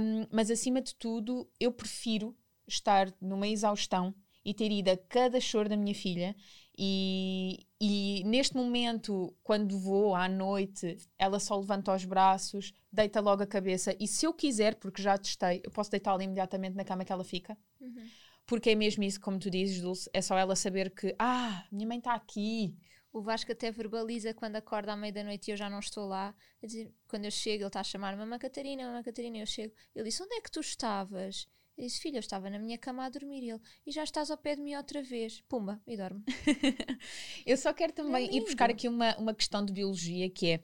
Um, 0.00 0.26
mas 0.32 0.50
acima 0.50 0.80
de 0.80 0.94
tudo, 0.94 1.46
eu 1.60 1.70
prefiro 1.70 2.34
estar 2.66 3.12
numa 3.20 3.46
exaustão 3.46 4.14
e 4.42 4.54
ter 4.54 4.72
ido 4.72 4.88
a 4.88 4.96
cada 4.96 5.38
choro 5.38 5.68
da 5.68 5.76
minha 5.76 5.94
filha 5.94 6.34
e, 6.76 7.66
e, 7.80 8.22
neste 8.24 8.56
momento, 8.56 9.34
quando 9.42 9.78
vou 9.78 10.14
à 10.14 10.28
noite, 10.28 10.96
ela 11.16 11.38
só 11.38 11.56
levanta 11.56 11.94
os 11.94 12.04
braços, 12.04 12.72
deita 12.92 13.20
logo 13.20 13.42
a 13.42 13.46
cabeça. 13.46 13.96
E 14.00 14.08
se 14.08 14.26
eu 14.26 14.34
quiser, 14.34 14.74
porque 14.74 15.00
já 15.00 15.16
testei, 15.16 15.60
eu 15.62 15.70
posso 15.70 15.90
deitá-la 15.90 16.24
imediatamente 16.24 16.74
na 16.74 16.84
cama 16.84 17.04
que 17.04 17.12
ela 17.12 17.24
fica. 17.24 17.56
Uhum. 17.80 18.08
Porque 18.46 18.70
é 18.70 18.74
mesmo 18.74 19.04
isso, 19.04 19.20
como 19.20 19.38
tu 19.38 19.48
dizes, 19.48 19.80
Dulce, 19.80 20.10
é 20.12 20.20
só 20.20 20.36
ela 20.36 20.56
saber 20.56 20.90
que, 20.90 21.14
ah, 21.18 21.64
minha 21.70 21.86
mãe 21.86 21.98
está 21.98 22.14
aqui. 22.14 22.76
O 23.12 23.22
Vasco 23.22 23.52
até 23.52 23.70
verbaliza 23.70 24.34
quando 24.34 24.56
acorda 24.56 24.92
à 24.92 24.96
meia 24.96 25.12
da 25.12 25.22
noite 25.22 25.48
e 25.48 25.52
eu 25.52 25.56
já 25.56 25.70
não 25.70 25.78
estou 25.78 26.06
lá. 26.06 26.34
Dizer, 26.60 26.92
quando 27.06 27.24
eu 27.24 27.30
chego, 27.30 27.62
ele 27.62 27.68
está 27.68 27.80
a 27.80 27.84
chamar 27.84 28.16
Mamãe 28.16 28.38
Catarina, 28.38 28.84
Mamãe 28.84 29.04
Catarina, 29.04 29.38
eu 29.38 29.46
chego. 29.46 29.72
Ele 29.94 30.06
disse: 30.06 30.20
Onde 30.20 30.34
é 30.34 30.40
que 30.40 30.50
tu 30.50 30.58
estavas? 30.58 31.46
Eu 31.76 31.84
disse, 31.84 32.00
filha, 32.00 32.16
eu 32.16 32.20
estava 32.20 32.48
na 32.48 32.58
minha 32.58 32.78
cama 32.78 33.04
a 33.04 33.08
dormir. 33.08 33.42
E 33.42 33.50
ele, 33.50 33.60
e 33.86 33.90
já 33.90 34.04
estás 34.04 34.30
ao 34.30 34.36
pé 34.36 34.54
de 34.54 34.62
mim 34.62 34.74
outra 34.76 35.02
vez. 35.02 35.40
Pumba, 35.48 35.80
e 35.86 35.96
dorme. 35.96 36.22
eu 37.44 37.56
só 37.56 37.72
quero 37.72 37.92
também 37.92 38.28
é 38.28 38.34
ir 38.34 38.40
buscar 38.40 38.70
aqui 38.70 38.88
uma, 38.88 39.16
uma 39.16 39.34
questão 39.34 39.64
de 39.64 39.72
biologia 39.72 40.30
que 40.30 40.52
é 40.52 40.60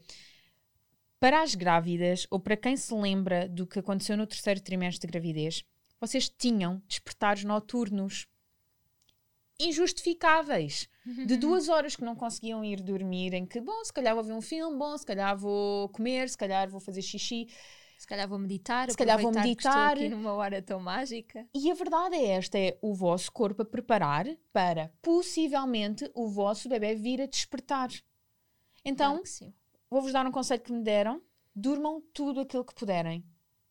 para 1.21 1.43
as 1.43 1.55
grávidas 1.55 2.27
ou 2.31 2.41
para 2.41 2.57
quem 2.57 2.77
se 2.77 2.95
lembra 2.95 3.47
do 3.47 3.67
que 3.67 3.79
aconteceu 3.79 4.17
no 4.17 4.27
terceiro 4.27 4.61
trimestre 4.61 5.07
de 5.07 5.13
gravidez, 5.13 5.65
vocês 6.01 6.31
tinham 6.31 6.83
despertares 6.89 7.45
noturnos 7.45 8.27
injustificáveis 9.59 10.89
de 11.27 11.37
duas 11.37 11.69
horas 11.69 11.95
que 11.95 12.03
não 12.03 12.17
conseguiam 12.17 12.65
ir 12.65 12.81
dormir, 12.81 13.35
em 13.35 13.45
que, 13.45 13.61
bom, 13.61 13.85
se 13.85 13.93
calhar 13.93 14.15
vou 14.15 14.25
ver 14.25 14.33
um 14.33 14.41
filme, 14.41 14.79
bom, 14.79 14.97
se 14.97 15.05
calhar 15.05 15.37
vou 15.37 15.91
comer, 15.91 16.31
se 16.31 16.39
calhar 16.39 16.71
vou 16.71 16.81
fazer 16.81 17.03
xixi. 17.03 17.47
Se 18.01 18.07
calhar 18.07 18.27
vou 18.27 18.39
meditar, 18.39 18.91
se 18.91 18.97
calhar 18.97 19.21
vou 19.21 19.31
meditar. 19.31 19.93
aqui 19.93 20.09
numa 20.09 20.33
hora 20.33 20.63
tão 20.63 20.81
mágica. 20.81 21.47
E 21.53 21.71
a 21.71 21.75
verdade 21.75 22.17
é 22.17 22.29
esta: 22.29 22.59
é 22.59 22.79
o 22.81 22.95
vosso 22.95 23.31
corpo 23.31 23.61
a 23.61 23.65
preparar 23.65 24.27
para 24.51 24.91
possivelmente 25.03 26.11
o 26.15 26.27
vosso 26.27 26.67
bebê 26.67 26.95
vir 26.95 27.21
a 27.21 27.27
despertar. 27.27 27.91
Então, 28.83 29.23
claro 29.23 29.53
vou-vos 29.91 30.13
dar 30.13 30.27
um 30.27 30.33
conselho 30.33 30.63
que 30.63 30.73
me 30.73 30.83
deram: 30.83 31.21
durmam 31.55 32.01
tudo 32.15 32.41
aquilo 32.41 32.65
que 32.65 32.75
puderem 32.75 33.23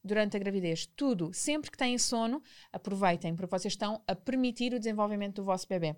durante 0.04 0.38
a 0.38 0.40
gravidez. 0.40 0.86
Tudo. 0.86 1.34
Sempre 1.34 1.72
que 1.72 1.78
têm 1.78 1.98
sono, 1.98 2.44
aproveitem, 2.72 3.36
porque 3.36 3.50
vocês 3.50 3.74
estão 3.74 4.00
a 4.06 4.14
permitir 4.14 4.76
o 4.76 4.80
desenvolvimento 4.80 5.38
do 5.38 5.44
vosso 5.44 5.68
bebê. 5.68 5.96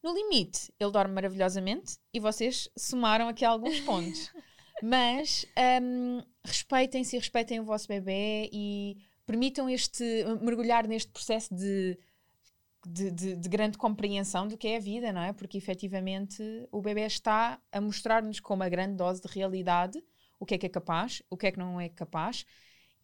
No 0.00 0.14
limite, 0.14 0.72
ele 0.78 0.92
dorme 0.92 1.12
maravilhosamente 1.12 1.98
e 2.14 2.20
vocês 2.20 2.68
somaram 2.78 3.26
aqui 3.26 3.44
alguns 3.44 3.80
pontos. 3.80 4.30
Mas 4.82 5.46
um, 5.80 6.20
respeitem-se 6.44 7.16
respeitem 7.16 7.60
o 7.60 7.64
vosso 7.64 7.86
bebê 7.86 8.50
e 8.52 8.96
permitam 9.24 9.70
este 9.70 10.04
mergulhar 10.40 10.88
neste 10.88 11.12
processo 11.12 11.54
de, 11.54 11.96
de, 12.84 13.10
de, 13.12 13.36
de, 13.36 13.48
grande 13.48 13.78
compreensão 13.78 14.48
do 14.48 14.58
que 14.58 14.66
é 14.66 14.76
a 14.76 14.80
vida, 14.80 15.12
não 15.12 15.22
é? 15.22 15.32
Porque 15.32 15.56
efetivamente 15.56 16.42
o 16.72 16.82
bebê 16.82 17.06
está 17.06 17.60
a 17.70 17.80
mostrar-nos 17.80 18.40
com 18.40 18.54
uma 18.54 18.68
grande 18.68 18.96
dose 18.96 19.22
de 19.22 19.28
realidade 19.28 20.02
o 20.40 20.44
que 20.44 20.54
é 20.54 20.58
que 20.58 20.66
é 20.66 20.68
capaz, 20.68 21.22
o 21.30 21.36
que 21.36 21.46
é 21.46 21.52
que 21.52 21.58
não 21.58 21.80
é 21.80 21.88
capaz 21.88 22.44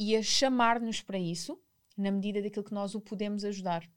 e 0.00 0.16
a 0.16 0.22
chamar-nos 0.22 1.00
para 1.00 1.18
isso 1.18 1.56
na 1.96 2.10
medida 2.10 2.42
daquilo 2.42 2.64
que 2.64 2.74
nós 2.74 2.96
o 2.96 3.00
podemos 3.00 3.44
ajudar 3.44 3.88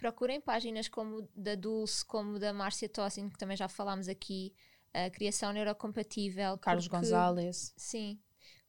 procurem 0.00 0.40
páginas 0.40 0.88
como 0.88 1.28
da 1.36 1.54
Dulce, 1.54 2.04
como 2.04 2.38
da 2.38 2.54
Márcia 2.54 2.88
Tossin, 2.88 3.28
que 3.28 3.38
também 3.38 3.56
já 3.56 3.68
falámos 3.68 4.08
aqui, 4.08 4.54
a 4.92 5.10
Criação 5.10 5.52
Neurocompatível. 5.52 6.58
Carlos 6.58 6.88
porque, 6.88 6.96
Gonzalez. 6.96 7.72
Sim, 7.76 8.18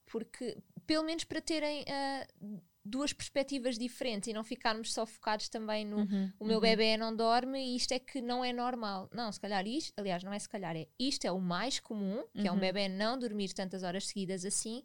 porque 0.06 0.58
pelo 0.86 1.04
menos 1.04 1.24
para 1.24 1.42
terem 1.42 1.84
uh, 1.84 2.62
duas 2.84 3.14
perspectivas 3.14 3.78
diferentes 3.78 4.28
e 4.28 4.34
não 4.34 4.44
ficarmos 4.44 4.94
só 4.94 5.06
focados 5.06 5.48
também 5.50 5.86
no 5.86 5.98
uhum, 5.98 6.32
o 6.40 6.46
meu 6.46 6.56
uhum. 6.56 6.62
bebê 6.62 6.98
não 6.98 7.16
dorme 7.16 7.60
e 7.60 7.76
isto 7.76 7.94
é 7.94 8.00
que 8.00 8.22
não 8.22 8.44
é 8.44 8.52
normal. 8.52 9.10
Não, 9.14 9.32
se 9.32 9.40
calhar 9.40 9.66
isto, 9.68 9.94
aliás, 9.98 10.24
não 10.24 10.34
é 10.34 10.40
se 10.40 10.50
calhar, 10.50 10.76
é 10.76 10.88
isto 11.00 11.26
é 11.26 11.32
o 11.32 11.40
mais 11.40 11.80
comum, 11.80 12.24
que 12.34 12.42
uhum. 12.42 12.48
é 12.48 12.52
um 12.52 12.56
uhum. 12.56 12.60
bebê 12.60 12.88
não 12.90 13.18
dormir 13.18 13.54
tantas 13.54 13.84
horas 13.84 14.08
seguidas 14.08 14.46
assim 14.46 14.84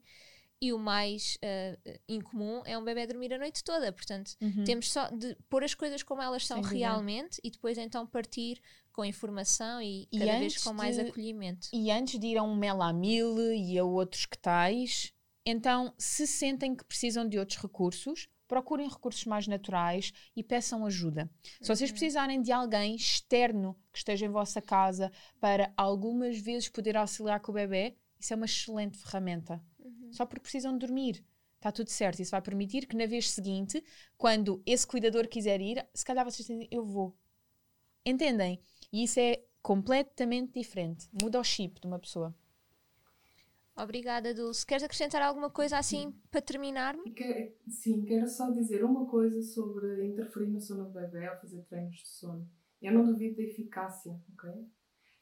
e 0.61 0.73
o 0.73 0.79
mais 0.79 1.37
uh, 1.37 1.99
incomum 2.09 2.63
é 2.65 2.79
um 2.79 2.85
bebê 2.85 3.07
dormir 3.07 3.33
a 3.33 3.39
noite 3.39 3.63
toda. 3.63 3.93
Portanto, 3.93 4.35
uhum. 4.41 4.65
temos 4.65 4.91
só 4.91 5.09
de 5.11 5.37
pôr 5.49 5.63
as 5.63 5.75
coisas 5.75 6.03
como 6.03 6.23
elas 6.23 6.47
são 6.47 6.63
Sem 6.63 6.79
realmente 6.79 7.41
e 7.45 7.51
depois 7.51 7.77
então 7.77 8.07
partir 8.07 8.61
com 8.97 9.05
informação 9.05 9.81
e, 9.81 10.09
e 10.11 10.19
cada 10.19 10.39
vez 10.39 10.57
com 10.57 10.73
mais 10.73 10.97
de, 10.97 11.03
acolhimento. 11.03 11.69
E 11.73 11.91
antes 11.91 12.19
de 12.19 12.27
ir 12.27 12.39
a 12.39 12.43
um 12.43 12.57
melamil 12.57 13.53
e 13.53 13.79
a 13.79 13.85
outros 13.85 14.27
que 14.27 14.39
tais, 14.39 15.13
então 15.45 15.95
se 15.97 16.27
sentem 16.27 16.75
que 16.75 16.85
precisam 16.85 17.29
de 17.29 17.39
outros 17.39 17.61
recursos, 17.61 18.27
procurem 18.49 18.89
recursos 18.89 19.25
mais 19.25 19.47
naturais 19.47 20.13
e 20.35 20.43
peçam 20.43 20.85
ajuda. 20.87 21.31
Se 21.61 21.69
vocês 21.69 21.91
uhum. 21.91 21.97
precisarem 21.97 22.43
de 22.43 22.51
alguém 22.51 22.97
externo 22.97 23.79
que 23.93 23.99
esteja 23.99 24.27
em 24.27 24.31
vossa 24.31 24.61
casa 24.61 25.13
para 25.39 25.73
algumas 25.77 26.39
vezes 26.39 26.69
poder 26.69 26.97
auxiliar 26.97 27.41
com 27.41 27.53
o 27.53 27.55
bebê, 27.55 27.97
isso 28.19 28.33
é 28.33 28.37
uma 28.37 28.47
excelente 28.47 28.99
ferramenta 28.99 29.63
só 30.11 30.25
porque 30.25 30.43
precisam 30.43 30.73
de 30.73 30.87
dormir. 30.87 31.25
Está 31.57 31.73
tudo 31.73 31.91
certo. 31.91 32.21
Isso 32.21 32.31
vai 32.31 32.43
permitir 32.43 32.87
que 32.87 32.97
na 32.97 33.07
vez 33.07 33.31
seguinte, 33.31 33.83
quando 34.17 34.63
esse 34.65 34.87
cuidador 34.87 35.29
quiser 35.29 35.61
ir, 35.61 35.87
se 35.95 36.05
calhar 36.05 36.25
vocês 36.25 36.47
dizem, 36.47 36.69
eu 36.71 36.85
vou. 36.85 37.17
Entendem? 38.05 38.61
E 38.93 39.05
isso 39.05 39.21
é 39.21 39.43
completamente 39.63 40.53
diferente. 40.59 41.09
Muda 41.21 41.41
o 41.41 41.45
chip 41.45 41.81
de 41.81 41.87
uma 41.87 41.99
pessoa. 41.99 42.35
Obrigada, 43.77 44.33
Dulce. 44.33 44.65
Queres 44.65 44.83
acrescentar 44.83 45.21
alguma 45.21 45.51
coisa 45.51 45.77
assim 45.77 46.13
para 46.31 46.41
terminar? 46.41 46.97
sim, 47.69 48.05
quero 48.07 48.27
só 48.27 48.51
dizer 48.51 48.83
uma 48.83 49.07
coisa 49.07 49.43
sobre 49.43 50.07
interferir 50.07 50.49
no 50.49 50.61
sono 50.61 50.85
do 50.85 50.91
bebê 50.93 51.27
ao 51.27 51.39
fazer 51.39 51.63
treinos 51.65 51.97
de 51.97 52.09
sono. 52.09 52.49
Eu 52.81 52.93
não 52.93 53.05
duvido 53.05 53.37
da 53.37 53.43
eficácia, 53.43 54.19
ok? 54.33 54.67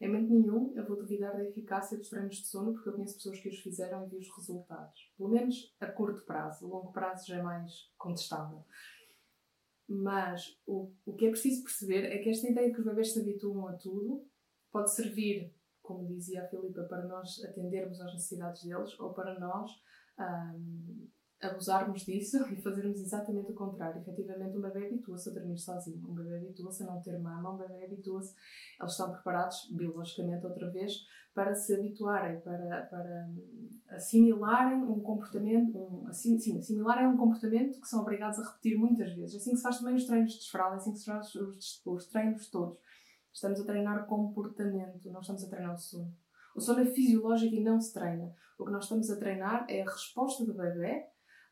Em 0.01 0.09
momento 0.09 0.31
nenhum 0.31 0.73
eu 0.77 0.87
vou 0.87 0.97
duvidar 0.97 1.35
da 1.35 1.43
eficácia 1.43 1.97
dos 1.97 2.09
treinos 2.09 2.37
de 2.37 2.47
sono, 2.47 2.75
porque 2.75 2.89
eu 2.89 2.93
conheço 2.93 3.17
pessoas 3.17 3.41
que 3.41 3.49
os 3.49 3.59
fizeram 3.59 4.05
e 4.05 4.11
vi 4.11 4.19
os 4.19 4.37
resultados. 4.37 5.13
Pelo 5.17 5.31
menos 5.31 5.75
a 5.81 5.87
curto 5.87 6.25
prazo. 6.25 6.67
A 6.67 6.69
longo 6.69 6.93
prazo 6.93 7.27
já 7.27 7.39
é 7.39 7.43
mais 7.43 7.91
contestável. 7.99 8.65
Mas 9.89 10.59
o, 10.67 10.93
o 11.05 11.15
que 11.15 11.27
é 11.27 11.31
preciso 11.31 11.63
perceber 11.63 12.05
é 12.07 12.19
que 12.19 12.31
esta 12.31 12.49
ideia 12.49 12.69
de 12.69 12.75
que 12.75 12.81
os 12.81 12.87
bebês 12.87 13.13
se 13.13 13.21
habituam 13.21 13.69
a 13.69 13.75
tudo 13.75 14.27
pode 14.73 14.95
servir, 14.95 15.55
como 15.83 16.07
dizia 16.07 16.43
a 16.43 16.49
Filipa, 16.49 16.85
para 16.85 17.07
nós 17.07 17.45
atendermos 17.45 18.01
às 18.01 18.15
necessidades 18.15 18.65
deles 18.65 18.99
ou 18.99 19.13
para 19.13 19.39
nós 19.39 19.71
um, 20.19 21.09
abusarmos 21.45 22.03
disso 22.03 22.39
e 22.53 22.57
fazermos 22.57 23.01
exatamente 23.01 23.53
o 23.53 23.55
contrário. 23.55 24.01
Efetivamente, 24.01 24.57
um 24.57 24.61
bebê 24.61 24.87
habitua-se 24.87 25.31
a 25.31 25.33
dormir 25.33 25.59
sozinho, 25.59 26.09
um 26.09 26.15
bebê 26.15 26.37
habitua-se 26.37 26.83
a 26.83 26.87
não 26.87 27.01
ter 27.01 27.19
mama, 27.19 27.55
um 27.55 27.57
bebê 27.57 27.85
habitua-se, 27.85 28.35
eles 28.81 28.93
estão 28.93 29.13
preparados, 29.13 29.71
biologicamente, 29.73 30.47
outra 30.47 30.71
vez, 30.71 31.07
para 31.35 31.55
se 31.55 31.75
habituarem, 31.75 32.41
para, 32.41 32.83
para 32.83 33.29
assimilarem 33.89 34.83
um 34.85 35.01
comportamento, 35.01 35.77
um, 35.77 36.07
assim, 36.09 36.39
sim, 36.39 36.59
assimilarem 36.59 37.09
um 37.09 37.17
comportamento 37.17 37.81
que 37.81 37.89
são 37.89 38.03
obrigados 38.03 38.39
a 38.39 38.45
repetir 38.45 38.79
muitas 38.79 39.13
vezes. 39.15 39.37
Assim 39.37 39.51
que 39.51 39.57
se 39.57 39.63
faz 39.63 39.79
também 39.79 39.97
os 39.97 40.07
treinos 40.07 40.33
de 40.33 40.39
desfralda, 40.39 40.77
assim 40.77 40.93
que 40.93 40.99
se 40.99 41.07
faz 41.07 41.35
os, 41.35 41.83
os 41.85 42.07
treinos 42.07 42.49
todos. 42.51 42.79
Estamos 43.33 43.61
a 43.61 43.65
treinar 43.65 44.07
comportamento, 44.07 45.11
não 45.11 45.21
estamos 45.21 45.43
a 45.43 45.49
treinar 45.49 45.75
o 45.75 45.79
sono. 45.79 46.15
O 46.55 46.61
sono 46.61 46.81
é 46.81 46.87
fisiológico 46.87 47.57
e 47.57 47.65
não 47.65 47.81
se 47.81 47.93
treina. 47.93 48.33
O 48.57 48.65
que 48.65 48.71
nós 48.71 48.85
estamos 48.85 49.11
a 49.11 49.17
treinar 49.17 49.67
é 49.69 49.83
a 49.83 49.91
resposta 49.91 50.45
do 50.45 50.55
bebê 50.55 51.05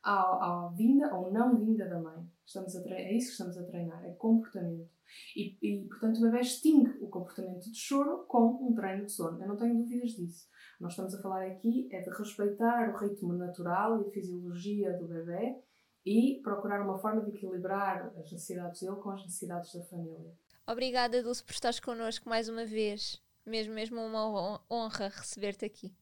à, 0.02 0.66
à 0.66 0.72
vinda 0.74 1.14
ou 1.14 1.32
não 1.32 1.56
vinda 1.56 1.88
da 1.88 2.00
mãe. 2.00 2.26
Estamos 2.44 2.76
a 2.76 2.80
é 2.90 3.16
isso 3.16 3.28
que 3.28 3.32
estamos 3.32 3.58
a 3.58 3.64
treinar, 3.64 4.04
é 4.04 4.12
comportamento. 4.12 4.90
E, 5.36 5.56
e, 5.62 5.84
portanto, 5.88 6.18
o 6.18 6.20
bebê 6.22 6.40
extingue 6.40 6.98
o 7.00 7.08
comportamento 7.08 7.70
de 7.70 7.76
choro 7.76 8.24
com 8.26 8.66
um 8.66 8.74
treino 8.74 9.04
de 9.04 9.12
sono. 9.12 9.40
Eu 9.40 9.48
não 9.48 9.56
tenho 9.56 9.76
dúvidas 9.76 10.10
disso. 10.12 10.48
Nós 10.80 10.92
estamos 10.92 11.14
a 11.14 11.22
falar 11.22 11.46
aqui 11.46 11.88
é 11.92 12.00
de 12.00 12.10
respeitar 12.10 12.92
o 12.92 12.98
ritmo 12.98 13.32
natural 13.34 14.02
e 14.02 14.08
a 14.08 14.10
fisiologia 14.10 14.92
do 14.98 15.06
bebê 15.06 15.56
e 16.04 16.40
procurar 16.42 16.82
uma 16.82 16.98
forma 16.98 17.22
de 17.22 17.30
equilibrar 17.30 18.08
as 18.18 18.32
necessidades 18.32 18.80
dele 18.80 18.96
com 18.96 19.10
as 19.10 19.22
necessidades 19.22 19.72
da 19.72 19.82
família. 19.84 20.32
Obrigada, 20.66 21.22
Dulce, 21.22 21.44
por 21.44 21.52
estares 21.52 21.78
connosco 21.78 22.28
mais 22.28 22.48
uma 22.48 22.64
vez. 22.64 23.22
Mesmo, 23.44 23.74
mesmo 23.74 24.00
uma 24.00 24.60
honra 24.70 25.08
receber-te 25.08 25.64
aqui. 25.64 25.92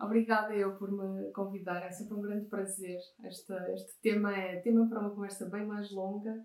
Obrigada 0.00 0.54
eu 0.54 0.76
por 0.76 0.90
me 0.90 1.30
convidar, 1.32 1.82
é 1.84 1.90
sempre 1.90 2.14
um 2.14 2.22
grande 2.22 2.46
prazer. 2.46 2.98
Este, 3.24 3.52
este 3.72 4.00
tema 4.00 4.32
é 4.32 4.60
tema 4.60 4.88
para 4.88 5.00
uma 5.00 5.10
conversa 5.10 5.46
bem 5.46 5.66
mais 5.66 5.90
longa 5.90 6.44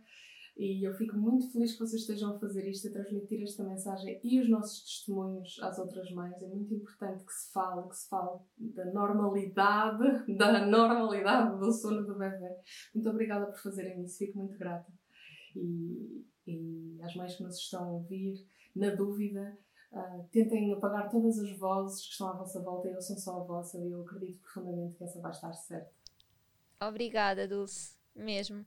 e 0.55 0.87
eu 0.87 0.93
fico 0.93 1.17
muito 1.17 1.51
feliz 1.51 1.73
que 1.73 1.79
vocês 1.79 2.01
estejam 2.01 2.35
a 2.35 2.39
fazer 2.39 2.69
isto, 2.69 2.87
a 2.87 2.91
transmitir 2.91 3.41
esta 3.41 3.63
mensagem 3.63 4.19
e 4.23 4.39
os 4.39 4.49
nossos 4.49 4.83
testemunhos 4.83 5.57
às 5.61 5.79
outras 5.79 6.11
mães. 6.11 6.39
É 6.41 6.47
muito 6.47 6.73
importante 6.73 7.23
que 7.25 7.33
se 7.33 7.51
fale, 7.51 7.87
que 7.89 7.97
se 7.97 8.07
fale 8.07 8.39
da 8.57 8.85
normalidade, 8.85 10.03
da 10.37 10.65
normalidade 10.65 11.59
do 11.59 11.71
sono 11.71 12.05
do 12.05 12.17
bebê. 12.17 12.55
Muito 12.93 13.09
obrigada 13.09 13.47
por 13.47 13.57
fazerem 13.57 14.03
isso, 14.03 14.19
fico 14.19 14.37
muito 14.37 14.57
grata. 14.57 14.91
E, 15.55 16.23
e 16.45 16.99
às 17.01 17.15
mães 17.15 17.35
que 17.35 17.43
nos 17.43 17.57
estão 17.57 17.83
a 17.83 17.91
ouvir, 17.93 18.45
na 18.75 18.89
dúvida, 18.89 19.57
Uh, 19.93 20.27
tentem 20.31 20.73
apagar 20.73 21.07
todas 21.07 21.37
as 21.37 21.55
vozes 21.59 22.03
que 22.03 22.11
estão 22.11 22.27
à 22.27 22.33
vossa 22.33 22.59
volta 22.59 22.89
e 22.89 22.95
ouçam 22.95 23.15
só 23.15 23.41
a 23.41 23.43
vossa 23.43 23.77
e 23.77 23.91
eu 23.91 24.01
acredito 24.01 24.39
profundamente 24.39 24.97
que 24.97 25.03
essa 25.03 25.21
vai 25.21 25.29
estar 25.29 25.53
certa. 25.53 25.91
Obrigada, 26.81 27.47
Dulce, 27.47 27.95
mesmo. 28.15 28.65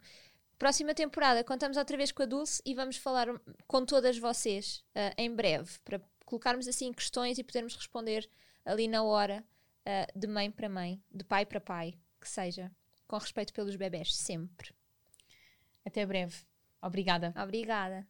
Próxima 0.57 0.95
temporada 0.95 1.43
contamos 1.43 1.77
outra 1.77 1.97
vez 1.97 2.12
com 2.12 2.22
a 2.22 2.27
Dulce 2.27 2.62
e 2.64 2.74
vamos 2.74 2.97
falar 2.97 3.27
com 3.66 3.85
todas 3.85 4.16
vocês 4.16 4.85
uh, 4.95 5.12
em 5.18 5.35
breve 5.35 5.81
para 5.85 6.01
colocarmos 6.24 6.68
assim 6.68 6.93
questões 6.93 7.39
e 7.39 7.45
podermos 7.45 7.74
responder 7.74 8.31
ali 8.64 8.87
na 8.87 9.03
hora 9.03 9.45
uh, 9.81 10.18
de 10.18 10.29
mãe 10.29 10.49
para 10.49 10.68
mãe, 10.68 11.03
de 11.11 11.24
pai 11.24 11.45
para 11.45 11.61
pai, 11.61 11.99
que 12.20 12.29
seja, 12.29 12.70
com 13.09 13.18
respeito 13.18 13.53
pelos 13.53 13.74
bebés, 13.74 14.14
sempre. 14.14 14.72
Até 15.85 16.07
breve. 16.07 16.37
Obrigada. 16.81 17.35
Obrigada. 17.37 18.07